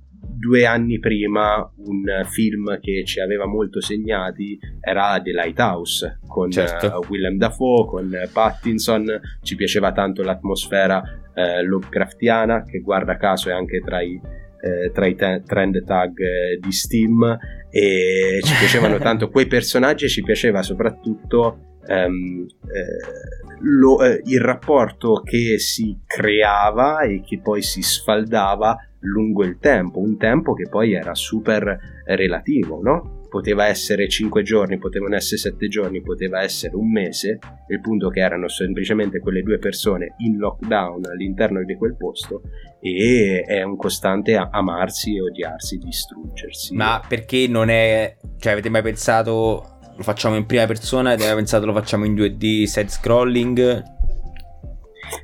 due 0.43 0.65
anni 0.65 0.99
prima 0.99 1.71
un 1.85 2.03
film 2.25 2.77
che 2.79 3.03
ci 3.05 3.21
aveva 3.21 3.45
molto 3.45 3.79
segnati 3.79 4.59
era 4.81 5.21
The 5.21 5.31
Lighthouse 5.31 6.19
con 6.27 6.51
certo. 6.51 6.87
uh, 6.87 7.05
Willem 7.09 7.37
Dafoe, 7.37 7.85
con 7.85 8.11
Pattinson, 8.31 9.21
ci 9.41 9.55
piaceva 9.55 9.93
tanto 9.93 10.21
l'atmosfera 10.21 10.97
uh, 10.97 11.65
Lovecraftiana 11.65 12.63
che 12.63 12.79
guarda 12.79 13.15
caso 13.15 13.49
è 13.49 13.53
anche 13.53 13.79
tra 13.79 14.01
i 14.01 14.19
eh, 14.63 14.91
tra 14.91 15.05
i 15.05 15.15
te- 15.15 15.43
trend 15.45 15.83
tag 15.83 16.17
eh, 16.19 16.57
di 16.61 16.71
Steam 16.71 17.37
e 17.69 18.39
ci 18.41 18.53
piacevano 18.57 18.97
tanto 19.03 19.29
quei 19.29 19.45
personaggi 19.45 20.05
e 20.05 20.09
ci 20.09 20.23
piaceva 20.23 20.61
soprattutto 20.61 21.77
ehm, 21.85 22.45
eh, 22.61 23.57
lo, 23.59 24.01
eh, 24.01 24.21
il 24.23 24.39
rapporto 24.39 25.21
che 25.21 25.59
si 25.59 25.99
creava 26.05 27.01
e 27.01 27.21
che 27.21 27.39
poi 27.41 27.61
si 27.61 27.81
sfaldava 27.81 28.77
lungo 28.99 29.43
il 29.43 29.57
tempo, 29.59 29.99
un 29.99 30.17
tempo 30.17 30.53
che 30.53 30.69
poi 30.69 30.93
era 30.93 31.13
super 31.13 31.77
relativo, 32.05 32.79
no? 32.81 33.22
Poteva 33.33 33.65
essere 33.65 34.07
5 34.07 34.43
giorni, 34.43 34.77
potevano 34.77 35.15
essere 35.15 35.37
7 35.37 35.67
giorni, 35.67 36.03
poteva 36.03 36.43
essere 36.43 36.75
un 36.75 36.91
mese, 36.91 37.39
il 37.69 37.81
punto 37.81 38.09
che 38.09 38.19
erano 38.19 38.47
semplicemente 38.47 39.17
quelle 39.17 39.41
due 39.41 39.57
persone 39.57 40.13
in 40.17 40.37
lockdown 40.37 41.05
all'interno 41.07 41.63
di 41.63 41.75
quel 41.75 41.95
posto 41.97 42.43
e 42.79 43.43
è 43.43 43.63
un 43.63 43.75
costante 43.75 44.35
amarsi 44.35 45.15
e 45.15 45.21
odiarsi, 45.23 45.79
distruggersi. 45.79 46.75
Ma 46.75 47.01
perché 47.07 47.47
non 47.47 47.69
è... 47.69 48.17
cioè 48.37 48.51
avete 48.51 48.69
mai 48.69 48.83
pensato 48.83 49.79
lo 49.95 50.03
facciamo 50.03 50.35
in 50.35 50.45
prima 50.45 50.67
persona, 50.67 51.13
avete 51.13 51.25
mai 51.25 51.35
pensato 51.37 51.65
lo 51.65 51.73
facciamo 51.73 52.05
in 52.05 52.13
2D, 52.13 52.65
side 52.65 52.89
scrolling? 52.89 53.83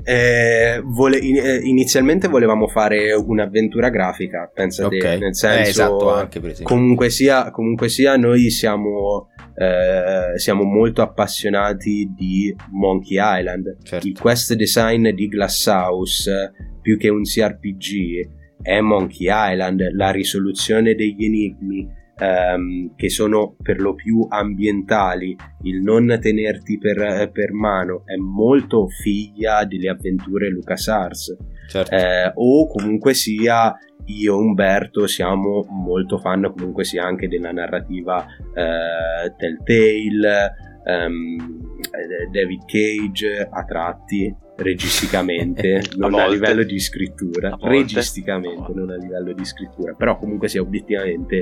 Eh, 0.04 0.82
vole, 0.84 1.20
eh, 1.20 1.60
inizialmente 1.64 2.28
volevamo 2.28 2.68
fare 2.68 3.14
un'avventura 3.14 3.90
grafica, 3.90 4.50
pensate, 4.54 4.98
okay. 4.98 5.20
nel 5.20 5.36
senso, 5.36 5.60
eh, 5.60 5.70
esatto, 5.70 6.14
anche 6.14 6.42
comunque, 6.64 7.10
sia, 7.10 7.52
comunque 7.52 7.90
sia, 7.90 8.18
noi 8.18 8.50
siamo, 8.50 9.30
eh, 9.56 10.38
siamo 10.38 10.64
molto 10.64 11.02
appassionati 11.02 12.12
di 12.16 12.56
Monkey 12.72 13.18
Island. 13.20 13.78
Certo. 13.84 14.08
Il 14.08 14.18
quest 14.20 14.54
design 14.54 15.10
di 15.10 15.28
Glasshouse 15.28 16.54
più 16.82 16.98
che 16.98 17.10
un 17.10 17.24
CRPG 17.24 18.38
è 18.62 18.80
Monkey 18.80 19.28
Island, 19.30 19.92
la 19.94 20.12
risoluzione 20.12 20.96
degli 20.96 21.26
enigmi 21.26 21.98
ehm, 22.20 22.96
che 22.96 23.10
sono 23.10 23.56
per 23.62 23.80
lo 23.80 23.96
più 23.96 24.26
ambientali, 24.30 25.36
il 25.64 25.82
non 25.82 26.18
tenerti 26.22 26.78
per, 26.78 27.30
per 27.32 27.54
mano 27.54 28.04
è 28.06 28.16
molto 28.16 28.88
figlia 28.88 29.66
delle 29.66 29.90
avventure 29.90 30.50
LucasArts. 30.50 31.38
Certo. 31.70 31.94
eh, 31.94 32.32
o 32.34 32.68
comunque 32.68 33.14
sia 33.14 33.78
io 34.06 34.34
e 34.34 34.42
Umberto 34.42 35.06
siamo 35.06 35.68
molto 35.70 36.18
fan 36.18 36.52
comunque 36.56 36.84
sia 36.84 37.06
anche 37.06 37.28
della 37.28 37.52
narrativa 37.52 38.26
eh, 38.56 39.36
Telltale 39.38 40.56
um, 40.84 41.38
David 42.32 42.66
Cage 42.66 43.48
a 43.50 43.64
tratti 43.66 44.36
registicamente 44.62 45.82
non 45.98 46.14
a, 46.14 46.24
a, 46.24 46.28
livello 46.28 46.64
di 46.64 46.80
scrittura 46.80 47.58
a 47.60 47.68
registicamente 47.68 48.74
non 48.74 48.90
a 48.90 48.96
livello 48.96 49.34
di 49.34 49.46
scrittura 49.46 49.94
però 49.94 50.18
comunque 50.18 50.48
sia 50.48 50.62
obiettivamente 50.62 51.36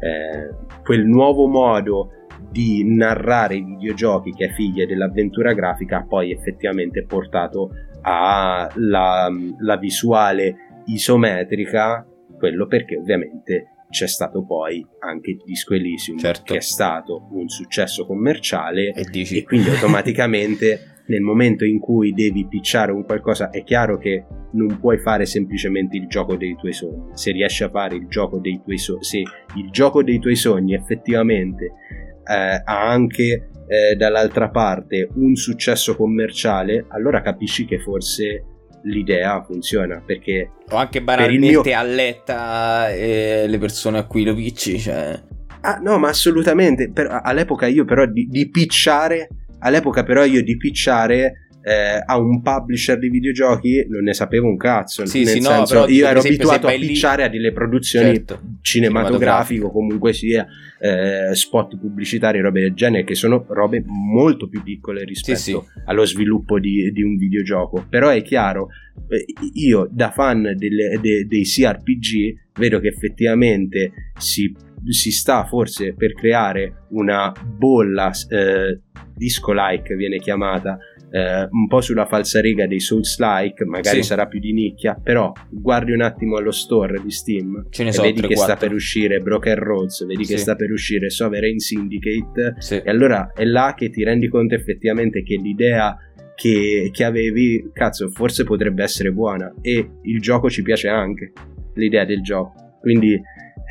eh, 0.00 0.54
quel 0.82 1.04
nuovo 1.04 1.46
modo 1.46 2.12
di 2.50 2.82
narrare 2.84 3.56
i 3.56 3.64
videogiochi 3.64 4.32
che 4.32 4.46
è 4.46 4.50
figlia 4.50 4.86
dell'avventura 4.86 5.52
grafica 5.52 5.98
ha 5.98 6.06
poi 6.06 6.32
effettivamente 6.32 7.04
portato 7.04 7.70
alla 8.02 9.28
la 9.58 9.76
visuale 9.76 10.82
isometrica 10.86 12.06
quello 12.38 12.66
perché 12.66 12.96
ovviamente 12.96 13.66
c'è 13.90 14.06
stato 14.06 14.44
poi 14.44 14.86
anche 15.00 15.36
Disco 15.44 15.74
Elysium 15.74 16.16
certo. 16.16 16.44
che 16.44 16.58
è 16.58 16.60
stato 16.60 17.28
un 17.32 17.48
successo 17.48 18.06
commerciale 18.06 18.92
e, 18.92 19.04
e 19.12 19.42
quindi 19.42 19.68
automaticamente 19.70 20.89
nel 21.10 21.20
momento 21.20 21.64
in 21.64 21.80
cui 21.80 22.12
devi 22.12 22.46
pitchare 22.46 22.92
un 22.92 23.04
qualcosa 23.04 23.50
è 23.50 23.64
chiaro 23.64 23.98
che 23.98 24.24
non 24.52 24.78
puoi 24.78 24.98
fare 24.98 25.26
semplicemente 25.26 25.96
il 25.96 26.06
gioco 26.06 26.36
dei 26.36 26.56
tuoi 26.56 26.72
sogni. 26.72 27.10
Se 27.14 27.32
riesci 27.32 27.64
a 27.64 27.68
fare 27.68 27.96
il 27.96 28.06
gioco 28.08 28.38
dei 28.38 28.60
tuoi 28.62 28.78
sogni 28.78 29.02
se 29.02 29.18
il 29.18 29.70
gioco 29.70 30.02
dei 30.02 30.18
tuoi 30.18 30.36
sogni 30.36 30.74
effettivamente 30.74 31.64
eh, 32.24 32.62
ha 32.64 32.88
anche 32.88 33.50
eh, 33.66 33.96
dall'altra 33.96 34.50
parte 34.50 35.08
un 35.14 35.34
successo 35.34 35.96
commerciale 35.96 36.86
allora 36.88 37.22
capisci 37.22 37.64
che 37.66 37.80
forse 37.80 38.44
l'idea 38.82 39.42
funziona 39.42 40.02
perché 40.04 40.52
o 40.70 40.76
anche 40.76 41.02
banalmente 41.02 41.68
mio... 41.68 41.78
alletta 41.78 42.90
eh, 42.90 43.44
le 43.46 43.58
persone 43.58 43.98
a 43.98 44.06
cui 44.06 44.24
lo 44.24 44.34
picci 44.34 44.78
cioè... 44.78 45.20
ah 45.60 45.78
no 45.82 45.98
ma 45.98 46.08
assolutamente 46.08 46.90
per, 46.90 47.20
all'epoca 47.22 47.66
io 47.66 47.84
però 47.84 48.06
di, 48.06 48.26
di 48.26 48.48
picciare 48.48 49.28
all'epoca 49.60 50.02
però 50.02 50.24
io 50.24 50.42
di 50.42 50.56
picciare 50.56 51.46
eh, 51.62 52.02
a 52.04 52.18
un 52.18 52.40
publisher 52.40 52.98
di 52.98 53.10
videogiochi 53.10 53.86
non 53.88 54.04
ne 54.04 54.14
sapevo 54.14 54.48
un 54.48 54.56
cazzo. 54.56 55.04
Sì, 55.06 55.24
nel 55.24 55.34
sì, 55.34 55.42
senso, 55.42 55.80
no, 55.80 55.86
io 55.88 56.06
ero 56.06 56.20
abituato 56.20 56.66
a 56.66 56.72
picciare 56.72 57.22
lì... 57.22 57.28
a 57.28 57.30
delle 57.30 57.52
produzioni 57.52 58.14
certo, 58.14 58.40
cinematografiche 58.62 59.64
o 59.64 59.70
comunque 59.70 60.12
sia 60.12 60.46
eh, 60.80 61.34
spot 61.34 61.78
pubblicitari, 61.78 62.40
robe 62.40 62.62
del 62.62 62.74
genere, 62.74 63.04
che 63.04 63.14
sono 63.14 63.44
robe 63.48 63.84
molto 63.86 64.48
più 64.48 64.62
piccole 64.62 65.04
rispetto 65.04 65.38
sì, 65.38 65.52
sì. 65.52 65.60
allo 65.84 66.06
sviluppo 66.06 66.58
di, 66.58 66.90
di, 66.92 67.02
un 67.02 67.16
videogioco. 67.16 67.86
Però 67.88 68.08
è 68.08 68.22
chiaro, 68.22 68.68
eh, 69.08 69.24
io 69.54 69.86
da 69.90 70.10
fan 70.10 70.54
delle, 70.56 70.98
de, 71.00 71.26
dei 71.26 71.42
CRPG 71.42 72.48
vedo 72.58 72.80
che 72.80 72.88
effettivamente 72.88 73.92
si, 74.18 74.54
si 74.88 75.10
sta 75.10 75.44
forse 75.44 75.94
per 75.94 76.14
creare 76.14 76.86
una 76.90 77.32
bolla 77.44 78.10
eh, 78.28 78.80
disco-like 79.14 79.94
viene 79.94 80.18
chiamata 80.18 80.78
eh, 81.10 81.48
un 81.50 81.66
po' 81.66 81.80
sulla 81.80 82.06
falsariga 82.06 82.66
dei 82.66 82.80
Souls-like, 82.80 83.64
magari 83.64 84.02
sì. 84.02 84.08
sarà 84.08 84.26
più 84.26 84.38
di 84.38 84.52
nicchia, 84.52 84.98
però 85.02 85.32
guardi 85.50 85.92
un 85.92 86.02
attimo 86.02 86.36
allo 86.36 86.52
store 86.52 87.00
di 87.02 87.10
Steam 87.10 87.66
Ce 87.68 87.84
ne 87.84 87.92
so, 87.92 88.02
vedi 88.02 88.20
3, 88.20 88.28
che 88.28 88.34
4. 88.34 88.54
sta 88.54 88.66
per 88.66 88.74
uscire 88.74 89.18
Broken 89.18 89.56
Roads, 89.56 90.06
vedi 90.06 90.24
sì. 90.24 90.34
che 90.34 90.38
sta 90.38 90.54
per 90.54 90.70
uscire 90.70 91.10
Sovereign 91.10 91.56
Syndicate 91.56 92.54
sì. 92.58 92.76
e 92.76 92.88
allora 92.88 93.32
è 93.34 93.44
là 93.44 93.74
che 93.76 93.90
ti 93.90 94.04
rendi 94.04 94.28
conto 94.28 94.54
effettivamente 94.54 95.22
che 95.22 95.34
l'idea 95.34 95.96
che, 96.34 96.90
che 96.92 97.04
avevi, 97.04 97.70
cazzo, 97.72 98.08
forse 98.08 98.44
potrebbe 98.44 98.82
essere 98.82 99.10
buona 99.10 99.52
e 99.60 99.90
il 100.02 100.20
gioco 100.20 100.48
ci 100.48 100.62
piace 100.62 100.88
anche, 100.88 101.32
l'idea 101.74 102.04
del 102.04 102.22
gioco. 102.22 102.78
Quindi 102.80 103.20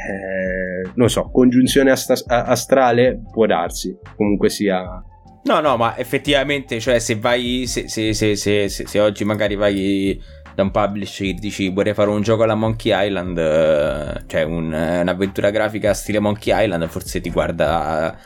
eh, 0.08 0.92
non 0.96 1.10
so, 1.10 1.30
congiunzione 1.30 1.92
ast- 1.92 2.24
astrale 2.28 3.22
può 3.32 3.46
darsi, 3.46 3.98
comunque 4.16 4.50
sia 4.50 5.04
No, 5.42 5.62
no, 5.62 5.78
ma 5.78 5.98
effettivamente, 5.98 6.80
cioè, 6.80 7.00
se 7.00 7.16
vai. 7.16 7.66
Se, 7.66 7.88
se, 7.88 8.14
se, 8.14 8.68
se 8.68 9.00
oggi 9.00 9.24
magari 9.24 9.56
vai 9.56 10.22
da 10.54 10.64
un 10.64 10.72
publisher 10.72 11.28
e 11.28 11.34
dici 11.34 11.70
vorrei 11.70 11.94
fare 11.94 12.10
un 12.10 12.22
gioco 12.22 12.44
alla 12.44 12.56
Monkey 12.56 12.92
Island, 13.08 13.38
eh, 13.38 14.24
cioè 14.28 14.44
un, 14.44 14.66
un'avventura 14.66 15.50
grafica 15.50 15.94
stile 15.94 16.20
Monkey 16.20 16.54
Island, 16.66 16.88
forse 16.88 17.22
ti 17.22 17.30
guarda. 17.30 18.18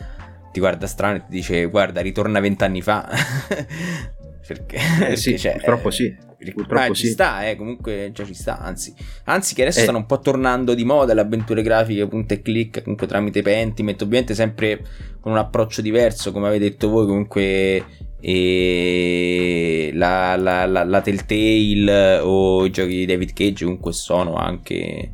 Ti 0.52 0.60
guarda 0.60 0.86
strano 0.86 1.16
e 1.16 1.20
ti 1.22 1.26
dice 1.30 1.66
guarda, 1.66 2.02
ritorna 2.02 2.40
vent'anni 2.40 2.82
fa. 2.82 3.10
perché, 4.46 4.78
eh, 5.10 5.16
sì, 5.16 5.32
perché 5.32 5.38
cioè, 5.38 5.54
purtroppo 5.54 5.92
sì. 5.92 6.32
Purtroppo 6.44 6.90
Ma 6.90 6.94
ci 6.94 7.08
sta, 7.08 7.48
eh, 7.48 7.56
comunque 7.56 8.12
già 8.12 8.26
ci 8.26 8.34
sta, 8.34 8.60
anzi. 8.60 8.94
Anzi 9.26 9.56
che 9.56 9.62
adesso 9.62 9.80
eh. 9.80 9.84
stanno 9.84 10.00
un 10.00 10.06
po' 10.06 10.20
tornando 10.20 10.74
di 10.74 10.84
moda 10.84 11.14
le 11.14 11.22
avventure 11.22 11.62
grafiche, 11.62 12.06
punta 12.06 12.34
e 12.34 12.42
click, 12.42 12.82
comunque 12.82 13.08
tramite 13.08 13.42
Pentiment, 13.42 14.02
ovviamente 14.02 14.36
sempre 14.36 14.84
con 15.22 15.32
un 15.32 15.38
approccio 15.38 15.82
diverso, 15.82 16.34
come 16.34 16.48
avete 16.48 16.66
detto 16.66 16.90
voi, 16.90 17.06
comunque 17.06 17.86
e 18.26 19.92
la, 19.96 20.38
la, 20.38 20.66
la, 20.66 20.86
la 20.86 21.02
Telltale 21.02 22.20
o 22.20 22.66
i 22.66 22.70
giochi 22.70 23.00
di 23.00 23.06
David 23.06 23.34
Cage 23.34 23.66
comunque 23.66 23.92
sono 23.92 24.36
anche 24.36 25.12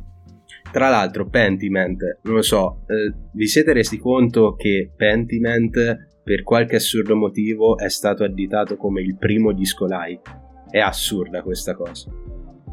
tra 0.70 0.88
l'altro 0.88 1.28
Pentiment 1.28 2.20
non 2.22 2.36
lo 2.36 2.42
so 2.42 2.84
eh, 2.86 3.12
vi 3.32 3.48
siete 3.48 3.72
resi 3.72 3.98
conto 3.98 4.54
che 4.54 4.92
Pentiment 4.96 6.09
per 6.22 6.42
qualche 6.42 6.76
assurdo 6.76 7.16
motivo 7.16 7.78
è 7.78 7.88
stato 7.88 8.24
additato 8.24 8.76
come 8.76 9.00
il 9.00 9.16
primo 9.16 9.52
disco 9.52 9.86
live 9.86 10.48
è 10.70 10.78
assurda 10.78 11.42
questa 11.42 11.74
cosa. 11.74 12.10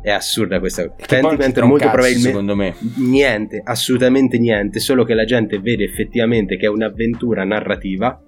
È 0.01 0.11
assurda 0.11 0.59
questa 0.59 0.87
cosa. 0.87 1.05
Pentiment 1.07 1.59
molto 1.61 1.85
cazzo, 1.85 1.91
probabilmente. 1.91 2.29
Secondo 2.29 2.55
me. 2.55 2.75
Niente, 2.97 3.61
assolutamente 3.63 4.37
niente. 4.37 4.79
Solo 4.79 5.03
che 5.03 5.15
la 5.15 5.25
gente 5.25 5.59
vede 5.59 5.83
effettivamente 5.83 6.57
che 6.57 6.67
è 6.67 6.69
un'avventura 6.69 7.43
narrativa. 7.43 8.21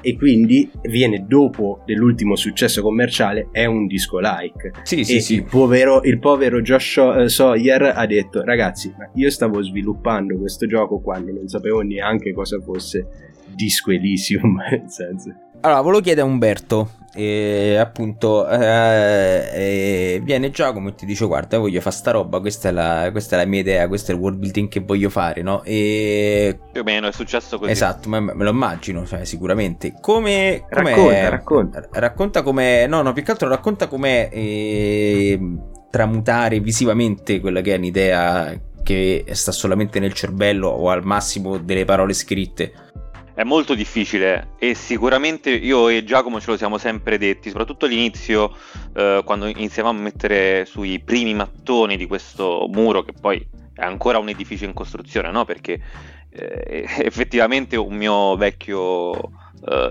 E 0.00 0.16
quindi 0.16 0.70
viene 0.82 1.24
dopo 1.26 1.82
dell'ultimo 1.84 2.36
successo 2.36 2.82
commerciale. 2.82 3.48
È 3.50 3.64
un 3.64 3.88
disco 3.88 4.20
like. 4.20 4.70
Sì, 4.84 5.02
sì, 5.02 5.16
e 5.16 5.20
sì. 5.20 5.34
Il, 5.34 5.44
povero, 5.44 6.02
il 6.04 6.20
povero 6.20 6.62
Josh 6.62 6.98
eh, 6.98 7.28
Sawyer 7.28 7.92
ha 7.96 8.06
detto: 8.06 8.44
Ragazzi, 8.44 8.94
io 9.14 9.28
stavo 9.28 9.60
sviluppando 9.60 10.38
questo 10.38 10.66
gioco 10.66 11.00
quando 11.00 11.32
non 11.32 11.48
sapevo 11.48 11.80
neanche 11.80 12.32
cosa 12.32 12.60
fosse 12.60 13.28
Disco 13.54 13.90
Elysium. 13.90 14.56
Nel 14.70 14.90
senso. 14.90 15.34
Allora, 15.60 15.80
volevo 15.80 16.02
chiedere 16.02 16.26
a 16.26 16.30
Umberto 16.30 16.90
e 17.14 17.76
appunto 17.76 18.48
eh, 18.48 19.50
eh, 19.52 20.20
viene 20.22 20.50
Giacomo 20.50 20.90
e 20.90 20.94
ti 20.94 21.06
dice 21.06 21.24
guarda 21.24 21.58
voglio 21.58 21.80
fare 21.80 21.96
sta 21.96 22.10
roba 22.10 22.38
questa 22.38 22.68
è, 22.68 22.72
la, 22.72 23.08
questa 23.10 23.36
è 23.36 23.38
la 23.38 23.46
mia 23.46 23.60
idea 23.60 23.88
questo 23.88 24.12
è 24.12 24.14
il 24.14 24.20
world 24.20 24.38
building 24.38 24.68
che 24.68 24.80
voglio 24.80 25.08
fare 25.08 25.40
no? 25.42 25.62
e 25.64 26.58
più 26.70 26.82
o 26.82 26.84
meno 26.84 27.08
è 27.08 27.12
successo 27.12 27.58
così 27.58 27.70
esatto 27.70 28.10
ma 28.10 28.20
me 28.20 28.34
lo 28.36 28.50
immagino 28.50 29.06
cioè, 29.06 29.24
sicuramente 29.24 29.94
come 30.00 30.64
racconta 30.68 31.28
racconta 31.28 31.88
racconta 31.92 32.42
come 32.42 32.86
no 32.86 33.00
no 33.00 33.12
più 33.12 33.22
che 33.22 33.30
altro 33.30 33.48
racconta 33.48 33.88
come 33.88 34.28
eh, 34.30 35.40
tramutare 35.90 36.60
visivamente 36.60 37.40
quella 37.40 37.62
che 37.62 37.74
è 37.74 37.78
un'idea 37.78 38.66
che 38.82 39.24
sta 39.32 39.50
solamente 39.52 39.98
nel 39.98 40.12
cervello 40.12 40.68
o 40.68 40.90
al 40.90 41.04
massimo 41.04 41.58
delle 41.58 41.84
parole 41.84 42.12
scritte 42.12 42.72
è 43.38 43.44
molto 43.44 43.76
difficile 43.76 44.54
e 44.58 44.74
sicuramente 44.74 45.50
io 45.50 45.88
e 45.88 46.02
Giacomo 46.02 46.40
ce 46.40 46.50
lo 46.50 46.56
siamo 46.56 46.76
sempre 46.76 47.18
detti, 47.18 47.50
soprattutto 47.50 47.84
all'inizio 47.84 48.52
eh, 48.96 49.22
quando 49.24 49.46
iniziavamo 49.46 49.96
a 49.96 50.02
mettere 50.02 50.64
sui 50.64 50.98
primi 50.98 51.34
mattoni 51.34 51.96
di 51.96 52.08
questo 52.08 52.66
muro 52.68 53.04
che 53.04 53.12
poi 53.12 53.38
è 53.74 53.84
ancora 53.84 54.18
un 54.18 54.28
edificio 54.28 54.64
in 54.64 54.72
costruzione, 54.72 55.30
no? 55.30 55.44
Perché 55.44 55.80
eh, 56.30 56.84
effettivamente 56.98 57.76
un 57.76 57.94
mio 57.94 58.34
vecchio 58.34 59.10
uh, 59.10 59.20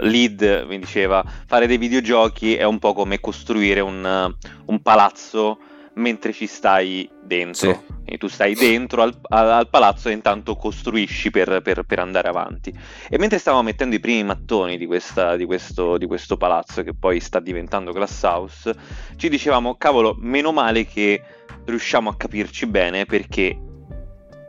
lead 0.01 0.65
mi 0.67 0.77
diceva 0.77 1.23
fare 1.45 1.67
dei 1.67 1.77
videogiochi 1.77 2.55
è 2.55 2.63
un 2.63 2.79
po' 2.79 2.91
come 2.91 3.21
costruire 3.21 3.79
un, 3.79 4.35
un 4.65 4.81
palazzo 4.81 5.57
mentre 5.97 6.31
ci 6.31 6.47
stai 6.47 7.09
dentro. 7.21 7.73
Sì. 7.73 7.95
E 8.09 8.17
tu 8.17 8.27
stai 8.27 8.55
dentro 8.55 9.01
al, 9.01 9.13
al, 9.23 9.67
palazzo 9.69 10.07
e 10.07 10.13
intanto 10.13 10.55
costruisci 10.55 11.29
per, 11.29 11.61
per, 11.61 11.83
per, 11.83 11.99
andare 11.99 12.29
avanti. 12.29 12.73
E 13.09 13.17
mentre 13.17 13.37
stavamo 13.37 13.63
mettendo 13.63 13.95
i 13.95 13.99
primi 13.99 14.23
mattoni 14.23 14.77
di, 14.77 14.85
questa, 14.85 15.35
di, 15.35 15.45
questo, 15.45 15.97
di 15.97 16.05
questo 16.05 16.37
palazzo, 16.37 16.83
che 16.83 16.93
poi 16.93 17.19
sta 17.19 17.41
diventando 17.41 17.91
Glass 17.91 18.23
House, 18.23 18.73
ci 19.17 19.27
dicevamo, 19.27 19.75
cavolo, 19.75 20.15
meno 20.19 20.53
male 20.53 20.85
che 20.85 21.21
riusciamo 21.65 22.09
a 22.09 22.15
capirci 22.15 22.65
bene 22.65 23.05
perché 23.05 23.59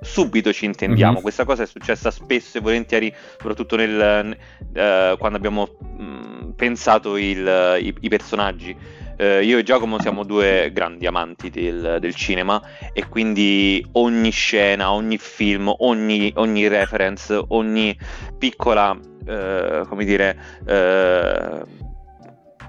subito 0.00 0.52
ci 0.52 0.64
intendiamo. 0.64 1.14
Mm-hmm. 1.14 1.22
Questa 1.22 1.44
cosa 1.44 1.64
è 1.64 1.66
successa 1.66 2.10
spesso 2.10 2.58
e 2.58 2.60
volentieri, 2.60 3.12
soprattutto 3.32 3.76
nel, 3.76 4.36
uh, 4.58 5.18
quando 5.18 5.36
abbiamo 5.36 5.68
mh, 5.80 6.02
mm, 6.02 6.50
pensato 6.50 7.16
il, 7.16 7.78
i, 7.80 7.94
i, 8.00 8.08
personaggi 8.08 8.76
eh, 9.18 9.44
io 9.44 9.58
e 9.58 9.64
Giacomo 9.64 10.00
siamo 10.00 10.22
due 10.22 10.70
grandi 10.72 11.06
amanti 11.06 11.50
del, 11.50 11.98
del, 12.00 12.14
cinema 12.14 12.62
e 12.92 13.08
quindi 13.08 13.84
ogni 13.92 14.30
scena, 14.30 14.92
ogni 14.92 15.18
film, 15.18 15.74
ogni, 15.78 16.32
ogni 16.36 16.68
reference, 16.68 17.42
ogni 17.48 17.98
piccola, 18.38 18.96
eh, 19.26 19.82
come 19.88 20.04
dire, 20.04 20.38
eh, 20.64 21.62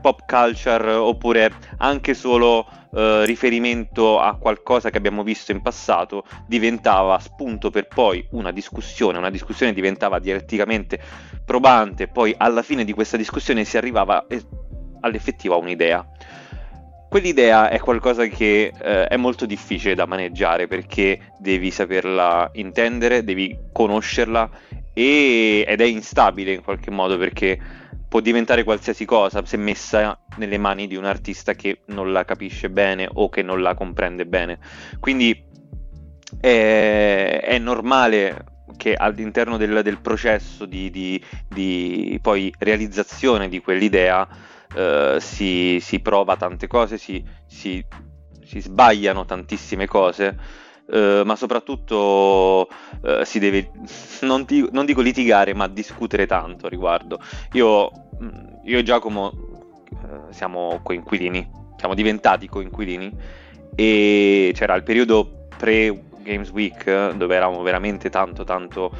pop 0.01 0.25
culture 0.25 0.91
oppure 0.91 1.51
anche 1.77 2.15
solo 2.15 2.65
eh, 2.95 3.25
riferimento 3.25 4.19
a 4.19 4.35
qualcosa 4.35 4.89
che 4.89 4.97
abbiamo 4.97 5.21
visto 5.21 5.51
in 5.51 5.61
passato 5.61 6.23
diventava 6.47 7.19
spunto 7.19 7.69
per 7.69 7.87
poi 7.87 8.25
una 8.31 8.51
discussione, 8.51 9.19
una 9.19 9.29
discussione 9.29 9.71
diventava 9.71 10.17
dialetticamente 10.17 10.99
probante, 11.45 12.07
poi 12.07 12.33
alla 12.35 12.63
fine 12.63 12.83
di 12.85 12.93
questa 12.93 13.17
discussione 13.17 13.63
si 13.65 13.77
arrivava 13.77 14.25
all'effettiva 15.01 15.55
un'idea. 15.55 16.07
Quell'idea 17.09 17.69
è 17.69 17.79
qualcosa 17.79 18.27
che 18.27 18.71
eh, 18.79 19.07
è 19.07 19.17
molto 19.17 19.47
difficile 19.47 19.95
da 19.95 20.05
maneggiare 20.05 20.67
perché 20.67 21.31
devi 21.39 21.71
saperla 21.71 22.51
intendere, 22.53 23.23
devi 23.23 23.57
conoscerla 23.71 24.47
e, 24.93 25.65
ed 25.67 25.81
è 25.81 25.85
instabile 25.85 26.53
in 26.53 26.63
qualche 26.63 26.91
modo 26.91 27.17
perché 27.17 27.59
può 28.07 28.19
diventare 28.19 28.63
qualsiasi 28.63 29.05
cosa 29.05 29.43
se 29.43 29.57
messa 29.57 30.19
nelle 30.37 30.59
mani 30.59 30.85
di 30.85 30.95
un 30.95 31.05
artista 31.05 31.53
che 31.53 31.81
non 31.87 32.11
la 32.11 32.25
capisce 32.25 32.69
bene 32.69 33.09
o 33.11 33.27
che 33.29 33.41
non 33.41 33.63
la 33.63 33.73
comprende 33.73 34.27
bene. 34.27 34.59
Quindi 34.99 35.43
è, 36.39 37.39
è 37.43 37.57
normale 37.57 38.45
che 38.77 38.93
all'interno 38.93 39.57
del, 39.57 39.81
del 39.83 39.99
processo 39.99 40.65
di, 40.65 40.91
di, 40.91 41.19
di, 41.47 42.21
realizzazione 42.59 43.49
di 43.49 43.61
quell'idea 43.61 44.27
eh, 44.75 45.17
si, 45.19 45.79
si, 45.81 45.99
prova 45.99 46.35
tante 46.35 46.67
cose, 46.67 46.97
si, 46.97 47.23
si, 47.47 47.83
si 48.43 48.59
sbagliano 48.59 49.25
tantissime 49.25 49.87
cose 49.87 50.67
Uh, 50.89 51.21
ma 51.23 51.35
soprattutto 51.35 52.67
uh, 53.01 53.23
si 53.23 53.37
deve, 53.37 53.69
non, 54.21 54.47
ti, 54.47 54.67
non, 54.71 54.87
dico 54.87 55.01
litigare, 55.01 55.53
ma 55.53 55.67
discutere 55.67 56.25
tanto 56.25 56.65
a 56.65 56.69
riguardo. 56.69 57.19
Io, 57.51 57.91
mm, 58.19 58.29
io 58.63 58.79
e 58.79 58.81
Giacomo 58.81 59.27
uh, 59.27 60.31
siamo 60.31 60.79
coinquilini, 60.81 61.47
siamo 61.77 61.93
diventati 61.93 62.47
coinquilini 62.47 63.15
e 63.75 64.51
c'era 64.55 64.73
il 64.73 64.81
periodo 64.81 65.45
pre 65.55 66.05
Games 66.23 66.49
Week 66.49 67.11
dove 67.11 67.35
eravamo 67.35 67.61
veramente 67.61 68.09
tanto 68.09 68.43
tanto 68.43 68.91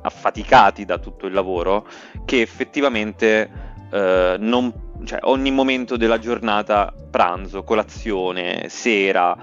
affaticati 0.00 0.86
da 0.86 0.98
tutto 0.98 1.26
il 1.26 1.34
lavoro 1.34 1.86
che 2.24 2.40
effettivamente 2.40 3.71
non, 3.98 4.72
cioè, 5.04 5.18
ogni 5.22 5.50
momento 5.50 5.96
della 5.96 6.18
giornata, 6.18 6.92
pranzo, 7.10 7.62
colazione, 7.62 8.68
sera, 8.68 9.36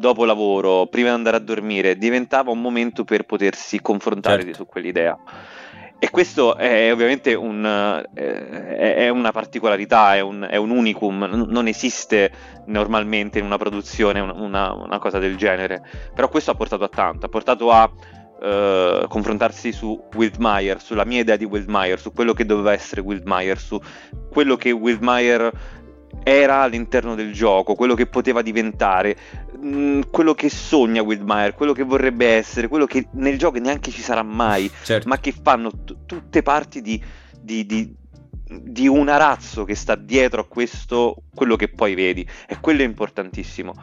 dopo 0.00 0.24
lavoro, 0.24 0.86
prima 0.86 1.08
di 1.08 1.14
andare 1.14 1.36
a 1.36 1.40
dormire, 1.40 1.96
diventava 1.96 2.50
un 2.50 2.60
momento 2.60 3.04
per 3.04 3.24
potersi 3.24 3.80
confrontare 3.80 4.42
certo. 4.42 4.56
su 4.56 4.66
quell'idea. 4.66 5.18
E 6.02 6.08
questo 6.08 6.56
è 6.56 6.90
ovviamente 6.90 7.34
un, 7.34 8.02
eh, 8.14 8.94
è 8.94 9.08
una 9.10 9.32
particolarità, 9.32 10.16
è 10.16 10.20
un, 10.20 10.46
è 10.48 10.56
un, 10.56 10.70
unicum, 10.70 11.24
non 11.46 11.66
esiste 11.66 12.32
normalmente 12.66 13.38
in 13.38 13.44
una 13.44 13.58
produzione 13.58 14.18
una, 14.18 14.72
una, 14.72 14.98
cosa 14.98 15.18
del 15.18 15.36
genere, 15.36 15.82
però 16.14 16.30
questo 16.30 16.52
ha 16.52 16.54
portato 16.54 16.84
a 16.84 16.88
tanto, 16.88 17.26
ha 17.26 17.28
portato 17.28 17.70
a 17.70 17.90
uh, 18.40 19.06
confrontarsi 19.08 19.72
su 19.72 20.02
Wildmeyer, 20.14 20.80
sulla 20.80 21.04
mia 21.04 21.20
idea 21.20 21.36
di 21.36 21.44
Wildmeyer, 21.44 22.00
su 22.00 22.12
quello 22.12 22.32
che 22.32 22.46
doveva 22.46 22.72
essere 22.72 23.00
Wildmeyer, 23.00 23.58
su 23.58 23.80
quello 24.30 24.56
che 24.56 24.70
Wildmeyer 24.70 25.78
era 26.22 26.62
all'interno 26.62 27.14
del 27.14 27.32
gioco, 27.32 27.74
quello 27.74 27.94
che 27.94 28.06
poteva 28.06 28.42
diventare, 28.42 29.16
mh, 29.58 29.68
mm, 29.68 30.00
quello 30.10 30.34
che 30.34 30.48
sogna 30.48 31.02
Wildmeyer, 31.02 31.54
quello 31.54 31.72
che 31.72 31.84
vorrebbe 31.84 32.26
essere, 32.26 32.68
quello 32.68 32.86
che 32.86 33.08
nel 33.12 33.38
gioco 33.38 33.58
neanche 33.58 33.90
ci 33.90 34.02
sarà 34.02 34.22
mai, 34.22 34.70
certo. 34.82 35.08
ma 35.08 35.18
che 35.18 35.32
fanno 35.32 35.70
t- 35.70 35.96
tutte 36.06 36.42
parti 36.42 36.80
di, 36.80 37.02
di, 37.40 37.64
di, 37.64 37.94
di 38.48 38.88
un 38.88 39.08
arazzo 39.08 39.64
che 39.64 39.74
sta 39.74 39.94
dietro 39.94 40.42
a 40.42 40.46
questo, 40.46 41.22
quello 41.34 41.56
che 41.56 41.68
poi 41.68 41.94
vedi. 41.94 42.26
E 42.46 42.58
quello 42.60 42.82
è 42.82 42.84
importantissimo. 42.84 43.74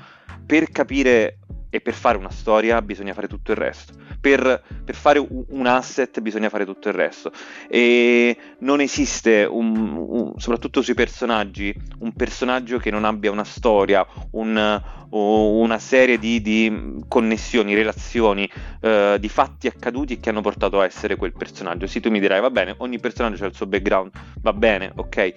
Per 0.46 0.70
capire 0.70 1.40
e 1.70 1.82
per 1.82 1.94
fare 1.94 2.18
una 2.18 2.30
storia 2.30 2.82
bisogna 2.82 3.14
fare 3.14 3.28
tutto 3.28 3.52
il 3.52 3.58
resto. 3.58 3.94
Per, 4.20 4.64
per, 4.84 4.96
fare 4.96 5.24
un 5.30 5.66
asset 5.68 6.20
bisogna 6.22 6.50
fare 6.50 6.66
tutto 6.66 6.88
il 6.88 6.94
resto. 6.94 7.32
E 7.68 8.38
non 8.60 8.82
esiste, 8.82 9.44
un, 9.44 9.76
un, 9.78 10.34
soprattutto 10.38 10.82
sui 10.82 10.94
personaggi, 10.94 11.74
un 12.00 12.14
personaggio 12.14 12.78
che 12.78 12.90
non 12.90 13.04
abbia 13.04 13.32
una 13.32 13.44
storia, 13.44 14.06
un, 14.32 14.82
una 15.10 15.80
serie 15.80 16.18
di, 16.18 16.42
di 16.42 17.04
connessioni, 17.08 17.76
relazioni, 17.76 18.50
eh, 18.82 19.18
di 19.20 19.30
fatti 19.30 19.68
accaduti 19.68 20.20
che 20.20 20.30
hanno 20.30 20.42
portato 20.42 20.80
a 20.80 20.86
essere 20.86 21.16
quel 21.16 21.34
personaggio. 21.34 21.88
Sì, 21.88 22.00
tu 22.00 22.10
mi 22.10 22.20
dirai, 22.20 22.42
va 22.42 22.50
bene, 22.50 22.76
ogni 22.78 23.00
personaggio 23.00 23.44
ha 23.44 23.48
il 23.48 23.56
suo 23.56 23.68
background, 23.68 24.12
va 24.42 24.54
bene, 24.54 24.92
ok, 24.96 25.34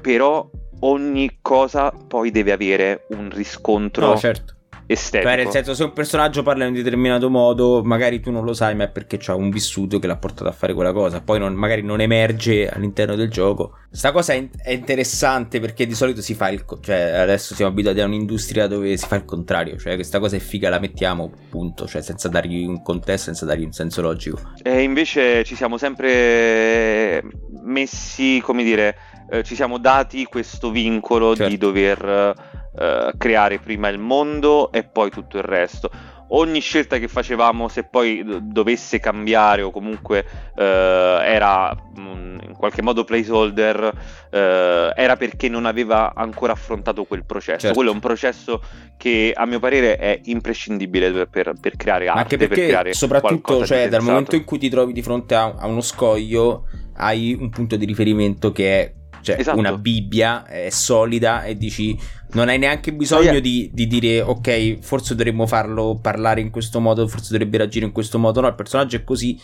però 0.00 0.48
ogni 0.80 1.38
cosa 1.40 1.90
poi 1.90 2.30
deve 2.30 2.52
avere 2.52 3.06
un 3.10 3.30
riscontro. 3.30 4.06
No, 4.06 4.16
certo 4.16 4.53
estetico. 4.86 5.30
Cioè, 5.30 5.42
nel 5.42 5.50
senso, 5.50 5.74
se 5.74 5.84
un 5.84 5.92
personaggio 5.92 6.42
parla 6.42 6.64
in 6.64 6.70
un 6.70 6.76
determinato 6.76 7.30
modo, 7.30 7.82
magari 7.84 8.20
tu 8.20 8.30
non 8.30 8.44
lo 8.44 8.52
sai, 8.52 8.74
ma 8.74 8.84
è 8.84 8.88
perché 8.88 9.16
c'ha 9.18 9.34
un 9.34 9.50
vissuto 9.50 9.98
che 9.98 10.06
l'ha 10.06 10.16
portato 10.16 10.48
a 10.48 10.52
fare 10.52 10.74
quella 10.74 10.92
cosa. 10.92 11.20
Poi 11.20 11.38
non, 11.38 11.54
magari 11.54 11.82
non 11.82 12.00
emerge 12.00 12.68
all'interno 12.68 13.14
del 13.14 13.30
gioco. 13.30 13.78
Questa 13.88 14.12
cosa 14.12 14.32
è, 14.32 14.48
è, 14.62 14.72
interessante 14.72 15.60
perché 15.60 15.86
di 15.86 15.94
solito 15.94 16.20
si 16.20 16.34
fa 16.34 16.48
il. 16.50 16.64
Cioè, 16.80 16.96
adesso 16.96 17.54
siamo 17.54 17.70
abituati 17.70 18.00
a 18.00 18.04
un'industria 18.04 18.66
dove 18.66 18.96
si 18.96 19.06
fa 19.06 19.16
il 19.16 19.24
contrario. 19.24 19.76
Cioè, 19.78 19.94
questa 19.94 20.18
cosa 20.18 20.36
è 20.36 20.40
figa, 20.40 20.68
la 20.68 20.80
mettiamo, 20.80 21.30
punto. 21.48 21.86
Cioè, 21.86 22.02
senza 22.02 22.28
dargli 22.28 22.64
un 22.64 22.82
contesto, 22.82 23.26
senza 23.26 23.44
dargli 23.44 23.64
un 23.64 23.72
senso 23.72 24.02
logico. 24.02 24.38
E 24.62 24.82
invece 24.82 25.44
ci 25.44 25.54
siamo 25.54 25.78
sempre 25.78 27.22
messi, 27.62 28.40
come 28.42 28.62
dire, 28.62 28.96
eh, 29.34 29.42
ci 29.42 29.54
siamo 29.54 29.78
dati 29.78 30.24
questo 30.26 30.70
vincolo 30.70 31.34
certo. 31.34 31.50
di 31.50 31.58
dover 31.58 32.34
eh, 32.78 33.12
creare 33.18 33.58
prima 33.58 33.88
il 33.88 33.98
mondo 33.98 34.70
e 34.70 34.84
poi 34.84 35.10
tutto 35.10 35.38
il 35.38 35.44
resto. 35.44 35.90
Ogni 36.28 36.60
scelta 36.60 36.98
che 36.98 37.06
facevamo, 37.06 37.68
se 37.68 37.84
poi 37.84 38.24
dovesse 38.42 38.98
cambiare 38.98 39.62
o 39.62 39.70
comunque 39.70 40.24
eh, 40.56 41.18
era 41.22 41.72
mh, 41.74 42.38
in 42.46 42.54
qualche 42.56 42.80
modo 42.80 43.04
placeholder, 43.04 43.92
eh, 44.30 44.92
era 44.96 45.16
perché 45.16 45.48
non 45.48 45.66
aveva 45.66 46.12
ancora 46.14 46.52
affrontato 46.52 47.04
quel 47.04 47.24
processo. 47.24 47.58
Certo. 47.58 47.74
Quello 47.74 47.90
è 47.90 47.94
un 47.94 48.00
processo 48.00 48.62
che 48.96 49.32
a 49.36 49.44
mio 49.46 49.60
parere 49.60 49.96
è 49.96 50.18
imprescindibile 50.24 51.26
per, 51.26 51.52
per 51.60 51.76
creare 51.76 52.08
arte. 52.08 52.20
Anche 52.20 52.36
perché, 52.38 52.54
per 52.54 52.64
creare 52.66 52.94
soprattutto, 52.94 53.66
cioè, 53.66 53.88
dal 53.88 54.02
momento 54.02 54.34
in 54.34 54.44
cui 54.44 54.58
ti 54.58 54.70
trovi 54.70 54.92
di 54.92 55.02
fronte 55.02 55.34
a, 55.34 55.54
a 55.56 55.66
uno 55.66 55.82
scoglio, 55.82 56.66
hai 56.96 57.36
un 57.38 57.50
punto 57.50 57.76
di 57.76 57.84
riferimento 57.84 58.50
che 58.50 58.80
è 58.80 58.92
cioè 59.24 59.36
esatto. 59.38 59.58
una 59.58 59.76
Bibbia 59.76 60.44
è 60.44 60.70
solida 60.70 61.42
e 61.44 61.56
dici 61.56 61.98
non 62.32 62.48
hai 62.48 62.58
neanche 62.58 62.92
bisogno 62.92 63.30
oh, 63.30 63.32
yeah. 63.32 63.40
di, 63.40 63.70
di, 63.72 63.86
dire 63.86 64.20
ok 64.20 64.78
forse 64.80 65.14
dovremmo 65.14 65.46
farlo 65.46 65.98
parlare 66.00 66.40
in 66.40 66.50
questo 66.50 66.78
modo 66.80 67.08
forse 67.08 67.32
dovrebbe 67.32 67.56
reagire 67.58 67.86
in 67.86 67.92
questo 67.92 68.18
modo 68.18 68.40
no 68.40 68.46
il 68.46 68.54
personaggio 68.54 68.96
è 68.96 69.04
così 69.04 69.40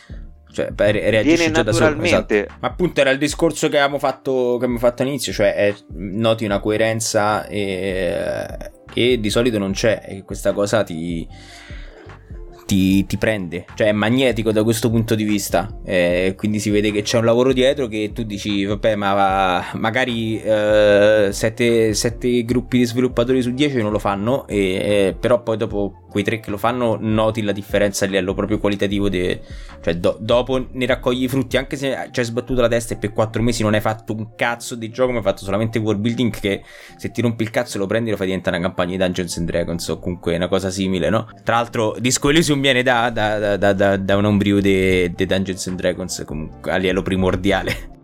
cioè 0.53 0.73
reagisce 0.77 1.37
Viene 1.37 1.53
già 1.53 1.63
da 1.63 1.73
solo 1.73 2.03
esatto. 2.03 2.35
ma 2.61 2.69
appunto 2.69 3.01
era 3.01 3.11
il 3.11 3.19
discorso 3.19 3.69
che 3.69 3.79
avevamo 3.79 3.99
fatto, 3.99 4.57
che 4.59 4.65
abbiamo 4.65 4.79
fatto 4.79 5.03
all'inizio 5.03 5.33
cioè 5.33 5.55
è, 5.55 5.75
noti 5.95 6.45
una 6.45 6.59
coerenza 6.59 7.47
e, 7.47 8.73
che 8.93 9.21
di 9.21 9.31
solito 9.31 9.59
non 9.59 9.73
c'è 9.73 10.03
e 10.05 10.25
questa 10.25 10.53
cosa 10.53 10.83
ti 10.83 11.27
ti, 12.71 13.05
ti, 13.05 13.17
prende, 13.17 13.65
cioè 13.75 13.89
è 13.89 13.93
magnetico 13.93 14.53
da 14.53 14.63
questo 14.63 14.91
punto 14.91 15.17
di 15.17 15.25
vista. 15.25 15.81
Eh, 15.85 16.35
quindi 16.37 16.61
si 16.61 16.71
vede 16.71 16.93
che 16.93 17.03
c'è 17.03 17.19
un 17.19 17.25
lavoro 17.25 17.53
dietro 17.53 17.89
che 17.89 18.13
tu 18.15 18.23
dici, 18.23 18.65
vabbè, 18.65 18.95
ma 18.95 19.65
magari 19.73 20.41
eh, 20.41 21.31
sette, 21.33 21.93
sette, 21.95 22.45
gruppi 22.45 22.79
di 22.79 22.85
sviluppatori 22.85 23.43
su 23.43 23.51
10 23.51 23.83
non 23.83 23.91
lo 23.91 23.99
fanno, 23.99 24.47
e, 24.47 24.57
eh, 24.59 25.17
però 25.19 25.43
poi 25.43 25.57
dopo 25.57 26.05
quei 26.11 26.25
tre 26.25 26.41
che 26.41 26.51
lo 26.51 26.59
fanno 26.59 26.99
noti 27.01 27.41
la 27.43 27.53
differenza 27.53 28.05
a 28.05 28.09
livello 28.09 28.35
proprio 28.35 28.59
qualitativo. 28.59 29.09
De, 29.09 29.41
cioè 29.81 29.97
do, 29.97 30.19
dopo 30.21 30.67
ne 30.73 30.87
raccogli 30.87 31.23
i 31.23 31.29
frutti, 31.29 31.57
anche 31.57 31.77
se 31.77 32.09
ci 32.11 32.21
hai 32.21 32.27
sbattuto 32.27 32.61
la 32.61 32.69
testa 32.69 32.95
e 32.95 32.99
per 32.99 33.13
quattro 33.13 33.41
mesi 33.43 33.63
non 33.63 33.75
hai 33.75 33.81
fatto 33.81 34.13
un 34.13 34.35
cazzo 34.35 34.75
di 34.75 34.91
gioco, 34.91 35.13
ma 35.13 35.19
hai 35.19 35.25
fatto 35.25 35.45
solamente 35.45 35.79
world 35.79 36.01
building 36.01 36.31
che 36.39 36.63
se 36.97 37.11
ti 37.11 37.23
rompi 37.23 37.45
il 37.45 37.51
cazzo 37.51 37.79
lo 37.79 37.87
prendi 37.87 38.09
e 38.09 38.13
lo 38.13 38.19
fai 38.19 38.27
diventare 38.27 38.59
una 38.59 38.67
campagna 38.67 38.91
di 38.91 38.99
Dungeons 38.99 39.37
and 39.39 39.47
Dragons 39.47 39.89
o 39.89 39.99
comunque 39.99 40.35
una 40.35 40.49
cosa 40.49 40.71
simile, 40.71 41.09
no? 41.09 41.29
Tra 41.45 41.57
l'altro 41.57 41.97
Disco 41.99 42.29
Elysium 42.29 42.61
viene 42.61 42.83
da, 42.83 43.11
da, 43.11 43.57
da, 43.57 43.73
da, 43.73 43.97
da 43.97 44.17
un 44.17 44.25
ombrio 44.25 44.61
di 44.61 45.15
Dungeons 45.15 45.67
and 45.69 45.77
Dragons 45.77 46.25
comunque 46.27 46.73
a 46.73 46.77
livello 46.77 47.03
primordiale. 47.03 47.99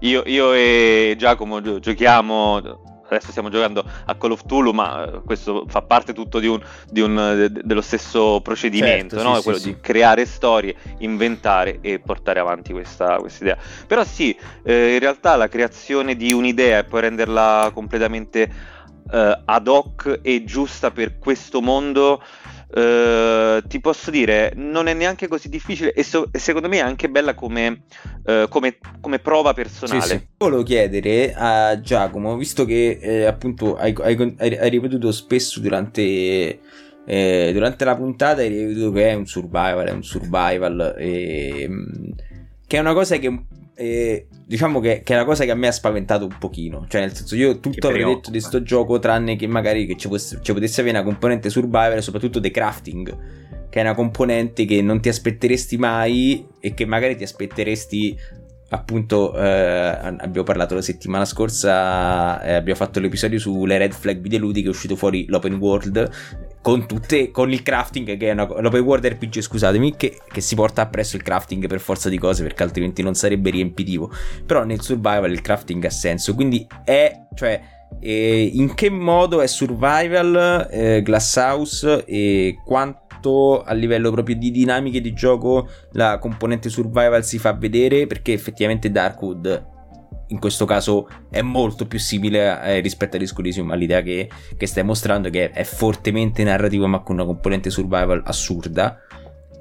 Io, 0.00 0.22
io, 0.26 0.52
e 0.52 1.14
Giacomo 1.16 1.60
giochiamo 1.80 2.85
adesso 3.08 3.30
stiamo 3.30 3.48
giocando 3.48 3.84
a 4.04 4.14
Call 4.14 4.32
of 4.32 4.44
Tulu, 4.46 4.72
ma 4.72 5.04
eh, 5.04 5.20
questo 5.24 5.64
fa 5.68 5.82
parte 5.82 6.12
tutto 6.12 6.38
di 6.38 6.46
un, 6.46 6.60
di 6.90 7.00
un, 7.00 7.14
de, 7.14 7.50
dello 7.50 7.80
stesso 7.80 8.40
procedimento, 8.40 9.16
certo, 9.16 9.30
no? 9.30 9.36
sì, 9.36 9.42
quello 9.42 9.58
sì, 9.58 9.64
di 9.66 9.72
sì. 9.74 9.80
creare 9.80 10.26
storie, 10.26 10.74
inventare 10.98 11.78
e 11.80 11.98
portare 11.98 12.40
avanti 12.40 12.72
questa, 12.72 13.16
questa 13.16 13.44
idea. 13.44 13.58
Però 13.86 14.04
sì, 14.04 14.36
eh, 14.62 14.94
in 14.94 14.98
realtà 14.98 15.36
la 15.36 15.48
creazione 15.48 16.16
di 16.16 16.32
un'idea 16.32 16.78
e 16.78 16.84
poi 16.84 17.00
renderla 17.02 17.70
completamente 17.72 18.74
eh, 19.10 19.40
ad 19.44 19.68
hoc 19.68 20.20
e 20.22 20.44
giusta 20.44 20.90
per 20.90 21.18
questo 21.18 21.60
mondo 21.60 22.22
Uh, 22.68 23.64
ti 23.68 23.80
posso 23.80 24.10
dire, 24.10 24.52
non 24.56 24.88
è 24.88 24.92
neanche 24.92 25.28
così 25.28 25.48
difficile 25.48 25.92
e, 25.92 26.02
so- 26.02 26.28
e 26.32 26.38
secondo 26.38 26.68
me 26.68 26.78
è 26.78 26.80
anche 26.80 27.08
bella 27.08 27.34
come, 27.34 27.82
uh, 28.24 28.48
come, 28.48 28.78
come 29.00 29.20
prova 29.20 29.54
personale. 29.54 30.02
Sì, 30.02 30.08
sì. 30.08 30.26
Volevo 30.36 30.62
chiedere 30.64 31.32
a 31.34 31.80
Giacomo, 31.80 32.36
visto 32.36 32.64
che 32.64 32.98
eh, 33.00 33.24
appunto 33.24 33.76
hai, 33.76 33.94
hai, 33.98 34.34
hai, 34.36 34.68
ripetuto 34.68 35.12
spesso 35.12 35.60
durante, 35.60 36.60
eh, 37.06 37.50
durante 37.52 37.84
la 37.84 37.96
puntata, 37.96 38.40
hai 38.40 38.48
ripetuto 38.48 38.90
che 38.90 39.10
è 39.10 39.14
un 39.14 39.26
survival, 39.26 39.86
è 39.86 39.92
un 39.92 40.02
survival, 40.02 40.94
e, 40.98 41.66
mm, 41.68 42.10
che 42.66 42.76
è 42.76 42.80
una 42.80 42.94
cosa 42.94 43.16
che 43.18 43.44
e 43.78 44.28
diciamo 44.46 44.80
che, 44.80 45.02
che, 45.04 45.12
è 45.12 45.16
una 45.16 45.26
cosa 45.26 45.44
che 45.44 45.50
a 45.50 45.54
me 45.54 45.66
ha 45.66 45.72
spaventato 45.72 46.24
un 46.24 46.34
pochino. 46.38 46.86
Cioè, 46.88 47.02
nel 47.02 47.14
senso, 47.14 47.36
io 47.36 47.60
tutto 47.60 47.88
avrei 47.88 48.04
detto 48.06 48.30
di 48.30 48.40
sto 48.40 48.62
gioco, 48.62 48.98
tranne 48.98 49.36
che 49.36 49.46
magari 49.46 49.84
che 49.84 49.96
ci, 49.96 50.08
potesse, 50.08 50.38
ci 50.40 50.54
potesse 50.54 50.80
avere 50.80 50.96
una 50.98 51.06
componente 51.06 51.50
survival, 51.50 52.02
soprattutto 52.02 52.40
the 52.40 52.50
crafting. 52.50 53.16
Che 53.68 53.78
è 53.78 53.82
una 53.82 53.94
componente 53.94 54.64
che 54.64 54.80
non 54.80 55.00
ti 55.02 55.10
aspetteresti 55.10 55.76
mai 55.76 56.46
e 56.58 56.72
che 56.72 56.86
magari 56.86 57.16
ti 57.16 57.24
aspetteresti 57.24 58.16
appunto 58.68 59.32
eh, 59.36 59.46
abbiamo 59.46 60.42
parlato 60.42 60.74
la 60.74 60.82
settimana 60.82 61.24
scorsa 61.24 62.42
eh, 62.42 62.54
abbiamo 62.54 62.78
fatto 62.78 62.98
l'episodio 62.98 63.38
sulle 63.38 63.78
red 63.78 63.92
flag 63.92 64.18
videoludiche 64.18 64.66
è 64.66 64.70
uscito 64.70 64.96
fuori 64.96 65.26
l'open 65.28 65.54
world 65.54 66.10
con 66.66 66.84
tutte 66.84 67.30
con 67.30 67.52
il 67.52 67.62
crafting 67.62 68.16
che 68.16 68.28
è 68.28 68.32
una, 68.32 68.44
l'open 68.44 68.80
world 68.80 69.06
RPG 69.06 69.38
scusatemi 69.38 69.94
che, 69.96 70.18
che, 70.26 70.40
si 70.40 70.56
porta 70.56 70.82
appresso 70.82 71.14
il 71.14 71.22
crafting 71.22 71.68
per 71.68 71.78
forza 71.78 72.08
di 72.08 72.18
cose 72.18 72.42
perché 72.42 72.64
altrimenti 72.64 73.02
non 73.04 73.14
sarebbe 73.14 73.50
riempitivo. 73.50 74.10
Però 74.44 74.64
nel 74.64 74.80
survival 74.80 75.30
il 75.30 75.42
crafting 75.42 75.84
ha 75.84 75.90
senso 75.90 76.34
quindi 76.34 76.66
è 76.82 77.20
cioè 77.36 77.60
eh, 78.00 78.50
in 78.52 78.74
che 78.74 78.90
modo 78.90 79.42
è 79.42 79.46
survival 79.46 80.66
eh, 80.68 81.02
Glass 81.02 81.36
House 81.36 82.04
e 82.04 82.56
quanto 82.64 83.05
quanto 83.16 83.62
a 83.62 83.72
livello 83.72 84.10
proprio 84.10 84.36
di 84.36 84.50
dinamiche 84.50 85.00
di 85.00 85.12
gioco 85.12 85.68
la 85.92 86.18
componente 86.18 86.68
survival 86.68 87.24
si 87.24 87.38
fa 87.38 87.52
vedere 87.52 88.06
perché 88.06 88.32
effettivamente 88.32 88.90
Darkwood 88.90 89.74
in 90.28 90.38
questo 90.40 90.64
caso 90.64 91.08
è 91.30 91.40
molto 91.40 91.86
più 91.86 91.98
simile 91.98 92.60
eh, 92.62 92.80
rispetto 92.80 93.16
a 93.16 93.18
Disco 93.18 93.40
Elysium 93.40 93.70
all'idea 93.70 94.02
che, 94.02 94.28
che 94.56 94.66
stai 94.66 94.82
mostrando 94.82 95.30
che 95.30 95.50
è 95.50 95.62
fortemente 95.62 96.42
narrativo 96.42 96.86
ma 96.86 97.00
con 97.00 97.16
una 97.16 97.24
componente 97.24 97.70
survival 97.70 98.22
assurda 98.24 98.98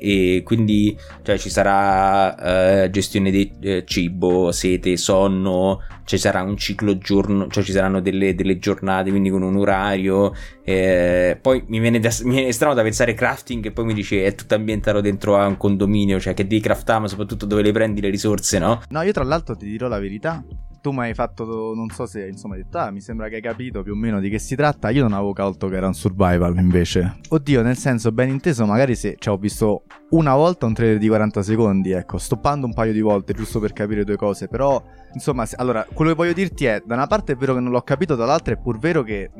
e 0.05 0.43
quindi 0.43 0.95
cioè, 1.23 1.35
ci 1.39 1.49
sarà 1.49 2.83
eh, 2.83 2.89
gestione 2.91 3.31
di 3.31 3.51
eh, 3.59 3.83
cibo, 3.87 4.51
sete, 4.51 4.97
sonno, 4.97 5.81
ci 6.03 6.19
sarà 6.19 6.43
un 6.43 6.55
ciclo 6.57 6.99
giorno, 6.99 7.47
cioè 7.47 7.63
ci 7.63 7.71
saranno 7.71 8.01
delle, 8.01 8.35
delle 8.35 8.59
giornate 8.59 9.09
quindi 9.09 9.31
con 9.31 9.41
un 9.41 9.55
orario. 9.55 10.31
Eh, 10.63 11.39
poi 11.41 11.63
mi 11.69 11.79
viene, 11.79 11.99
da, 11.99 12.11
mi 12.23 12.35
viene 12.35 12.51
strano 12.51 12.75
da 12.75 12.83
pensare 12.83 13.15
crafting 13.15 13.65
e 13.65 13.71
poi 13.71 13.85
mi 13.85 13.95
dice 13.95 14.23
è 14.23 14.35
tutto 14.35 14.53
ambientato 14.53 15.01
dentro 15.01 15.37
a 15.37 15.47
un 15.47 15.57
condominio, 15.57 16.19
cioè 16.19 16.35
che 16.35 16.45
devi 16.45 16.61
craftare 16.61 16.99
ma 16.99 17.07
soprattutto 17.07 17.47
dove 17.47 17.63
le 17.63 17.71
prendi 17.71 17.99
le 17.99 18.09
risorse, 18.09 18.59
no? 18.59 18.83
No, 18.89 19.01
io 19.01 19.11
tra 19.11 19.23
l'altro 19.23 19.55
ti 19.55 19.65
dirò 19.65 19.87
la 19.87 19.99
verità, 19.99 20.45
tu 20.85 20.91
mi 20.91 20.99
hai 20.99 21.15
fatto, 21.15 21.73
non 21.73 21.89
so 21.89 22.05
se 22.05 22.27
insomma 22.27 22.53
hai 22.53 22.61
detto, 22.61 22.77
ah, 22.77 22.91
mi 22.91 23.01
sembra 23.01 23.27
che 23.27 23.37
hai 23.37 23.41
capito 23.41 23.81
più 23.81 23.93
o 23.93 23.95
meno 23.95 24.19
di 24.19 24.29
che 24.29 24.37
si 24.37 24.55
tratta. 24.55 24.91
Io 24.91 25.01
non 25.01 25.13
avevo 25.13 25.33
colto 25.33 25.67
che 25.67 25.77
era 25.77 25.87
un 25.87 25.95
survival 25.95 26.55
invece. 26.59 27.21
Oddio, 27.27 27.63
nel 27.63 27.75
senso, 27.75 28.11
ben 28.11 28.29
inteso, 28.29 28.67
magari 28.67 28.93
se 28.93 29.15
cioè, 29.17 29.33
ho 29.33 29.37
visto 29.37 29.85
una 30.11 30.35
volta 30.35 30.67
un 30.67 30.75
trailer 30.75 30.99
di 30.99 31.07
40 31.07 31.41
secondi, 31.41 31.89
ecco, 31.89 32.19
stoppando 32.19 32.67
un 32.67 32.73
paio 32.75 32.93
di 32.93 33.01
volte 33.01 33.33
giusto 33.33 33.59
per 33.59 33.73
capire 33.73 34.03
due 34.03 34.15
cose, 34.15 34.47
però 34.47 34.79
insomma, 35.11 35.47
se, 35.47 35.55
allora, 35.57 35.87
quello 35.91 36.11
che 36.11 36.17
voglio 36.17 36.33
dirti 36.33 36.65
è, 36.65 36.83
da 36.85 36.93
una 36.93 37.07
parte 37.07 37.31
è 37.31 37.35
vero 37.35 37.55
che 37.55 37.61
non 37.61 37.71
l'ho 37.71 37.81
capito, 37.81 38.13
dall'altra 38.13 38.53
è 38.53 38.57
pur 38.57 38.77
vero 38.77 39.01
che 39.01 39.31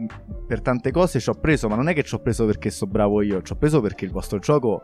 per 0.48 0.62
tante 0.62 0.90
cose 0.90 1.20
ci 1.20 1.30
ho 1.30 1.36
preso, 1.36 1.70
ma 1.70 1.76
non 1.76 1.90
è 1.90 1.94
che 1.94 2.02
ci 2.02 2.16
ho 2.16 2.22
preso 2.22 2.48
perché 2.48 2.72
so 2.72 2.88
bravo 2.88 3.22
io, 3.22 3.44
ci 3.44 3.52
ho 3.52 3.56
preso 3.56 3.82
perché 3.82 4.06
il 4.06 4.12
vostro 4.12 4.40
gioco 4.40 4.84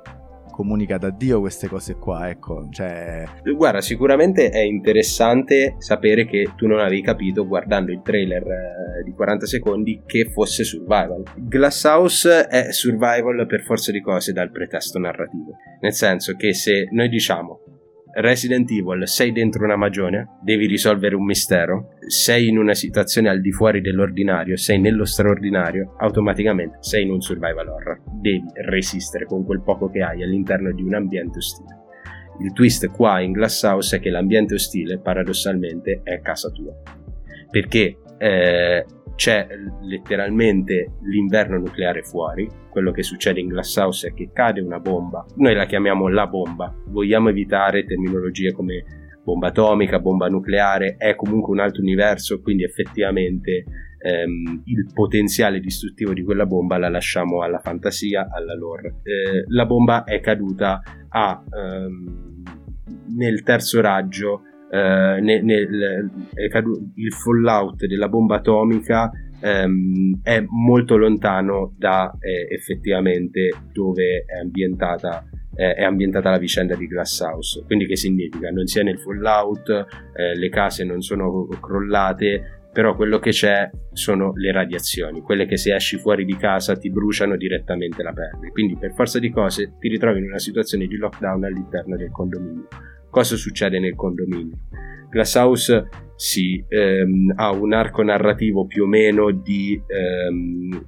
comunica 0.51 0.97
da 0.97 1.09
Dio 1.09 1.39
queste 1.39 1.67
cose 1.67 1.95
qua, 1.95 2.29
ecco, 2.29 2.67
cioè... 2.69 3.23
Guarda, 3.55 3.81
sicuramente 3.81 4.49
è 4.49 4.59
interessante 4.59 5.75
sapere 5.79 6.27
che 6.27 6.51
tu 6.55 6.67
non 6.67 6.79
avevi 6.79 7.01
capito 7.01 7.47
guardando 7.47 7.91
il 7.91 8.01
trailer 8.03 8.43
eh, 8.43 9.03
di 9.03 9.11
40 9.11 9.45
secondi 9.47 10.01
che 10.05 10.29
fosse 10.29 10.63
survival. 10.63 11.23
Glasshouse 11.37 12.47
è 12.47 12.71
survival 12.71 13.47
per 13.47 13.63
forza 13.63 13.91
di 13.91 14.01
cose 14.01 14.33
dal 14.33 14.51
pretesto 14.51 14.99
narrativo, 14.99 15.55
nel 15.79 15.93
senso 15.93 16.35
che 16.35 16.53
se 16.53 16.87
noi 16.91 17.09
diciamo 17.09 17.70
Resident 18.13 18.69
Evil, 18.69 19.07
sei 19.07 19.31
dentro 19.31 19.63
una 19.63 19.77
magione, 19.77 20.37
devi 20.41 20.67
risolvere 20.67 21.15
un 21.15 21.23
mistero, 21.23 21.91
sei 22.07 22.49
in 22.49 22.57
una 22.57 22.73
situazione 22.73 23.29
al 23.29 23.39
di 23.39 23.51
fuori 23.51 23.79
dell'ordinario, 23.79 24.57
sei 24.57 24.79
nello 24.79 25.05
straordinario, 25.05 25.95
automaticamente 25.97 26.77
sei 26.81 27.03
in 27.03 27.11
un 27.11 27.21
survival 27.21 27.69
horror. 27.69 28.01
Devi 28.19 28.43
resistere 28.53 29.25
con 29.25 29.45
quel 29.45 29.61
poco 29.61 29.89
che 29.89 30.01
hai 30.01 30.23
all'interno 30.23 30.73
di 30.73 30.81
un 30.81 30.93
ambiente 30.93 31.37
ostile. 31.37 31.79
Il 32.39 32.51
twist 32.53 32.87
qua 32.87 33.21
in 33.21 33.31
Glass 33.31 33.63
House 33.63 33.95
è 33.95 33.99
che 33.99 34.09
l'ambiente 34.09 34.55
ostile, 34.55 34.99
paradossalmente, 34.99 36.01
è 36.03 36.19
casa 36.21 36.49
tua. 36.49 36.73
Perché 37.49 37.97
eh, 38.17 38.85
c'è 39.21 39.47
letteralmente 39.83 40.93
l'inverno 41.03 41.59
nucleare 41.59 42.01
fuori. 42.01 42.49
Quello 42.71 42.89
che 42.89 43.03
succede 43.03 43.39
in 43.39 43.49
Glasshouse 43.49 44.07
è 44.07 44.13
che 44.15 44.31
cade 44.33 44.61
una 44.61 44.79
bomba. 44.79 45.23
Noi 45.35 45.53
la 45.53 45.67
chiamiamo 45.67 46.07
la 46.07 46.25
bomba. 46.25 46.75
Vogliamo 46.87 47.29
evitare 47.29 47.85
terminologie 47.85 48.51
come 48.51 48.83
bomba 49.23 49.49
atomica, 49.49 49.99
bomba 49.99 50.27
nucleare. 50.27 50.95
È 50.97 51.13
comunque 51.13 51.53
un 51.53 51.59
altro 51.59 51.83
universo, 51.83 52.41
quindi 52.41 52.63
effettivamente 52.63 53.63
ehm, 53.99 54.63
il 54.65 54.89
potenziale 54.91 55.59
distruttivo 55.59 56.13
di 56.13 56.23
quella 56.23 56.47
bomba 56.47 56.79
la 56.79 56.89
lasciamo 56.89 57.43
alla 57.43 57.59
fantasia, 57.59 58.27
alla 58.27 58.55
lore. 58.55 59.01
Eh, 59.03 59.43
la 59.49 59.67
bomba 59.67 60.03
è 60.03 60.19
caduta 60.19 60.81
a, 61.09 61.43
ehm, 61.47 62.41
nel 63.15 63.43
terzo 63.43 63.81
raggio 63.81 64.45
nel, 64.77 65.43
nel, 65.43 66.11
il 66.95 67.11
fallout 67.13 67.85
della 67.85 68.07
bomba 68.07 68.37
atomica 68.37 69.11
ehm, 69.41 70.21
è 70.23 70.43
molto 70.47 70.95
lontano 70.95 71.73
da 71.77 72.15
eh, 72.19 72.53
effettivamente 72.53 73.49
dove 73.73 74.23
è 74.25 74.39
ambientata 74.39 75.25
eh, 75.55 75.73
è 75.73 75.83
ambientata 75.83 76.29
la 76.29 76.37
vicenda 76.37 76.75
di 76.75 76.87
Glasshouse. 76.87 77.63
Quindi 77.65 77.85
che 77.85 77.97
significa? 77.97 78.49
Non 78.51 78.67
si 78.67 78.79
è 78.79 78.83
nel 78.83 78.99
fallout, 78.99 79.69
eh, 80.15 80.35
le 80.35 80.49
case 80.49 80.83
non 80.83 81.01
sono 81.01 81.47
crollate, 81.59 82.61
però 82.71 82.95
quello 82.95 83.19
che 83.19 83.31
c'è 83.31 83.69
sono 83.91 84.31
le 84.35 84.51
radiazioni, 84.51 85.21
quelle 85.21 85.45
che 85.45 85.57
se 85.57 85.75
esci 85.75 85.97
fuori 85.97 86.23
di 86.23 86.37
casa 86.37 86.77
ti 86.77 86.89
bruciano 86.89 87.35
direttamente 87.35 88.01
la 88.01 88.13
pelle. 88.13 88.49
Quindi 88.51 88.77
per 88.77 88.93
forza 88.93 89.19
di 89.19 89.29
cose 89.29 89.73
ti 89.77 89.89
ritrovi 89.89 90.19
in 90.19 90.25
una 90.25 90.39
situazione 90.39 90.87
di 90.87 90.95
lockdown 90.95 91.43
all'interno 91.43 91.97
del 91.97 92.11
condominio 92.11 92.67
cosa 93.11 93.35
succede 93.35 93.79
nel 93.79 93.93
condominio. 93.93 94.57
Glasshouse 95.11 95.87
sì, 96.15 96.63
ehm, 96.67 97.33
ha 97.35 97.51
un 97.51 97.73
arco 97.73 98.01
narrativo 98.01 98.65
più 98.65 98.83
o 98.83 98.87
meno 98.87 99.31
di 99.31 99.79
ehm, 99.85 100.87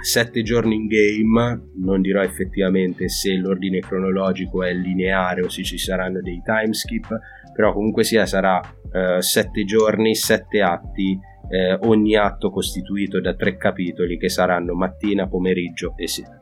sette 0.00 0.42
giorni 0.42 0.76
in 0.76 0.86
game, 0.86 1.70
non 1.80 2.00
dirò 2.00 2.22
effettivamente 2.22 3.08
se 3.08 3.34
l'ordine 3.34 3.80
cronologico 3.80 4.62
è 4.62 4.72
lineare 4.72 5.42
o 5.42 5.48
se 5.48 5.62
ci 5.64 5.78
saranno 5.78 6.20
dei 6.20 6.40
timeskip, 6.44 7.18
però 7.54 7.72
comunque 7.72 8.04
sia 8.04 8.26
sarà 8.26 8.60
eh, 8.92 9.20
sette 9.20 9.64
giorni, 9.64 10.14
sette 10.14 10.60
atti, 10.60 11.18
eh, 11.50 11.78
ogni 11.82 12.16
atto 12.16 12.50
costituito 12.50 13.20
da 13.20 13.34
tre 13.34 13.56
capitoli 13.56 14.16
che 14.18 14.28
saranno 14.28 14.74
mattina, 14.74 15.28
pomeriggio 15.28 15.94
e 15.96 16.06
sera. 16.06 16.40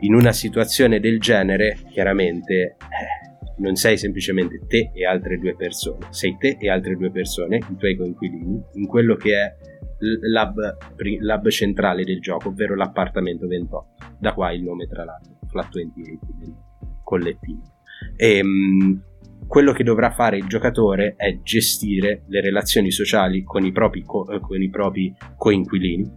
In 0.00 0.14
una 0.14 0.32
situazione 0.32 0.98
del 0.98 1.20
genere, 1.20 1.78
chiaramente, 1.90 2.54
eh, 2.54 3.29
non 3.60 3.76
sei 3.76 3.96
semplicemente 3.96 4.60
te 4.66 4.90
e 4.94 5.06
altre 5.06 5.38
due 5.38 5.54
persone, 5.54 6.06
sei 6.10 6.36
te 6.38 6.56
e 6.58 6.68
altre 6.68 6.96
due 6.96 7.10
persone, 7.10 7.56
i 7.56 7.76
tuoi 7.76 7.96
coinquilini, 7.96 8.62
in 8.74 8.86
quello 8.86 9.16
che 9.16 9.34
è 9.36 9.56
l'hub, 9.98 10.76
l'hub 11.20 11.48
centrale 11.48 12.04
del 12.04 12.20
gioco, 12.20 12.48
ovvero 12.48 12.74
l'appartamento 12.74 13.46
28. 13.46 14.18
Da 14.18 14.32
qua 14.34 14.52
il 14.52 14.62
nome, 14.62 14.86
tra 14.86 15.04
l'altro, 15.04 15.38
Flat 15.46 15.72
28 15.72 16.26
del 16.38 16.54
collettivo. 17.04 17.62
E, 18.16 18.42
quello 19.46 19.72
che 19.72 19.82
dovrà 19.82 20.10
fare 20.10 20.36
il 20.36 20.46
giocatore 20.46 21.14
è 21.16 21.40
gestire 21.42 22.22
le 22.28 22.40
relazioni 22.40 22.90
sociali 22.90 23.42
con 23.42 23.64
i 23.64 23.72
propri, 23.72 24.04
co- 24.04 24.24
con 24.40 24.62
i 24.62 24.70
propri 24.70 25.12
coinquilini 25.36 26.08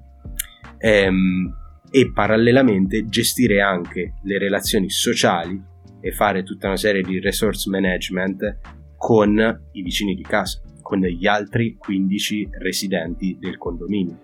ehm, 0.78 1.58
e 1.90 2.12
parallelamente 2.12 3.06
gestire 3.08 3.62
anche 3.62 4.14
le 4.22 4.38
relazioni 4.38 4.90
sociali 4.90 5.60
e 6.04 6.12
fare 6.12 6.44
tutta 6.44 6.68
una 6.68 6.76
serie 6.76 7.02
di 7.02 7.22
resource 7.22 7.70
management 7.70 8.60
con 8.98 9.62
i 9.72 9.82
vicini 9.82 10.16
di 10.16 10.24
casa. 10.24 10.62
con 10.82 11.00
gli 11.00 11.28
altri 11.28 11.78
15 11.78 12.50
residenti 12.60 13.38
del 13.40 13.58
condominio. 13.58 14.20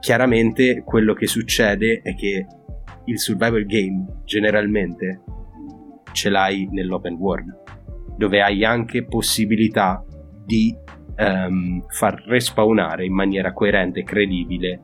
Chiaramente 0.00 0.82
quello 0.84 1.14
che 1.14 1.28
succede 1.28 2.00
è 2.02 2.16
che 2.16 2.46
il 3.04 3.18
survival 3.20 3.64
game 3.64 4.22
generalmente 4.24 5.22
ce 6.10 6.30
l'hai 6.30 6.68
nell'open 6.72 7.14
world, 7.14 7.54
dove 8.16 8.42
hai 8.42 8.64
anche 8.64 9.04
possibilità 9.04 10.04
di 10.44 10.76
um, 11.18 11.84
far 11.88 12.24
respawnare 12.26 13.04
in 13.04 13.14
maniera 13.14 13.52
coerente 13.52 14.00
e 14.00 14.04
credibile 14.04 14.82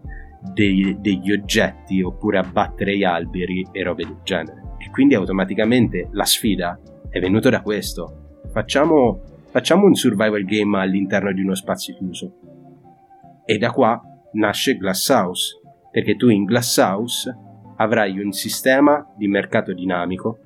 dei, 0.54 0.96
degli 1.00 1.32
oggetti 1.32 2.02
oppure 2.02 2.38
abbattere 2.38 2.96
gli 2.96 3.04
alberi 3.04 3.66
e 3.72 3.82
robe 3.82 4.04
del 4.04 4.20
genere. 4.22 4.61
Quindi 4.92 5.14
automaticamente 5.14 6.08
la 6.12 6.24
sfida 6.24 6.78
è 7.08 7.18
venuta 7.18 7.48
da 7.48 7.62
questo. 7.62 8.40
Facciamo, 8.52 9.22
facciamo 9.50 9.86
un 9.86 9.94
survival 9.94 10.44
game 10.44 10.78
all'interno 10.78 11.32
di 11.32 11.40
uno 11.40 11.54
spazio 11.54 11.94
chiuso. 11.96 12.34
E 13.46 13.56
da 13.56 13.70
qua 13.70 14.00
nasce 14.32 14.76
Glasshouse, 14.76 15.60
perché 15.90 16.14
tu 16.14 16.28
in 16.28 16.44
Glasshouse 16.44 17.34
avrai 17.76 18.20
un 18.20 18.32
sistema 18.32 19.04
di 19.16 19.26
mercato 19.28 19.72
dinamico 19.72 20.38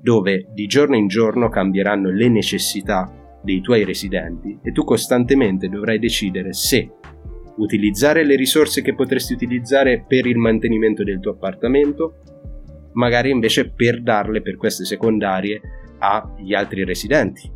dove 0.00 0.48
di 0.52 0.66
giorno 0.66 0.96
in 0.96 1.06
giorno 1.06 1.48
cambieranno 1.48 2.10
le 2.10 2.28
necessità 2.28 3.38
dei 3.42 3.60
tuoi 3.60 3.84
residenti 3.84 4.58
e 4.62 4.72
tu 4.72 4.84
costantemente 4.84 5.68
dovrai 5.68 5.98
decidere 5.98 6.52
se 6.54 6.90
utilizzare 7.56 8.24
le 8.24 8.36
risorse 8.36 8.82
che 8.82 8.94
potresti 8.94 9.34
utilizzare 9.34 10.04
per 10.06 10.26
il 10.26 10.38
mantenimento 10.38 11.04
del 11.04 11.20
tuo 11.20 11.32
appartamento, 11.32 12.22
magari 12.94 13.30
invece 13.30 13.70
per 13.70 14.02
darle 14.02 14.42
per 14.42 14.56
queste 14.56 14.84
secondarie 14.84 15.60
agli 15.98 16.54
altri 16.54 16.84
residenti. 16.84 17.50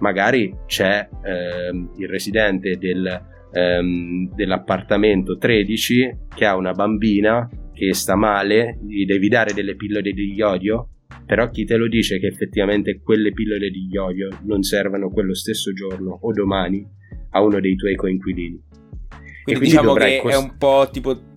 Magari 0.00 0.54
c'è 0.66 1.08
ehm, 1.22 1.92
il 1.98 2.08
residente 2.08 2.76
del, 2.76 3.22
ehm, 3.52 4.34
dell'appartamento 4.34 5.36
13 5.36 6.16
che 6.34 6.44
ha 6.46 6.56
una 6.56 6.72
bambina 6.72 7.48
che 7.72 7.94
sta 7.94 8.16
male, 8.16 8.78
gli 8.86 9.04
devi 9.04 9.28
dare 9.28 9.52
delle 9.52 9.76
pillole 9.76 10.12
di 10.12 10.34
iodio, 10.34 10.88
però 11.24 11.48
chi 11.48 11.64
te 11.64 11.76
lo 11.76 11.86
dice 11.86 12.18
che 12.18 12.26
effettivamente 12.26 13.00
quelle 13.02 13.32
pillole 13.32 13.70
di 13.70 13.88
iodio 13.90 14.28
non 14.46 14.62
servano 14.62 15.10
quello 15.10 15.34
stesso 15.34 15.72
giorno 15.72 16.18
o 16.22 16.32
domani 16.32 16.84
a 17.30 17.42
uno 17.42 17.60
dei 17.60 17.76
tuoi 17.76 17.94
coinquilini? 17.94 18.60
Quindi, 19.08 19.42
quindi 19.44 19.64
diciamo 19.64 19.92
che 19.94 20.18
cost- 20.20 20.34
è 20.34 20.38
un 20.38 20.56
po' 20.58 20.88
tipo 20.90 21.29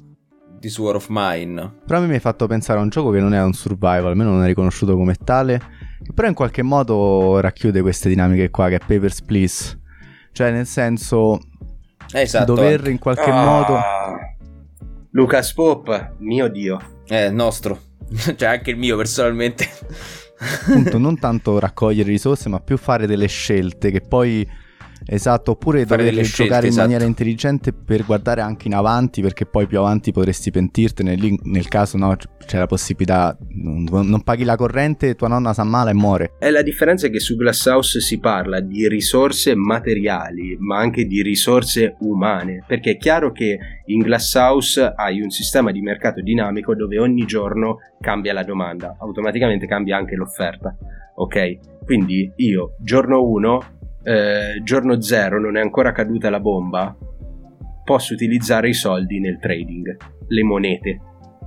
di 0.64 0.70
Sword 0.70 0.96
of 0.96 1.08
Mine. 1.10 1.80
Però 1.86 2.00
a 2.00 2.02
me 2.02 2.08
mi 2.08 2.14
hai 2.14 2.22
fatto 2.22 2.48
pensare 2.48 2.80
a 2.80 2.82
un 2.82 2.88
gioco 2.88 3.12
che 3.12 3.20
non 3.20 3.34
è 3.34 3.44
un 3.44 3.52
survival, 3.52 4.08
almeno 4.08 4.32
non 4.32 4.44
è 4.44 4.48
riconosciuto 4.48 4.96
come 4.96 5.16
tale, 5.16 5.62
però 6.14 6.30
in 6.30 6.34
qualche 6.34 6.62
modo 6.62 7.42
racchiude 7.42 7.82
queste 7.82 8.08
dinamiche 8.08 8.50
qua, 8.50 8.70
che 8.70 8.76
è 8.76 8.80
Papers, 8.80 9.24
Please. 9.24 9.78
Cioè, 10.32 10.52
nel 10.52 10.66
senso, 10.66 11.38
esatto, 12.14 12.54
dover 12.54 12.88
in 12.88 12.98
qualche 12.98 13.30
ah. 13.30 13.44
modo 13.44 13.80
Lucas 15.12 15.54
Pop, 15.54 16.14
mio 16.20 16.48
dio. 16.48 16.80
È 17.06 17.30
nostro. 17.30 17.78
cioè 18.38 18.48
anche 18.48 18.72
il 18.72 18.78
mio 18.78 18.96
personalmente. 18.96 19.68
Appunto, 20.40 20.98
non 20.98 21.20
tanto 21.20 21.60
raccogliere 21.60 22.10
risorse, 22.10 22.48
ma 22.48 22.62
più 22.62 22.78
fare 22.78 23.06
delle 23.06 23.28
scelte 23.28 23.92
che 23.92 24.00
poi 24.00 24.50
Esatto, 25.06 25.52
oppure 25.52 25.86
Fare 25.86 26.10
dover 26.10 26.24
giocare 26.24 26.26
scelte, 26.26 26.56
in 26.56 26.66
esatto. 26.66 26.82
maniera 26.82 27.04
intelligente 27.06 27.74
per 27.74 28.06
guardare 28.06 28.42
anche 28.42 28.68
in 28.68 28.76
avanti, 28.76 29.22
perché 29.22 29.46
poi 29.46 29.68
più 29.68 29.80
avanti 29.80 30.12
potresti 30.12 30.52
pentirtene. 30.52 31.16
Lì 31.16 31.38
nel 31.44 31.68
caso 31.68 31.98
no, 31.98 32.16
c'è 32.46 32.58
la 32.58 32.66
possibilità, 32.66 33.38
non, 33.50 34.08
non 34.08 34.22
paghi 34.24 34.44
la 34.44 34.56
corrente, 34.56 35.16
tua 35.16 35.28
nonna 35.28 35.54
sa 35.54 35.64
male 35.64 35.92
e 35.92 35.94
muore. 35.94 36.34
E 36.40 36.52
la 36.52 36.62
differenza 36.62 37.08
è 37.08 37.10
che 37.10 37.20
su 37.20 37.36
Glasshouse 37.36 38.00
si 38.00 38.20
parla 38.20 38.60
di 38.60 38.88
risorse 38.88 39.56
materiali, 39.56 40.56
ma 40.60 40.78
anche 40.78 41.06
di 41.06 41.22
risorse 41.22 41.96
umane, 42.00 42.64
perché 42.66 42.92
è 42.92 42.98
chiaro 42.98 43.32
che 43.32 43.58
in 43.86 44.00
Glasshouse 44.00 44.94
hai 44.96 45.22
un 45.22 45.30
sistema 45.30 45.72
di 45.72 45.82
mercato 45.82 46.22
dinamico 46.22 46.76
dove 46.76 46.98
ogni 46.98 47.26
giorno 47.26 47.78
cambia 48.00 48.34
la 48.34 48.44
domanda, 48.44 48.96
automaticamente 49.00 49.68
cambia 49.68 49.98
anche 49.98 50.16
l'offerta. 50.16 50.76
Ok? 51.16 51.58
Quindi 51.86 52.32
io 52.38 52.76
giorno 52.80 53.24
1 53.24 53.82
eh, 54.04 54.62
giorno 54.64 55.02
zero 55.02 55.40
non 55.40 55.58
è 55.58 55.62
ancora 55.62 55.92
caduta 55.92 56.30
la 56.30 56.40
bomba, 56.40 56.96
posso 57.84 58.14
utilizzare 58.14 58.70
i 58.70 58.74
soldi 58.74 59.20
nel 59.20 59.40
trading, 59.40 59.98
le 60.28 60.44
monete. 60.44 61.00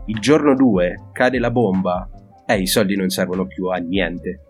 Il 0.07 0.19
giorno 0.21 0.55
2 0.55 1.11
cade 1.13 1.39
la 1.39 1.51
bomba 1.51 2.09
eh, 2.47 2.61
i 2.61 2.67
soldi 2.67 2.97
non 2.97 3.09
servono 3.09 3.47
più 3.47 3.67
a 3.67 3.77
niente. 3.77 4.43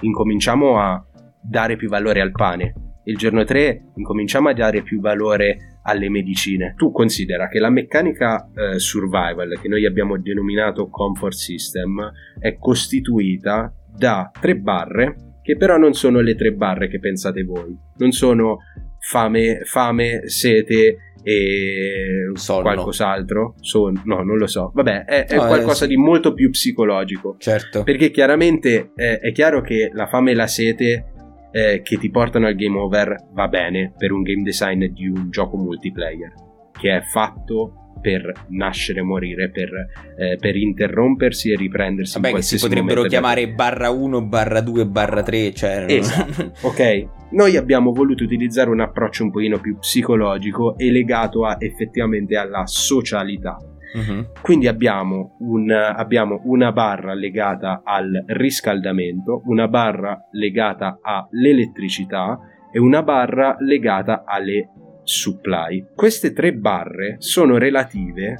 Incominciamo 0.00 0.78
a 0.78 1.02
dare 1.40 1.76
più 1.76 1.88
valore 1.88 2.20
al 2.20 2.32
pane. 2.32 2.74
Il 3.04 3.16
giorno 3.16 3.42
3 3.42 3.92
incominciamo 3.96 4.50
a 4.50 4.52
dare 4.52 4.82
più 4.82 5.00
valore 5.00 5.78
alle 5.82 6.10
medicine. 6.10 6.74
Tu 6.76 6.92
considera 6.92 7.48
che 7.48 7.58
la 7.58 7.70
meccanica 7.70 8.50
eh, 8.54 8.78
survival 8.78 9.58
che 9.60 9.68
noi 9.68 9.86
abbiamo 9.86 10.18
denominato 10.18 10.88
comfort 10.90 11.32
system 11.32 12.12
è 12.38 12.58
costituita 12.58 13.72
da 13.96 14.30
tre 14.38 14.56
barre 14.56 15.27
che 15.48 15.56
però 15.56 15.78
non 15.78 15.94
sono 15.94 16.20
le 16.20 16.34
tre 16.34 16.52
barre 16.52 16.88
che 16.88 16.98
pensate 16.98 17.42
voi, 17.42 17.74
non 17.96 18.10
sono 18.10 18.58
fame, 18.98 19.60
fame 19.64 20.28
sete 20.28 21.14
e 21.22 22.30
Sonno. 22.34 22.60
qualcos'altro. 22.60 23.54
Son- 23.60 24.02
no, 24.04 24.22
non 24.22 24.36
lo 24.36 24.46
so. 24.46 24.70
Vabbè, 24.74 25.06
è, 25.06 25.24
è 25.24 25.36
no, 25.36 25.46
qualcosa 25.46 25.84
sì. 25.84 25.86
di 25.86 25.96
molto 25.96 26.34
più 26.34 26.50
psicologico. 26.50 27.36
Certo. 27.38 27.82
Perché 27.82 28.10
chiaramente 28.10 28.90
eh, 28.94 29.20
è 29.20 29.32
chiaro 29.32 29.62
che 29.62 29.90
la 29.90 30.06
fame 30.06 30.32
e 30.32 30.34
la 30.34 30.46
sete 30.46 31.12
eh, 31.50 31.80
che 31.82 31.96
ti 31.96 32.10
portano 32.10 32.46
al 32.46 32.54
game 32.54 32.76
over 32.76 33.16
va 33.32 33.48
bene 33.48 33.94
per 33.96 34.12
un 34.12 34.20
game 34.20 34.42
design 34.42 34.84
di 34.84 35.08
un 35.08 35.30
gioco 35.30 35.56
multiplayer, 35.56 36.30
che 36.78 36.94
è 36.94 37.00
fatto 37.00 37.77
per 38.00 38.32
nascere 38.48 39.00
e 39.00 39.02
morire, 39.02 39.50
per, 39.50 39.70
eh, 40.16 40.36
per, 40.38 40.56
interrompersi 40.56 41.50
e 41.50 41.56
riprendersi. 41.56 42.20
Vabbè, 42.20 42.34
che 42.34 42.42
si 42.42 42.58
potrebbero 42.58 43.02
chiamare 43.02 43.46
da... 43.48 43.54
barra 43.54 43.90
1, 43.90 44.22
barra 44.26 44.60
2, 44.60 44.86
barra 44.86 45.22
3. 45.22 45.52
Cioè... 45.54 45.86
Esatto. 45.88 46.52
ok. 46.66 47.06
Noi 47.30 47.56
abbiamo 47.56 47.92
voluto 47.92 48.24
utilizzare 48.24 48.70
un 48.70 48.80
approccio 48.80 49.24
un 49.24 49.30
pochino 49.30 49.58
più 49.58 49.78
psicologico 49.78 50.76
e 50.78 50.90
legato 50.90 51.44
a, 51.44 51.56
effettivamente 51.58 52.36
alla 52.36 52.66
socialità. 52.66 53.56
Uh-huh. 53.94 54.26
Quindi 54.42 54.66
abbiamo, 54.66 55.36
un, 55.40 55.70
abbiamo 55.70 56.40
una 56.44 56.72
barra 56.72 57.14
legata 57.14 57.80
al 57.84 58.24
riscaldamento, 58.26 59.42
una 59.46 59.66
barra 59.68 60.28
legata 60.32 60.98
all'elettricità 61.00 62.38
e 62.70 62.78
una 62.78 63.02
barra 63.02 63.56
legata 63.60 64.24
alle 64.26 64.70
supply. 65.08 65.86
Queste 65.94 66.32
tre 66.32 66.52
barre 66.52 67.16
sono 67.18 67.56
relative 67.56 68.36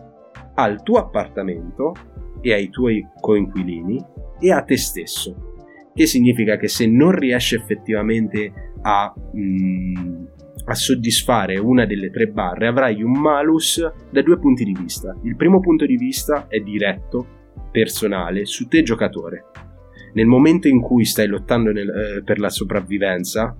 al 0.54 0.82
tuo 0.82 0.98
appartamento 0.98 1.94
e 2.40 2.52
ai 2.52 2.68
tuoi 2.68 3.04
coinquilini 3.18 4.04
e 4.38 4.52
a 4.52 4.62
te 4.62 4.76
stesso. 4.76 5.54
Che 5.94 6.06
significa 6.06 6.56
che 6.56 6.68
se 6.68 6.86
non 6.86 7.12
riesci 7.12 7.54
effettivamente 7.54 8.52
a, 8.82 9.12
mm, 9.36 10.24
a 10.66 10.74
soddisfare 10.74 11.58
una 11.58 11.86
delle 11.86 12.10
tre 12.10 12.26
barre, 12.26 12.66
avrai 12.66 13.02
un 13.02 13.18
malus 13.18 13.82
da 14.10 14.22
due 14.22 14.38
punti 14.38 14.64
di 14.64 14.76
vista. 14.78 15.16
Il 15.22 15.36
primo 15.36 15.60
punto 15.60 15.86
di 15.86 15.96
vista 15.96 16.46
è 16.48 16.60
diretto, 16.60 17.36
personale, 17.72 18.44
su 18.44 18.68
te 18.68 18.82
giocatore. 18.82 19.46
Nel 20.12 20.26
momento 20.26 20.68
in 20.68 20.80
cui 20.80 21.04
stai 21.04 21.26
lottando 21.26 21.72
nel, 21.72 21.88
eh, 21.88 22.22
per 22.22 22.38
la 22.38 22.50
sopravvivenza, 22.50 23.56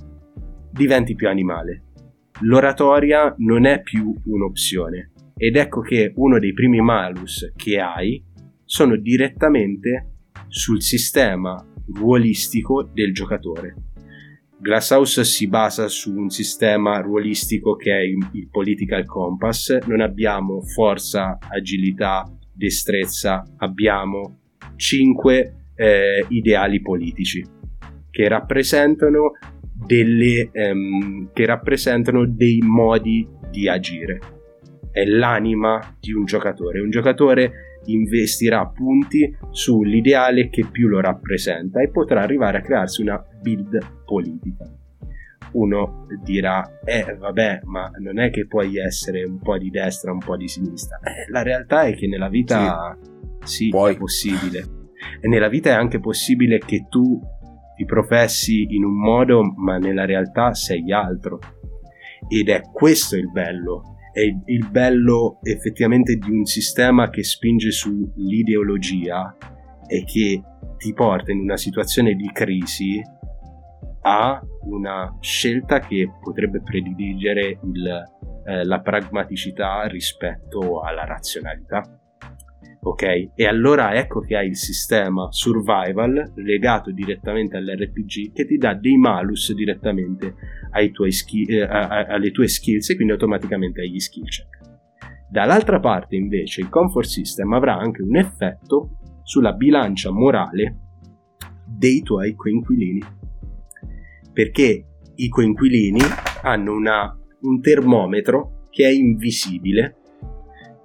diventi 0.70 1.14
più 1.14 1.28
animale 1.28 1.84
l'oratoria 2.41 3.34
non 3.39 3.66
è 3.66 3.82
più 3.82 4.14
un'opzione. 4.24 5.12
Ed 5.36 5.57
ecco 5.57 5.80
che 5.80 6.12
uno 6.16 6.39
dei 6.39 6.53
primi 6.53 6.80
malus 6.80 7.53
che 7.55 7.78
hai 7.78 8.22
sono 8.64 8.97
direttamente 8.97 10.16
sul 10.49 10.82
sistema 10.82 11.64
ruolistico 11.95 12.82
del 12.93 13.12
giocatore. 13.12 13.74
Glasshouse 14.61 15.24
si 15.24 15.47
basa 15.47 15.86
su 15.86 16.12
un 16.12 16.30
sistema 16.30 17.01
ruolistico 17.01 17.76
che 17.76 17.93
è 17.93 18.01
il 18.01 18.49
Political 18.51 19.05
Compass, 19.05 19.78
non 19.86 20.01
abbiamo 20.01 20.62
forza, 20.62 21.39
agilità, 21.49 22.28
destrezza, 22.53 23.45
abbiamo 23.59 24.41
cinque 24.74 25.68
eh, 25.76 26.26
ideali 26.28 26.80
politici 26.80 27.47
che 28.11 28.28
rappresentano 28.28 29.30
delle, 29.89 30.51
um, 30.53 31.30
che 31.32 31.47
rappresentano 31.47 32.26
dei 32.26 32.59
modi 32.62 33.26
di 33.51 33.68
agire. 33.68 34.20
È 34.93 35.05
l'anima 35.05 35.97
di 35.99 36.12
un 36.12 36.26
giocatore. 36.26 36.80
Un 36.80 36.91
giocatore 36.91 37.80
investirà 37.86 38.66
punti 38.66 39.34
sull'ideale 39.51 40.51
che 40.51 40.66
più 40.70 40.89
lo 40.89 41.01
rappresenta 41.01 41.80
e 41.80 41.91
potrà 41.91 42.22
arrivare 42.22 42.59
a 42.59 42.61
crearsi 42.61 43.01
una 43.01 43.24
build 43.41 43.78
politica. 44.05 44.70
Uno 45.53 46.07
dirà, 46.22 46.80
eh 46.84 47.16
vabbè, 47.18 47.61
ma 47.64 47.91
non 48.01 48.18
è 48.18 48.28
che 48.28 48.47
puoi 48.47 48.76
essere 48.76 49.24
un 49.24 49.39
po' 49.39 49.57
di 49.57 49.70
destra, 49.70 50.12
un 50.12 50.18
po' 50.18 50.36
di 50.36 50.47
sinistra. 50.47 50.99
Eh, 50.99 51.30
la 51.30 51.43
realtà 51.43 51.84
è 51.84 51.95
che 51.95 52.07
nella 52.07 52.28
vita 52.28 52.99
sì, 53.43 53.70
sì 53.70 53.91
è 53.91 53.97
possibile. 53.97 54.76
E 55.20 55.28
nella 55.28 55.49
vita 55.49 55.70
è 55.70 55.74
anche 55.74 56.01
possibile 56.01 56.59
che 56.59 56.86
tu 56.91 57.18
ti 57.79 57.85
professi 57.85 58.66
in 58.74 58.85
un 58.85 58.99
modo 58.99 59.41
ma 59.55 59.79
nella 59.79 60.05
realtà 60.05 60.53
sei 60.53 60.91
altro. 60.91 61.39
Ed 62.29 62.49
è 62.49 62.61
questo 62.72 63.14
il 63.16 63.31
bello, 63.31 63.95
è 64.12 64.22
il 64.22 64.68
bello 64.68 65.39
effettivamente 65.45 66.16
di 66.16 66.29
un 66.29 66.45
sistema 66.45 67.09
che 67.09 67.22
spinge 67.22 67.70
sull'ideologia 67.70 69.37
e 69.87 70.03
che 70.03 70.43
ti 70.76 70.93
porta 70.93 71.31
in 71.31 71.39
una 71.39 71.57
situazione 71.57 72.14
di 72.14 72.29
crisi 72.33 73.01
a 74.03 74.41
una 74.62 75.16
scelta 75.20 75.79
che 75.79 76.11
potrebbe 76.20 76.61
prediligere 76.61 77.61
il, 77.62 78.05
eh, 78.45 78.64
la 78.64 78.81
pragmaticità 78.81 79.87
rispetto 79.87 80.81
alla 80.81 81.05
razionalità. 81.05 81.97
Ok? 82.81 83.31
E 83.35 83.47
allora 83.47 83.95
ecco 83.95 84.20
che 84.20 84.37
hai 84.37 84.49
il 84.49 84.57
sistema 84.57 85.29
survival 85.31 86.33
legato 86.37 86.93
direttamente 86.93 87.57
all'RPG 87.57 88.33
che 88.33 88.47
ti 88.47 88.57
dà 88.57 88.74
dei 88.74 88.97
malus 88.97 89.53
direttamente 89.53 90.35
ski- 91.09 91.45
eh, 91.45 91.62
alle 91.62 92.31
tue 92.31 92.47
skills 92.47 92.91
e 92.91 92.95
quindi 92.95 93.12
automaticamente 93.12 93.81
agli 93.81 93.99
skill 93.99 94.24
check. 94.24 94.59
Dall'altra 95.31 95.81
parte 95.81 96.16
invece 96.16 96.61
il 96.61 96.68
comfort 96.68 97.07
system 97.07 97.53
avrà 97.53 97.76
anche 97.76 98.03
un 98.03 98.16
effetto 98.16 98.99
sulla 99.22 99.53
bilancia 99.53 100.11
morale 100.11 100.79
dei 101.66 102.01
tuoi 102.01 102.35
coinquilini. 102.35 103.03
Perché 104.33 104.87
i 105.16 105.29
coinquilini 105.29 106.01
hanno 106.43 106.72
una, 106.72 107.14
un 107.41 107.61
termometro 107.61 108.62
che 108.70 108.87
è 108.87 108.91
invisibile 108.91 109.97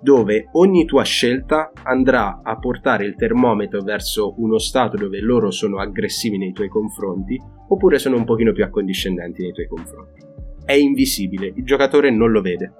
dove 0.03 0.49
ogni 0.51 0.83
tua 0.83 1.03
scelta 1.03 1.71
andrà 1.83 2.41
a 2.43 2.57
portare 2.57 3.05
il 3.05 3.15
termometro 3.15 3.81
verso 3.81 4.33
uno 4.37 4.57
stato 4.57 4.97
dove 4.97 5.21
loro 5.21 5.49
sono 5.49 5.79
aggressivi 5.79 6.37
nei 6.37 6.51
tuoi 6.51 6.67
confronti 6.67 7.41
oppure 7.69 7.97
sono 7.99 8.17
un 8.17 8.25
pochino 8.25 8.51
più 8.51 8.65
accondiscendenti 8.65 9.41
nei 9.41 9.53
tuoi 9.53 9.67
confronti. 9.67 10.19
È 10.65 10.73
invisibile, 10.73 11.53
il 11.55 11.63
giocatore 11.63 12.11
non 12.11 12.31
lo 12.31 12.41
vede. 12.41 12.73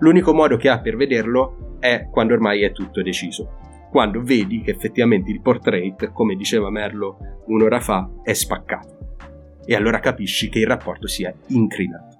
L'unico 0.00 0.34
modo 0.34 0.56
che 0.56 0.68
ha 0.68 0.80
per 0.80 0.96
vederlo 0.96 1.76
è 1.78 2.08
quando 2.10 2.34
ormai 2.34 2.62
è 2.62 2.72
tutto 2.72 3.00
deciso. 3.00 3.58
Quando 3.88 4.20
vedi 4.20 4.60
che 4.60 4.72
effettivamente 4.72 5.30
il 5.30 5.40
portrait, 5.40 6.10
come 6.10 6.34
diceva 6.34 6.68
Merlo 6.68 7.44
un'ora 7.46 7.78
fa, 7.78 8.10
è 8.24 8.32
spaccato. 8.32 9.18
E 9.64 9.76
allora 9.76 10.00
capisci 10.00 10.48
che 10.48 10.58
il 10.58 10.66
rapporto 10.66 11.06
sia 11.06 11.32
incrinato. 11.48 12.16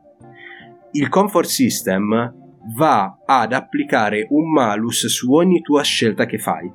Il 0.93 1.09
comfort 1.09 1.49
system 1.49 2.46
va 2.75 3.19
ad 3.25 3.53
applicare 3.53 4.27
un 4.31 4.51
malus 4.51 5.07
su 5.07 5.33
ogni 5.33 5.61
tua 5.61 5.83
scelta 5.83 6.27
che 6.27 6.39
fai. 6.39 6.71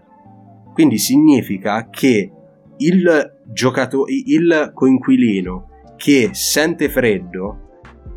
Quindi 0.73 0.97
significa 0.97 1.89
che 1.89 2.31
il 2.77 3.39
giocatore, 3.51 4.13
il 4.25 4.71
coinquilino 4.73 5.67
che 5.97 6.29
sente 6.31 6.89
freddo 6.89 7.69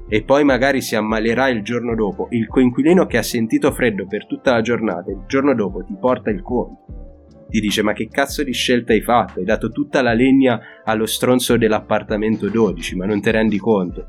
e 0.08 0.22
poi 0.22 0.44
magari 0.44 0.80
si 0.80 0.96
ammalerà 0.96 1.48
il 1.48 1.62
giorno 1.62 1.94
dopo, 1.94 2.28
il 2.30 2.46
coinquilino 2.46 3.06
che 3.06 3.18
ha 3.18 3.22
sentito 3.22 3.72
freddo 3.72 4.06
per 4.06 4.26
tutta 4.26 4.52
la 4.52 4.60
giornata, 4.60 5.10
il 5.10 5.24
giorno 5.26 5.54
dopo 5.54 5.82
ti 5.82 5.96
porta 5.98 6.30
il 6.30 6.42
conto. 6.42 7.46
Ti 7.48 7.60
dice 7.60 7.82
ma 7.82 7.92
che 7.92 8.08
cazzo 8.08 8.42
di 8.42 8.52
scelta 8.52 8.92
hai 8.92 9.02
fatto? 9.02 9.38
Hai 9.38 9.44
dato 9.44 9.70
tutta 9.70 10.02
la 10.02 10.12
legna 10.12 10.60
allo 10.84 11.06
stronzo 11.06 11.56
dell'appartamento 11.56 12.48
12, 12.48 12.96
ma 12.96 13.06
non 13.06 13.20
ti 13.20 13.30
rendi 13.30 13.58
conto. 13.58 14.04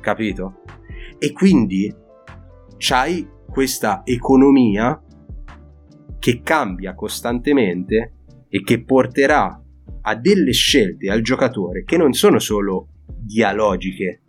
Capito? 0.00 0.60
E 1.18 1.32
quindi 1.32 1.92
c'hai 2.76 3.26
questa 3.50 4.02
economia 4.04 5.00
che 6.18 6.40
cambia 6.42 6.94
costantemente 6.94 8.12
e 8.48 8.62
che 8.62 8.82
porterà 8.82 9.62
a 10.06 10.14
delle 10.16 10.52
scelte 10.52 11.10
al 11.10 11.22
giocatore 11.22 11.84
che 11.84 11.96
non 11.96 12.12
sono 12.12 12.38
solo 12.38 12.88
dialogiche, 13.06 14.22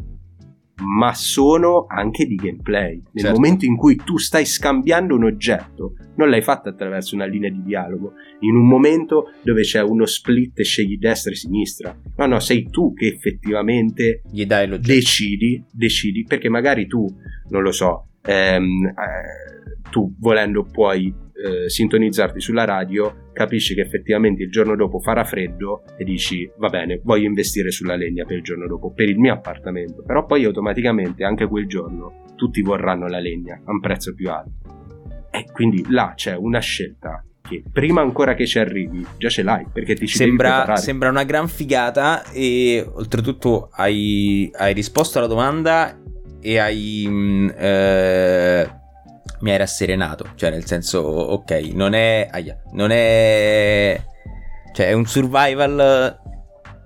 ma 0.84 1.14
sono 1.14 1.86
anche 1.88 2.26
di 2.26 2.36
gameplay. 2.36 2.96
Nel 2.96 3.24
certo. 3.24 3.40
momento 3.40 3.66
in 3.66 3.76
cui 3.78 3.96
tu 3.96 4.18
stai 4.18 4.46
scambiando 4.46 5.16
un 5.16 5.24
oggetto, 5.24 5.96
non 6.16 6.30
l'hai 6.30 6.42
fatto 6.42 6.70
attraverso 6.70 7.16
una 7.16 7.26
linea 7.26 7.50
di 7.50 7.64
dialogo, 7.64 8.14
in 8.42 8.56
un 8.56 8.68
momento 8.68 9.32
dove 9.42 9.62
c'è 9.62 9.82
uno 9.82 10.06
split 10.06 10.60
e 10.60 10.64
scegli 10.64 10.98
destra 10.98 11.32
e 11.32 11.36
sinistra. 11.36 11.98
No, 12.18 12.26
no, 12.26 12.40
sei 12.40 12.70
tu 12.70 12.94
che 12.94 13.08
effettivamente 13.08 14.22
decidi, 14.78 15.64
decidi, 15.72 16.24
perché 16.24 16.50
magari 16.50 16.88
tu, 16.88 17.06
non 17.50 17.62
lo 17.62 17.72
so, 17.72 18.08
ehm, 18.26 18.88
eh, 18.88 19.90
tu 19.90 20.16
volendo 20.20 20.64
puoi 20.64 21.14
eh, 21.36 21.70
sintonizzarti 21.70 22.40
sulla 22.40 22.64
radio, 22.64 23.30
capisci 23.34 23.76
che 23.76 23.82
effettivamente 23.82 24.44
il 24.44 24.50
giorno 24.50 24.76
dopo 24.76 25.00
farà 25.00 25.24
freddo 25.24 25.84
e 25.98 26.04
dici 26.04 26.50
va 26.58 26.70
bene, 26.70 27.02
voglio 27.04 27.28
investire 27.28 27.72
sulla 27.72 27.96
legna 27.96 28.26
per 28.26 28.38
il 28.38 28.44
giorno 28.44 28.68
dopo, 28.68 28.92
per 28.94 29.10
il 29.10 29.20
mio 29.20 29.34
appartamento, 29.34 30.02
però 30.04 30.26
poi 30.26 30.46
automaticamente 30.46 31.24
anche 31.24 31.48
quel 31.48 31.68
giorno 31.68 32.24
tutti 32.36 32.62
vorranno 32.62 33.08
la 33.08 33.20
legna 33.20 33.62
a 33.64 33.72
un 33.72 33.80
prezzo 33.80 34.14
più 34.14 34.30
alto. 34.30 34.74
E 35.32 35.46
quindi 35.52 35.86
là 35.90 36.14
c'è 36.16 36.36
una 36.36 36.60
scelta 36.60 37.24
che 37.48 37.64
prima 37.72 38.02
ancora 38.02 38.34
che 38.34 38.48
ci 38.48 38.58
arrivi 38.58 39.06
già 39.18 39.30
ce 39.30 39.44
l'hai 39.44 39.68
perché 39.72 39.94
ti 39.94 40.08
ci 40.08 40.16
sembra, 40.16 40.76
sembra 40.78 41.10
una 41.10 41.24
gran 41.24 41.48
figata 41.48 42.24
e 42.32 42.84
oltretutto 42.94 43.70
hai, 43.74 44.50
hai 44.56 44.74
risposto 44.74 45.20
alla 45.20 45.28
domanda 45.28 46.00
e 46.46 46.60
hai... 46.60 47.06
Mm, 47.08 47.50
eh, 47.58 48.84
mi 49.40 49.52
hai 49.52 49.58
rasserenato, 49.58 50.30
cioè 50.36 50.52
nel 50.52 50.66
senso, 50.66 51.00
ok, 51.00 51.52
non 51.74 51.94
è... 51.94 52.30
Aia, 52.32 52.62
non 52.74 52.92
è... 52.92 54.00
Cioè 54.74 54.90
è 54.90 54.94
un 54.94 55.06
survival 55.06 56.20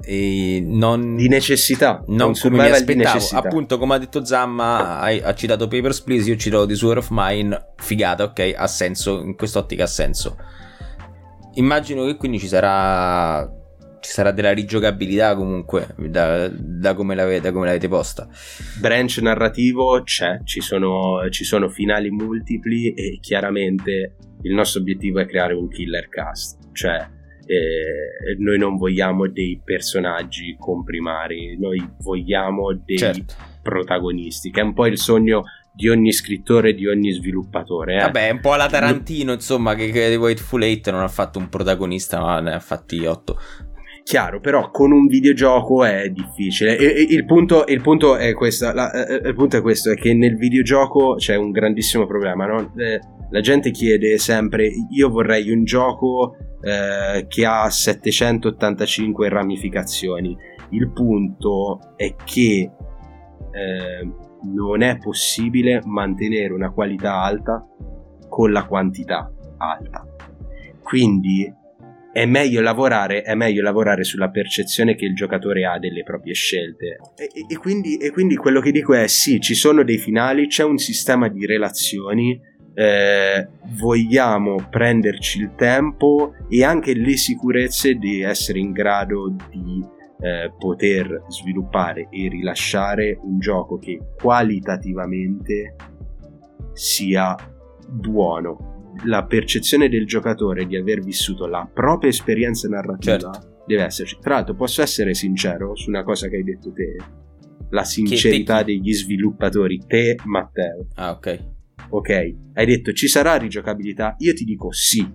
e 0.01 0.63
non, 0.65 1.17
di 1.17 1.27
necessità 1.27 2.01
non 2.07 2.33
come 2.33 2.61
mi 2.61 2.69
aspettavo. 2.69 3.19
appunto 3.33 3.77
come 3.77 3.95
ha 3.95 3.97
detto 3.97 4.23
Zamma 4.23 4.99
ha 4.99 5.33
citato 5.33 5.67
Papers, 5.67 6.01
Please 6.01 6.29
io 6.29 6.37
cito 6.37 6.65
The 6.65 6.75
Sword 6.75 6.99
of 6.99 7.07
Mine. 7.09 7.73
Figata 7.77 8.23
ok 8.23 8.53
ha 8.55 8.67
senso 8.67 9.21
in 9.21 9.35
quest'ottica 9.35 9.83
ha 9.83 9.87
senso. 9.87 10.37
Immagino 11.55 12.05
che 12.05 12.15
quindi 12.15 12.39
ci 12.39 12.47
sarà 12.47 13.58
ci 13.99 14.11
sarà 14.11 14.31
della 14.31 14.53
rigiocabilità 14.53 15.35
comunque 15.35 15.95
da, 15.97 16.47
da, 16.49 16.93
come 16.93 17.15
da, 17.15 17.51
come 17.51 17.65
l'avete 17.65 17.87
posta. 17.87 18.27
Branch 18.79 19.17
narrativo 19.17 20.01
c'è, 20.03 20.39
ci 20.43 20.61
sono, 20.61 21.29
ci 21.29 21.43
sono, 21.43 21.69
finali 21.69 22.09
multipli 22.09 22.93
e 22.93 23.19
chiaramente 23.21 24.15
il 24.41 24.53
nostro 24.53 24.81
obiettivo 24.81 25.19
è 25.19 25.25
creare 25.25 25.53
un 25.53 25.67
killer 25.67 26.07
cast, 26.09 26.57
cioè 26.73 27.07
eh, 27.45 28.35
noi 28.37 28.57
non 28.57 28.77
vogliamo 28.77 29.27
dei 29.27 29.59
personaggi 29.63 30.55
comprimari, 30.57 31.57
noi 31.57 31.83
vogliamo 32.01 32.73
dei 32.73 32.97
certo. 32.97 33.33
protagonisti, 33.63 34.51
che 34.51 34.61
è 34.61 34.63
un 34.63 34.73
po' 34.73 34.85
il 34.85 34.99
sogno 34.99 35.43
di 35.73 35.87
ogni 35.87 36.11
scrittore, 36.11 36.73
di 36.73 36.87
ogni 36.87 37.11
sviluppatore. 37.11 37.95
Eh. 37.95 37.99
Vabbè, 38.01 38.29
un 38.31 38.39
po' 38.41 38.53
alla 38.53 38.67
Tarantino, 38.67 39.33
insomma, 39.33 39.75
che, 39.75 39.91
che 39.91 40.09
The 40.09 40.15
White 40.17 40.43
Eight 40.59 40.89
non 40.91 41.01
ha 41.01 41.07
fatto 41.07 41.39
un 41.39 41.49
protagonista, 41.49 42.19
ma 42.19 42.39
ne 42.39 42.53
ha 42.53 42.59
fatti 42.59 43.05
otto. 43.05 43.39
Chiaro, 44.09 44.39
però 44.39 44.71
con 44.71 44.91
un 44.91 45.05
videogioco 45.05 45.83
è 45.85 46.09
difficile. 46.09 46.75
E, 46.79 46.85
e 46.85 47.13
il, 47.13 47.25
punto, 47.25 47.65
il, 47.67 47.79
punto, 47.79 48.15
è 48.15 48.33
questo, 48.33 48.73
la, 48.73 48.91
eh, 48.91 49.27
il 49.27 49.35
punto 49.35 49.57
è 49.57 49.61
questo, 49.61 49.91
è 49.91 49.93
che 49.93 50.15
nel 50.15 50.35
videogioco 50.35 51.13
c'è 51.13 51.35
un 51.35 51.51
grandissimo 51.51 52.07
problema, 52.07 52.47
no? 52.47 52.73
eh, 52.77 52.99
la 53.29 53.39
gente 53.39 53.69
chiede 53.69 54.17
sempre, 54.17 54.67
io 54.89 55.09
vorrei 55.09 55.51
un 55.51 55.63
gioco 55.63 56.35
eh, 56.59 57.27
che 57.27 57.45
ha 57.45 57.69
785 57.69 59.29
ramificazioni. 59.29 60.35
Il 60.69 60.89
punto 60.89 61.93
è 61.95 62.15
che 62.23 62.71
eh, 63.51 64.11
non 64.41 64.81
è 64.81 64.97
possibile 64.97 65.83
mantenere 65.85 66.51
una 66.51 66.71
qualità 66.71 67.21
alta 67.21 67.63
con 68.27 68.51
la 68.51 68.65
quantità 68.65 69.31
alta. 69.57 70.03
Quindi 70.81 71.57
è 72.11 72.25
meglio 72.25 72.61
lavorare, 72.61 73.21
è 73.21 73.35
meglio 73.35 73.61
lavorare 73.61 74.03
sulla 74.03 74.29
percezione 74.29 74.95
che 74.95 75.05
il 75.05 75.13
giocatore 75.13 75.65
ha 75.65 75.77
delle 75.77 76.03
proprie 76.03 76.33
scelte. 76.33 76.97
E, 77.15 77.29
e, 77.47 77.57
quindi, 77.57 77.97
e, 77.97 78.11
quindi, 78.11 78.35
quello 78.35 78.61
che 78.61 78.71
dico 78.71 78.93
è: 78.93 79.07
sì, 79.07 79.39
ci 79.39 79.53
sono 79.53 79.83
dei 79.83 79.97
finali, 79.97 80.47
c'è 80.47 80.63
un 80.63 80.77
sistema 80.77 81.27
di 81.27 81.45
relazioni. 81.45 82.47
Eh, 82.73 83.47
vogliamo 83.77 84.67
prenderci 84.69 85.41
il 85.41 85.51
tempo 85.55 86.33
e 86.47 86.63
anche 86.63 86.93
le 86.93 87.17
sicurezze 87.17 87.95
di 87.95 88.21
essere 88.21 88.59
in 88.59 88.71
grado 88.71 89.35
di 89.49 89.85
eh, 90.21 90.53
poter 90.57 91.23
sviluppare 91.27 92.07
e 92.09 92.29
rilasciare 92.29 93.19
un 93.21 93.39
gioco 93.39 93.77
che 93.77 93.99
qualitativamente 94.17 95.75
sia 96.73 97.35
buono 97.89 98.78
la 99.03 99.25
percezione 99.25 99.89
del 99.89 100.05
giocatore 100.05 100.65
di 100.65 100.75
aver 100.75 101.01
vissuto 101.01 101.45
la 101.47 101.69
propria 101.71 102.09
esperienza 102.09 102.67
narrativa 102.67 103.17
certo. 103.17 103.63
deve 103.65 103.83
esserci. 103.83 104.17
Tra 104.19 104.35
l'altro, 104.35 104.55
posso 104.55 104.81
essere 104.81 105.13
sincero 105.13 105.75
su 105.75 105.89
una 105.89 106.03
cosa 106.03 106.27
che 106.27 106.37
hai 106.37 106.43
detto 106.43 106.71
te? 106.71 106.95
La 107.69 107.83
sincerità 107.83 108.63
degli 108.63 108.93
sviluppatori, 108.93 109.81
te, 109.85 110.17
Matteo. 110.25 110.87
Ah, 110.95 111.11
ok. 111.11 111.45
Ok, 111.89 112.09
hai 112.53 112.65
detto 112.65 112.91
ci 112.93 113.07
sarà 113.07 113.35
rigiocabilità? 113.35 114.15
Io 114.19 114.33
ti 114.33 114.43
dico 114.43 114.71
sì. 114.71 115.07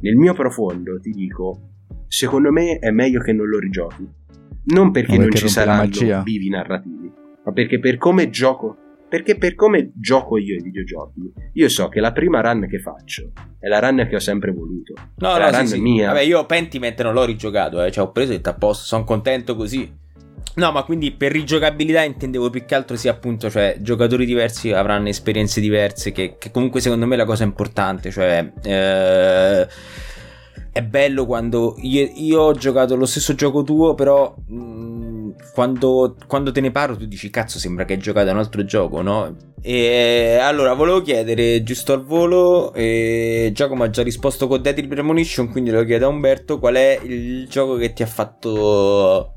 Nel 0.00 0.16
mio 0.16 0.32
profondo 0.34 0.98
ti 0.98 1.10
dico, 1.10 1.72
secondo 2.06 2.50
me 2.50 2.78
è 2.78 2.90
meglio 2.90 3.20
che 3.20 3.32
non 3.32 3.48
lo 3.48 3.58
rigiochi. 3.58 4.08
Non 4.72 4.90
perché 4.92 5.16
no, 5.16 5.22
non 5.22 5.32
ci 5.32 5.48
saranno 5.48 6.22
vivi 6.22 6.48
narrativi, 6.48 7.10
ma 7.44 7.52
perché 7.52 7.78
per 7.78 7.96
come 7.96 8.30
gioco 8.30 8.76
perché 9.10 9.36
per 9.36 9.56
come 9.56 9.90
gioco 9.96 10.38
io 10.38 10.54
i 10.54 10.62
videogiochi, 10.62 11.32
io 11.54 11.68
so 11.68 11.88
che 11.88 11.98
la 11.98 12.12
prima 12.12 12.40
run 12.40 12.68
che 12.68 12.78
faccio 12.78 13.32
è 13.58 13.66
la 13.66 13.80
run 13.80 14.06
che 14.08 14.14
ho 14.14 14.20
sempre 14.20 14.52
voluto. 14.52 14.94
No, 15.16 15.36
la 15.36 15.50
no, 15.50 15.56
run 15.56 15.66
sì, 15.66 15.74
sì. 15.74 15.80
mia. 15.80 16.06
Vabbè, 16.12 16.20
io 16.20 16.46
Pentiment 16.46 17.02
non 17.02 17.12
l'ho 17.12 17.24
rigiocato, 17.24 17.82
eh. 17.82 17.90
cioè 17.90 18.04
ho 18.04 18.12
preso 18.12 18.32
e 18.32 18.40
a 18.40 18.54
posto, 18.54 18.84
sono 18.84 19.02
contento 19.02 19.56
così. 19.56 19.92
No, 20.54 20.70
ma 20.70 20.84
quindi 20.84 21.10
per 21.10 21.32
rigiocabilità 21.32 22.02
intendevo 22.02 22.50
più 22.50 22.64
che 22.64 22.74
altro 22.76 22.96
sia 22.96 23.10
appunto, 23.10 23.50
cioè 23.50 23.78
giocatori 23.80 24.24
diversi 24.24 24.70
avranno 24.70 25.08
esperienze 25.08 25.60
diverse, 25.60 26.12
che, 26.12 26.36
che 26.38 26.52
comunque 26.52 26.80
secondo 26.80 27.04
me 27.06 27.14
è 27.14 27.18
la 27.18 27.24
cosa 27.24 27.42
importante, 27.42 28.12
cioè... 28.12 28.52
Eh, 28.62 29.68
è 30.72 30.82
bello 30.82 31.26
quando 31.26 31.74
io, 31.78 32.08
io, 32.14 32.40
ho 32.42 32.52
giocato 32.52 32.94
lo 32.94 33.06
stesso 33.06 33.34
gioco 33.34 33.64
tuo, 33.64 33.94
però 33.94 34.32
mh, 34.46 34.54
mm, 34.54 35.19
quando, 35.52 36.16
quando, 36.26 36.52
te 36.52 36.60
ne 36.60 36.70
parlo 36.70 36.96
tu 36.96 37.06
dici 37.06 37.30
cazzo 37.30 37.58
sembra 37.58 37.84
che 37.84 37.94
hai 37.94 37.98
giocato 37.98 38.30
un 38.30 38.38
altro 38.38 38.64
gioco, 38.64 39.02
no? 39.02 39.36
E 39.62 40.38
allora 40.40 40.72
volevo 40.72 41.02
chiedere 41.02 41.62
giusto 41.62 41.92
al 41.92 42.04
volo, 42.04 42.72
e 42.72 43.50
Giacomo 43.52 43.84
ha 43.84 43.90
già 43.90 44.02
risposto 44.02 44.46
con 44.46 44.62
Deadly 44.62 44.86
Premonition, 44.86 45.50
quindi 45.50 45.70
lo 45.70 45.84
chiedo 45.84 46.06
a 46.06 46.08
Umberto 46.08 46.58
qual 46.58 46.74
è 46.74 46.98
il 47.02 47.46
gioco 47.48 47.76
che 47.76 47.92
ti 47.92 48.02
ha 48.02 48.06
fatto 48.06 49.34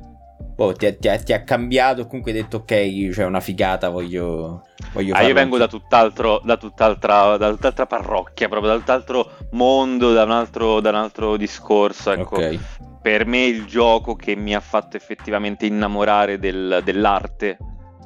boh, 0.55 0.73
ti, 0.73 0.97
ti, 0.97 1.09
ti, 1.23 1.33
ha 1.33 1.43
cambiato. 1.43 2.05
Comunque 2.07 2.31
hai 2.31 2.41
detto, 2.41 2.57
ok, 2.57 3.09
c'è 3.09 3.25
una 3.25 3.39
figata, 3.39 3.89
voglio. 3.89 4.65
voglio 4.93 5.13
ah, 5.15 5.23
io 5.23 5.33
vengo 5.33 5.57
da 5.57 5.67
tutt'altro, 5.67 6.41
da 6.43 6.57
tutt'altra, 6.57 7.37
da 7.37 7.49
tutt'altra 7.49 7.85
parrocchia, 7.85 8.47
proprio 8.47 8.71
da 8.71 8.77
tutt'altro 8.77 9.31
mondo, 9.51 10.13
da 10.13 10.23
un 10.23 10.31
altro, 10.31 10.79
da 10.79 10.89
un 10.89 10.95
altro 10.95 11.37
discorso. 11.37 12.11
Ecco. 12.11 12.35
Okay. 12.35 12.59
Per 13.03 13.25
me 13.25 13.43
il 13.43 13.65
gioco 13.65 14.15
che 14.15 14.35
mi 14.35 14.55
ha 14.55 14.61
fatto 14.61 14.97
effettivamente 14.97 15.65
innamorare 15.65 16.39
del, 16.39 16.79
dell'arte 16.83 17.57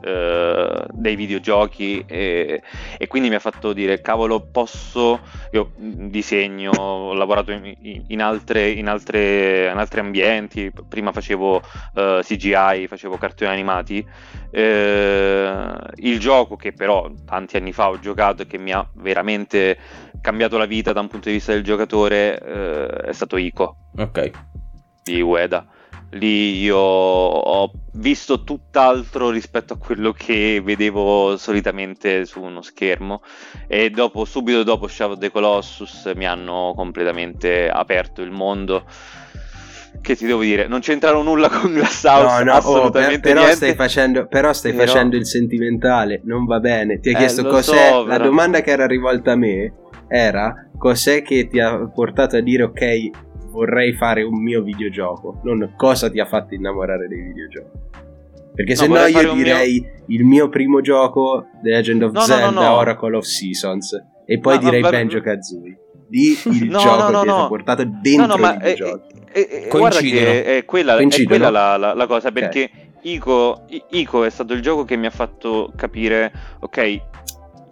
eh, 0.02 0.86
dei 0.92 1.16
videogiochi 1.16 2.04
e, 2.06 2.62
e, 2.98 3.08
quindi 3.08 3.30
mi 3.30 3.36
ha 3.36 3.40
fatto 3.40 3.74
dire 3.74 4.00
cavolo 4.00 4.42
posso 4.42 5.20
io 5.52 5.72
disegno 5.76 6.72
ho 6.72 7.14
lavorato 7.14 7.52
in, 7.52 8.04
in, 8.08 8.22
altre, 8.22 8.70
in, 8.70 8.88
altre, 8.88 9.70
in 9.72 9.78
altri 9.78 10.00
ambienti 10.00 10.72
prima 10.88 11.12
facevo 11.12 11.62
eh, 11.96 12.20
CGI 12.22 12.86
facevo 12.88 13.18
cartoni 13.18 13.50
animati 13.50 14.06
eh, 14.52 15.76
il 15.96 16.20
gioco 16.20 16.56
che 16.56 16.74
però 16.74 17.10
tanti 17.26 17.58
anni 17.58 17.74
fa 17.74 17.90
ho 17.90 18.00
giocato 18.00 18.44
e 18.44 18.48
che 18.48 18.60
mi 18.60 18.72
ha 18.72 18.88
veramente 18.98 19.78
cambiato 20.22 20.58
la 20.58 20.66
vita 20.66 20.94
da 20.94 21.02
un 21.02 21.08
punto 21.08 21.30
di 21.30 21.36
vista 21.36 21.54
del 21.54 21.64
giocatore 21.64 22.40
eh, 22.40 22.88
è 23.08 23.14
stato 23.14 23.38
Ico. 23.38 23.78
Ok 23.98 24.32
di 25.12 25.22
Ueda 25.22 25.66
lì 26.12 26.62
io 26.62 26.78
ho 26.78 27.72
visto 27.94 28.44
tutt'altro 28.44 29.30
rispetto 29.30 29.74
a 29.74 29.78
quello 29.78 30.14
che 30.14 30.62
vedevo 30.64 31.36
solitamente 31.38 32.26
su 32.26 32.42
uno 32.42 32.62
schermo 32.62 33.22
e 33.68 33.90
dopo, 33.90 34.24
subito 34.24 34.64
dopo 34.64 34.88
Shadow 34.88 35.14
of 35.14 35.20
the 35.20 35.32
Colossus 35.32 36.12
mi 36.16 36.26
hanno 36.26 36.74
completamente 36.76 37.70
aperto 37.70 38.22
il 38.22 38.32
mondo 38.32 38.86
che 40.00 40.16
ti 40.16 40.26
devo 40.26 40.42
dire, 40.42 40.68
non 40.68 40.80
c'entrano 40.80 41.24
nulla 41.24 41.50
con 41.50 41.74
Glasshouse. 41.74 42.44
No, 42.44 42.54
no, 42.54 42.58
oh, 42.60 42.90
per, 42.92 43.20
però, 43.20 43.46
stai 43.48 43.74
facendo, 43.74 44.28
però 44.28 44.54
stai 44.54 44.72
però... 44.72 44.86
facendo 44.86 45.16
il 45.16 45.26
sentimentale, 45.26 46.22
non 46.24 46.46
va 46.46 46.60
bene. 46.60 47.00
Ti 47.00 47.10
ha 47.10 47.12
eh, 47.14 47.16
chiesto 47.16 47.44
cos'è. 47.44 47.90
So, 47.90 48.06
la 48.06 48.20
domanda 48.20 48.62
che 48.62 48.70
era 48.70 48.86
rivolta 48.86 49.32
a 49.32 49.36
me 49.36 49.74
era 50.08 50.70
cos'è 50.78 51.24
che 51.24 51.48
ti 51.48 51.60
ha 51.60 51.90
portato 51.90 52.38
a 52.38 52.42
dire 52.42 52.64
ok, 52.64 53.10
vorrei 53.58 53.94
fare 53.94 54.22
un 54.22 54.40
mio 54.42 54.62
videogioco, 54.62 55.40
non 55.44 55.74
cosa 55.76 56.12
ti 56.12 56.20
ha 56.20 56.26
fatto 56.26 56.54
innamorare 56.54 57.08
dei 57.08 57.22
videogiochi. 57.22 57.78
Perché 58.54 58.74
no, 58.74 58.80
se 58.80 58.88
no 58.88 59.06
io 59.06 59.34
direi 59.34 59.80
mio... 59.80 60.04
il 60.08 60.26
mio 60.26 60.50
primo 60.50 60.82
gioco, 60.82 61.48
The 61.64 61.70
Legend 61.72 62.04
of 62.04 62.12
no, 62.12 62.20
Zelda 62.22 62.68
no, 62.68 62.76
Oracle 62.76 63.16
of 63.18 63.24
Seasons, 63.24 64.00
e 64.26 64.40
poi 64.40 64.60
direi 64.60 64.82
va... 64.82 64.90
Banjo 64.90 65.22
Kazooie. 65.22 65.80
Di 66.08 66.38
il 66.46 66.70
gioco 66.70 67.20
che 67.20 67.24
ti 67.24 67.30
ha 67.30 67.48
portato 67.48 67.84
dentro 67.84 68.36
i 68.36 68.58
videogiochi. 68.58 69.16
È, 69.32 69.48
è, 69.48 69.64
è, 69.64 69.68
guarda 69.70 70.00
che 70.00 70.44
è 70.58 70.66
quella, 70.66 70.98
è 70.98 71.24
quella 71.24 71.50
la, 71.50 71.78
la, 71.78 71.94
la, 71.94 72.08
cosa, 72.08 72.32
perché 72.32 72.70
okay. 72.72 73.14
Ico, 73.14 73.66
Ico 73.90 74.24
è 74.24 74.30
stato 74.30 74.54
il 74.54 74.62
gioco 74.62 74.86
che 74.86 74.96
mi 74.96 75.08
ha 75.08 75.12
fatto 75.12 75.72
capire, 75.76 76.32
ok, 76.60 77.02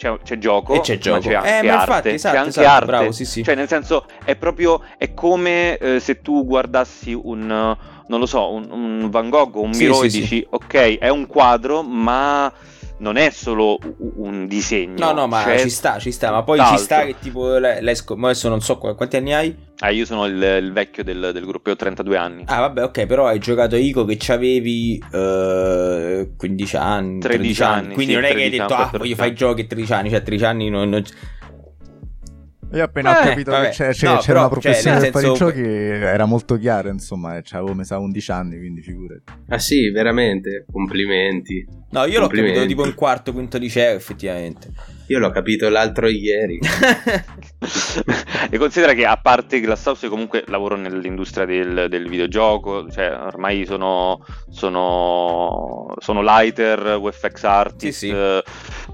c'è, 0.06 0.20
c'è, 0.24 0.38
gioco, 0.38 0.74
e 0.74 0.82
c'è 0.82 0.98
gioco. 0.98 1.20
c'è 1.22 1.34
anche 1.34 1.50
eh, 1.50 1.70
arte, 1.70 1.86
infatti, 1.88 2.10
esatto, 2.10 2.34
c'è 2.34 2.40
anche 2.40 2.50
esatto, 2.50 2.68
arte. 2.68 2.86
Bravo, 2.86 3.12
sì, 3.12 3.26
sì. 3.26 3.44
Cioè, 3.44 3.56
nel 3.56 3.68
senso, 3.68 4.06
è 4.24 4.36
proprio 4.36 4.84
è 4.98 5.14
come 5.14 5.78
eh, 5.78 6.00
se 6.00 6.22
tu 6.22 6.46
guardassi 6.46 7.14
un 7.20 7.76
non 8.08 8.20
lo 8.20 8.28
so, 8.28 8.52
un, 8.52 8.70
un 8.70 9.10
Van 9.10 9.30
Gogh 9.30 9.56
o 9.56 9.62
un 9.64 9.72
Miro 9.72 9.96
sì, 9.96 10.06
e 10.06 10.10
dici, 10.10 10.48
ok, 10.48 11.00
è 11.00 11.10
un 11.10 11.26
quadro, 11.26 11.82
ma 11.82 12.52
non 12.98 13.18
è 13.18 13.30
solo 13.30 13.78
un 14.18 14.48
disegno. 14.48 15.06
No, 15.06 15.12
no, 15.12 15.28
ma 15.28 15.44
cioè 15.44 15.60
ci 15.60 15.70
sta, 15.70 16.00
ci 16.00 16.12
sta. 16.12 16.32
Ma 16.32 16.44
poi 16.44 16.60
ci 16.60 16.78
sta 16.78 17.06
che 17.06 17.16
tipo 17.20 17.58
l'esco. 17.58 18.14
Adesso 18.14 18.50
non 18.50 18.62
so 18.62 18.78
quanti 18.78 19.18
anni 19.18 19.34
hai. 19.34 19.56
Ah, 19.80 19.90
io 19.90 20.06
sono 20.06 20.26
il, 20.26 20.42
il 20.42 20.72
vecchio 20.72 21.04
del, 21.04 21.32
del, 21.34 21.46
gruppo, 21.46 21.70
ho 21.70 21.76
32 21.76 22.18
anni. 22.18 22.44
Ah, 22.46 22.62
vabbè, 22.62 22.84
ok, 22.84 23.06
però 23.08 23.28
hai 23.28 23.40
giocato 23.40 23.76
Ico 23.76 24.06
che 24.06 24.32
avevi 24.32 24.98
uh, 25.12 26.36
15 26.38 26.76
anni. 26.78 27.20
13, 27.20 27.28
13 27.28 27.64
anni. 27.64 27.94
Quindi 27.94 28.14
sì, 28.14 28.20
non 28.20 28.30
è 28.30 28.34
che 28.34 28.44
hai 28.44 28.50
detto, 28.50 28.74
ah, 28.74 28.90
voglio 28.94 29.16
fare 29.16 29.30
i 29.30 29.34
giochi 29.34 29.62
a 29.62 29.66
13 29.66 29.94
anni, 29.94 30.10
cioè 30.10 30.20
a 30.20 30.22
13 30.22 30.46
anni 30.46 30.70
non, 30.70 30.90
non... 30.90 31.04
Io 32.76 32.84
appena 32.84 33.18
eh, 33.18 33.22
ho 33.22 33.30
capito 33.30 33.52
vabbè, 33.52 33.70
che 33.70 33.72
c'è, 33.72 33.90
c'è, 33.92 34.08
no, 34.08 34.18
c'era 34.18 34.26
però, 34.26 34.40
una 34.40 34.50
professione 34.50 35.00
cioè, 35.00 35.12
per 35.12 35.22
senso... 35.22 35.36
fare 35.36 35.52
i 35.52 35.64
giochi 35.64 36.06
era 36.06 36.26
molto 36.26 36.58
chiara, 36.58 36.90
insomma, 36.90 37.42
cioè, 37.42 37.60
avevo 37.60 37.74
messo 37.74 37.98
11 37.98 38.32
anni, 38.32 38.58
quindi 38.58 38.82
figurati. 38.82 39.24
Ah 39.48 39.60
sì, 39.60 39.90
veramente, 39.92 40.66
complimenti. 40.70 41.66
No, 41.92 42.04
io 42.04 42.20
l'ho 42.20 42.28
capito 42.28 42.66
tipo 42.66 42.86
in 42.86 42.94
quarto, 42.94 43.32
quinto 43.32 43.58
liceo, 43.58 43.96
effettivamente. 43.96 44.72
Io 45.08 45.20
l'ho 45.20 45.30
capito 45.30 45.70
l'altro 45.70 46.10
ieri. 46.10 46.60
e 48.50 48.58
considera 48.58 48.92
che 48.94 49.06
a 49.06 49.16
parte 49.16 49.62
Glasshouse 49.62 50.10
comunque 50.10 50.44
lavoro 50.48 50.76
nell'industria 50.76 51.46
del, 51.46 51.88
del 51.90 52.10
videogioco, 52.10 52.90
cioè 52.92 53.10
ormai 53.12 53.66
sono, 53.66 54.20
sono, 54.50 55.94
sono 56.00 56.22
lighter, 56.22 57.00
VFX 57.00 57.44
artist, 57.44 57.98
sì, 57.98 58.08
sì. 58.08 58.10
Eh, 58.10 58.44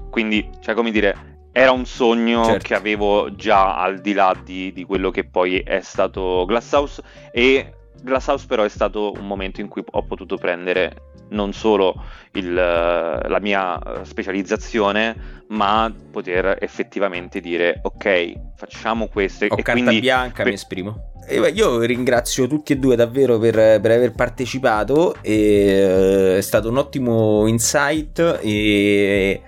quindi, 0.08 0.48
cioè 0.60 0.74
come 0.74 0.92
dire 0.92 1.31
era 1.52 1.70
un 1.70 1.84
sogno 1.84 2.44
certo. 2.44 2.66
che 2.66 2.74
avevo 2.74 3.34
già 3.34 3.76
al 3.76 4.00
di 4.00 4.14
là 4.14 4.34
di, 4.42 4.72
di, 4.72 4.84
quello 4.84 5.10
che 5.10 5.24
poi 5.24 5.58
è 5.58 5.80
stato 5.82 6.44
Glasshouse 6.46 7.02
e 7.30 7.74
Glasshouse 8.00 8.46
però 8.46 8.64
è 8.64 8.68
stato 8.68 9.12
un 9.12 9.26
momento 9.26 9.60
in 9.60 9.68
cui 9.68 9.84
ho 9.88 10.02
potuto 10.04 10.38
prendere 10.38 11.10
non 11.28 11.52
solo 11.52 12.02
il, 12.32 12.52
la 12.54 13.38
mia 13.40 13.78
specializzazione 14.02 15.40
ma 15.48 15.94
poter 16.10 16.56
effettivamente 16.60 17.40
dire 17.40 17.80
ok 17.82 18.32
facciamo 18.56 19.08
questo 19.08 19.44
ho 19.44 19.48
e 19.48 19.62
carta 19.62 19.72
quindi 19.72 20.00
bianca 20.00 20.42
per... 20.42 20.46
mi 20.46 20.54
esprimo 20.54 21.10
io 21.30 21.80
ringrazio 21.80 22.46
tutti 22.46 22.72
e 22.72 22.78
due 22.78 22.96
davvero 22.96 23.38
per, 23.38 23.80
per 23.80 23.90
aver 23.90 24.12
partecipato 24.12 25.16
e, 25.20 26.34
uh, 26.34 26.36
è 26.36 26.40
stato 26.40 26.68
un 26.68 26.78
ottimo 26.78 27.46
insight 27.46 28.40
e 28.42 29.40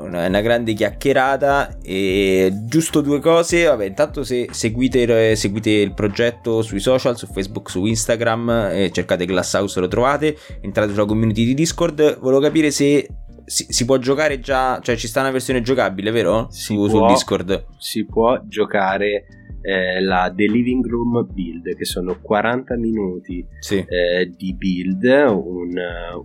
una 0.00 0.40
grande 0.40 0.72
chiacchierata 0.72 1.78
e 1.82 2.52
giusto 2.64 3.00
due 3.00 3.20
cose. 3.20 3.64
Vabbè 3.64 3.84
intanto 3.84 4.24
se 4.24 4.48
seguite, 4.50 5.36
seguite 5.36 5.70
il 5.70 5.94
progetto 5.94 6.62
sui 6.62 6.80
social 6.80 7.16
su 7.16 7.26
facebook 7.26 7.70
su 7.70 7.84
instagram 7.84 8.68
e 8.72 8.90
cercate 8.92 9.26
Glasshouse 9.26 9.80
lo 9.80 9.88
trovate. 9.88 10.36
Entrate 10.60 10.92
sulla 10.92 11.04
community 11.04 11.44
di 11.44 11.54
discord. 11.54 12.18
Volevo 12.18 12.40
capire 12.40 12.70
se 12.70 13.06
si, 13.44 13.66
si, 13.68 13.84
può 13.84 13.96
giocare 13.98 14.40
già 14.40 14.80
cioè 14.82 14.96
ci 14.96 15.06
sta 15.06 15.20
una 15.20 15.30
versione 15.30 15.62
giocabile 15.62 16.10
vero? 16.10 16.48
Si 16.50 16.74
su, 16.74 16.74
può, 16.74 16.88
su 16.88 17.06
discord. 17.06 17.66
Si 17.78 18.04
può 18.04 18.40
giocare 18.44 19.45
eh, 19.66 20.00
la 20.00 20.32
The 20.32 20.46
Living 20.46 20.86
Room 20.86 21.26
Build, 21.28 21.74
che 21.74 21.84
sono 21.84 22.20
40 22.20 22.76
minuti 22.76 23.44
sì. 23.58 23.84
eh, 23.88 24.32
di 24.36 24.54
build, 24.54 25.02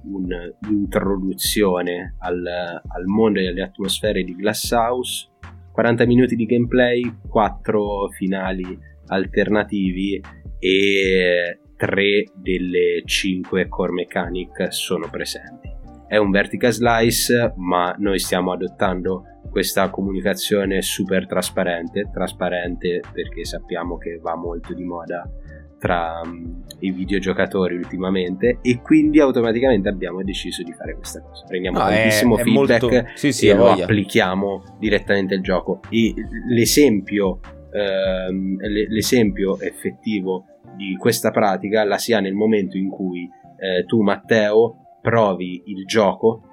un'introduzione 0.03 2.17
al, 2.19 2.45
al 2.45 3.05
mondo 3.05 3.39
e 3.39 3.47
alle 3.47 3.63
atmosfere 3.63 4.23
di 4.23 4.35
Glasshouse, 4.35 5.29
40 5.71 6.05
minuti 6.05 6.35
di 6.35 6.45
gameplay, 6.45 7.01
4 7.27 8.09
finali 8.09 8.77
alternativi 9.07 10.21
e 10.59 11.59
3 11.75 12.23
delle 12.35 13.01
5 13.03 13.67
core 13.67 13.91
mechanic 13.91 14.71
sono 14.71 15.09
presenti. 15.09 15.67
È 16.07 16.17
un 16.17 16.29
vertical 16.29 16.71
slice, 16.71 17.53
ma 17.55 17.95
noi 17.97 18.19
stiamo 18.19 18.51
adottando 18.51 19.23
questa 19.51 19.89
comunicazione 19.89 20.81
super 20.81 21.27
trasparente, 21.27 22.09
trasparente 22.11 23.01
perché 23.11 23.45
sappiamo 23.45 23.97
che 23.97 24.17
va 24.17 24.35
molto 24.35 24.73
di 24.73 24.83
moda 24.83 25.29
tra 25.77 26.21
um, 26.23 26.63
i 26.79 26.91
videogiocatori 26.91 27.75
ultimamente 27.75 28.59
e 28.61 28.81
quindi 28.81 29.19
automaticamente 29.19 29.89
abbiamo 29.89 30.23
deciso 30.23 30.61
di 30.63 30.71
fare 30.73 30.95
questa 30.95 31.21
cosa. 31.21 31.43
Prendiamo 31.47 31.79
no, 31.79 31.85
tantissimo 31.85 32.37
è, 32.37 32.43
feedback 32.43 32.81
molto... 32.81 33.07
sì, 33.15 33.31
sì, 33.33 33.47
e 33.47 33.55
lo 33.55 33.63
voglia. 33.63 33.83
applichiamo 33.83 34.77
direttamente 34.79 35.33
al 35.33 35.41
gioco. 35.41 35.79
E 35.89 36.13
l'esempio, 36.47 37.39
ehm, 37.71 38.57
l'esempio 38.89 39.59
effettivo 39.59 40.45
di 40.75 40.95
questa 40.97 41.31
pratica 41.31 41.83
la 41.83 41.97
si 41.97 42.13
ha 42.13 42.19
nel 42.19 42.35
momento 42.35 42.77
in 42.77 42.87
cui 42.87 43.27
eh, 43.57 43.83
tu 43.85 44.01
Matteo 44.01 44.99
provi 45.01 45.63
il 45.65 45.85
gioco, 45.85 46.43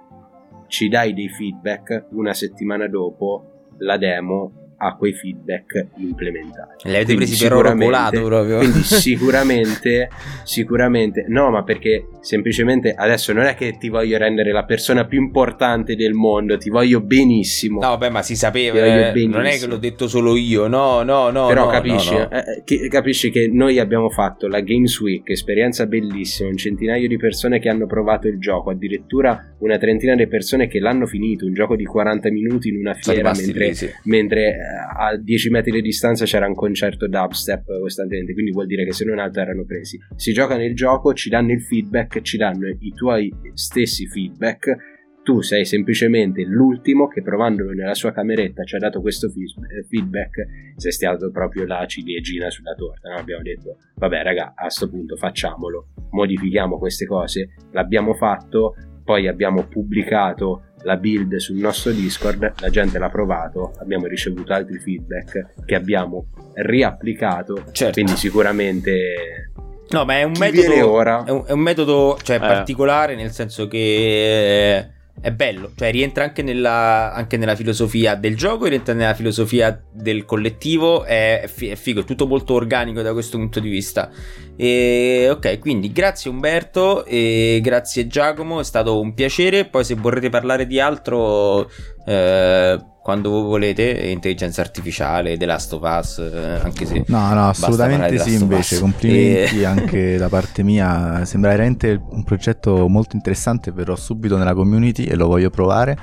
ci 0.69 0.89
dai 0.89 1.13
dei 1.13 1.29
feedback, 1.29 2.07
una 2.11 2.35
settimana 2.35 2.87
dopo 2.87 3.73
la 3.79 3.97
demo 3.97 4.68
a 4.81 4.95
quei 4.97 5.13
feedback 5.13 5.89
implementati. 5.97 6.89
Li 6.89 6.95
avete 6.95 7.15
presi 7.15 7.43
per 7.43 7.53
oro 7.53 7.75
colato 7.75 8.23
proprio. 8.23 8.59
Quindi 8.59 8.83
sicuramente, 8.85 10.09
sicuramente, 10.45 11.25
no, 11.29 11.51
ma 11.51 11.65
perché 11.65 12.07
semplicemente 12.21 12.95
adesso 12.95 13.33
non 13.33 13.45
è 13.45 13.55
che 13.55 13.77
ti 13.79 13.89
voglio 13.89 14.19
rendere 14.19 14.53
la 14.53 14.65
persona 14.65 15.05
più 15.05 15.21
importante 15.21 15.97
del 15.97 16.13
mondo, 16.13 16.57
ti 16.57 16.71
voglio 16.71 17.01
benissimo. 17.01 17.81
No, 17.81 17.89
vabbè, 17.89 18.09
ma 18.11 18.23
si 18.23 18.37
sapeva, 18.37 18.79
eh, 19.13 19.27
non 19.27 19.47
è 19.47 19.59
che 19.59 19.67
l'ho 19.67 19.79
detto 19.79 20.07
solo 20.07 20.37
io, 20.37 20.69
no, 20.69 21.03
no, 21.03 21.31
no. 21.31 21.49
Però 21.49 21.65
no, 21.65 21.71
capisci, 21.71 22.13
no, 22.13 22.21
no. 22.21 22.31
Eh, 22.31 22.39
eh 22.39 22.63
che, 22.65 22.89
capisci 22.89 23.31
che 23.31 23.49
noi 23.53 23.81
abbiamo 23.81 24.11
fatto 24.11 24.47
la 24.47 24.61
Games 24.61 24.99
Week, 25.01 25.29
esperienza 25.29 25.87
bellissima, 25.87 26.49
un 26.49 26.57
centinaio 26.57 27.09
di 27.09 27.17
persone 27.17 27.59
che 27.59 27.69
hanno 27.69 27.87
provato 27.87 28.29
il 28.29 28.39
gioco, 28.39 28.71
addirittura 28.71 29.55
una 29.59 29.77
trentina 29.77 30.15
di 30.15 30.29
persone 30.29 30.69
che 30.69 30.79
l'hanno 30.79 31.07
finito, 31.07 31.47
un 31.47 31.53
gioco 31.53 31.75
di 31.75 31.85
40 31.85 32.31
minuti 32.31 32.69
in 32.69 32.77
una 32.79 32.95
fiera 32.95 33.33
mentre, 33.35 33.75
mentre 34.05 34.68
a 34.97 35.17
10 35.17 35.51
metri 35.51 35.71
di 35.71 35.81
distanza 35.81 36.25
c'era 36.25 36.47
un 36.47 36.55
concerto 36.55 37.09
dubstep 37.09 37.81
costantemente, 37.81 38.33
quindi 38.33 38.51
vuol 38.53 38.67
dire 38.67 38.85
che 38.85 38.93
se 38.93 39.05
non 39.05 39.19
altro 39.19 39.43
erano 39.43 39.65
presi. 39.65 39.99
Si 40.17 40.33
gioca 40.33 40.57
nel 40.57 40.75
gioco, 40.75 41.15
ci 41.15 41.29
danno 41.29 41.53
il 41.53 41.63
feedback, 41.63 42.21
ci 42.23 42.37
danno 42.37 42.69
i 42.69 42.93
tuoi 42.95 43.33
stessi 43.55 44.07
feedback. 44.07 44.97
Tu 45.23 45.43
sei 45.43 45.67
semplicemente 45.67 46.43
l'ultimo 46.43 47.07
che 47.07 47.23
provandolo 47.23 47.73
nella 47.73 47.93
sua 47.93 48.13
cameretta 48.13 48.65
ci 48.65 48.77
ha 48.77 48.79
dato 48.79 49.01
questo 49.01 49.27
eh, 49.27 49.85
feedback. 49.87 50.47
Sei 50.77 50.93
stato 50.93 51.31
proprio 51.31 51.67
la 51.67 51.85
ciliegina 51.87 52.49
sulla 52.49 52.75
torta. 52.75 53.11
No? 53.11 53.17
Abbiamo 53.17 53.43
detto, 53.43 53.77
vabbè, 53.97 54.23
raga, 54.23 54.55
a 54.55 54.63
questo 54.63 54.89
punto 54.89 55.17
facciamolo, 55.17 55.89
modifichiamo 56.13 56.79
queste 56.79 57.05
cose. 57.05 57.51
L'abbiamo 57.73 58.15
fatto, 58.15 58.75
poi 59.05 59.29
abbiamo 59.29 59.67
pubblicato 59.67 60.68
la 60.83 60.97
build 60.97 61.37
sul 61.37 61.57
nostro 61.57 61.91
Discord, 61.93 62.53
la 62.59 62.71
gente 62.71 62.99
l'ha 62.99 63.09
provato, 63.09 63.73
abbiamo 63.79 64.07
ricevuto 64.07 64.53
altri 64.53 64.79
feedback 64.79 65.65
che 65.65 65.75
abbiamo 65.75 66.27
riapplicato, 66.55 67.65
certo. 67.73 67.95
quindi 67.95 68.17
sicuramente... 68.17 69.53
No, 69.91 70.05
ma 70.05 70.19
è 70.19 70.23
un 70.23 70.35
metodo, 70.39 70.91
ora... 70.91 71.25
è 71.25 71.31
un, 71.31 71.45
è 71.47 71.53
un 71.53 71.61
metodo 71.61 72.19
cioè, 72.23 72.37
eh. 72.37 72.41
particolare 72.41 73.15
nel 73.15 73.31
senso 73.31 73.69
che 73.69 74.77
eh, 74.77 74.91
è 75.21 75.33
bello, 75.33 75.73
cioè 75.77 75.91
rientra 75.91 76.25
anche 76.25 76.43
nella, 76.43 77.13
anche 77.13 77.37
nella, 77.37 77.57
filosofia 77.57 78.15
del 78.15 78.37
gioco, 78.37 78.67
rientra 78.67 78.95
nella 78.95 79.15
filosofia 79.15 79.83
del 79.93 80.25
collettivo, 80.25 81.05
è, 81.05 81.41
è, 81.43 81.49
figo, 81.49 82.01
è 82.01 82.05
tutto 82.05 82.27
molto 82.27 82.55
organico 82.55 83.03
da 83.03 83.13
questo 83.13 83.37
punto 83.37 83.61
di 83.61 83.69
vista. 83.69 84.11
E, 84.57 85.29
ok, 85.31 85.59
quindi 85.59 85.93
grazie 85.93 86.31
Umberto 86.31 87.05
e 87.05 87.61
grazie 87.63 88.07
Giacomo, 88.07 88.61
è 88.61 88.65
stato 88.65 89.01
un 89.01 89.15
piacere, 89.15 89.65
poi 89.65 89.85
se 89.85 89.95
vorrete 89.95 90.29
parlare 90.29 90.67
di 90.67 90.81
altro... 90.81 91.71
Eh, 92.07 92.97
quando 93.09 93.31
volete 93.31 93.85
intelligenza 94.11 94.61
artificiale, 94.61 95.39
The 95.39 95.47
Last 95.47 95.73
of 95.73 95.81
Us, 95.83 96.19
eh, 96.19 96.61
anche 96.63 96.85
se... 96.85 97.05
No, 97.07 97.33
no, 97.33 97.49
assolutamente 97.49 98.19
sì 98.19 98.35
invece, 98.35 98.79
complimenti 98.79 99.63
e... 99.63 99.65
anche 99.65 100.19
da 100.19 100.29
parte 100.29 100.63
mia, 100.63 101.25
sembra 101.25 101.49
veramente 101.49 101.99
un 102.11 102.23
progetto 102.23 102.87
molto 102.87 103.17
interessante, 103.17 103.73
verrò 103.73 103.97
subito 103.97 104.37
nella 104.37 104.53
community 104.53 105.05
e 105.05 105.17
lo 105.17 105.27
voglio 105.27 105.49
provare 105.49 105.97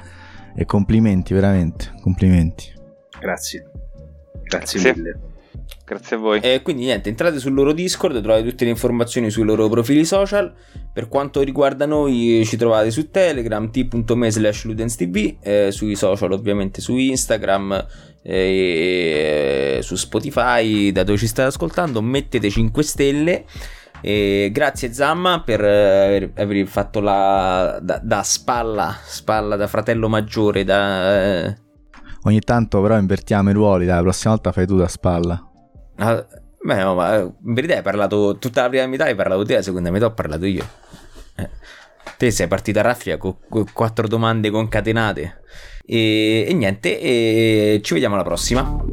e 0.56 0.66
complimenti 0.66 1.36
veramente, 1.36 1.94
complimenti. 2.02 2.74
Grazie, 3.20 3.70
grazie 4.42 4.80
sì. 4.80 4.92
mille. 4.96 5.20
Grazie 5.86 6.16
a 6.16 6.20
voi. 6.20 6.40
E 6.40 6.64
quindi 6.64 6.86
niente, 6.86 7.10
entrate 7.10 7.38
sul 7.38 7.54
loro 7.54 7.72
Discord, 7.72 8.20
trovate 8.20 8.44
tutte 8.44 8.64
le 8.64 8.72
informazioni 8.72 9.30
sui 9.30 9.44
loro 9.44 9.70
profili 9.70 10.04
social. 10.04 10.52
Per 10.92 11.08
quanto 11.08 11.42
riguarda 11.42 11.86
noi 11.86 12.42
ci 12.44 12.58
trovate 12.58 12.90
su 12.90 13.12
Telegram, 13.12 13.70
t.me 13.70 14.32
slash 14.32 14.64
ludenstv, 14.64 15.36
eh, 15.42 15.72
sui 15.72 15.96
social 15.96 16.32
ovviamente 16.32 16.82
su 16.82 16.98
Instagram, 16.98 17.86
eh, 18.24 19.80
su 19.84 19.96
Spotify, 19.96 20.92
da 20.92 21.04
dove 21.04 21.20
ci 21.20 21.28
state 21.28 21.50
ascoltando, 21.50 22.02
mettete 22.02 22.50
5 22.50 22.84
stelle. 22.84 23.46
E 24.02 24.50
grazie 24.52 24.92
Zamma 24.92 25.42
per 25.44 25.62
aver, 25.62 26.32
aver 26.36 26.68
fatto 26.68 27.00
la 27.00 27.80
da, 27.82 28.00
da, 28.04 28.24
spalla, 28.24 28.96
spalla 29.04 29.56
da 29.56 29.68
fratello 29.68 30.10
maggiore. 30.10 30.64
Da, 30.64 31.46
eh... 31.46 31.58
Ogni 32.24 32.40
tanto 32.40 32.82
però 32.82 32.98
invertiamo 32.98 33.52
i 33.52 33.54
ruoli, 33.54 33.86
dai, 33.86 33.98
la 33.98 34.02
prossima 34.02 34.34
volta 34.34 34.52
fai 34.52 34.66
tu 34.66 34.78
da 34.78 34.88
spalla. 34.88 35.50
Ah, 35.98 36.26
beh, 36.62 36.84
no, 36.84 36.96
ma 36.96 37.18
in 37.20 37.54
verità 37.54 37.76
hai 37.76 37.82
parlato 37.82 38.38
tutta 38.38 38.64
la 38.64 38.70
prima 38.70 38.86
metà, 38.88 39.06
hai 39.06 39.16
parlato 39.16 39.44
te, 39.44 39.56
la 39.56 39.62
seconda 39.62 39.92
metà 39.92 40.06
ho 40.08 40.14
parlato 40.14 40.46
io. 40.46 40.68
Eh. 41.36 41.50
Te 42.18 42.32
sei 42.32 42.48
partita 42.48 42.80
a 42.80 42.84
raffia 42.84 43.18
con, 43.18 43.38
con 43.50 43.66
quattro 43.74 44.08
domande 44.08 44.50
concatenate. 44.50 45.42
E, 45.86 46.46
e 46.48 46.54
niente, 46.54 47.00
e 47.00 47.80
ci 47.84 47.94
vediamo 47.94 48.16
alla 48.16 48.24
prossima. 48.24 48.84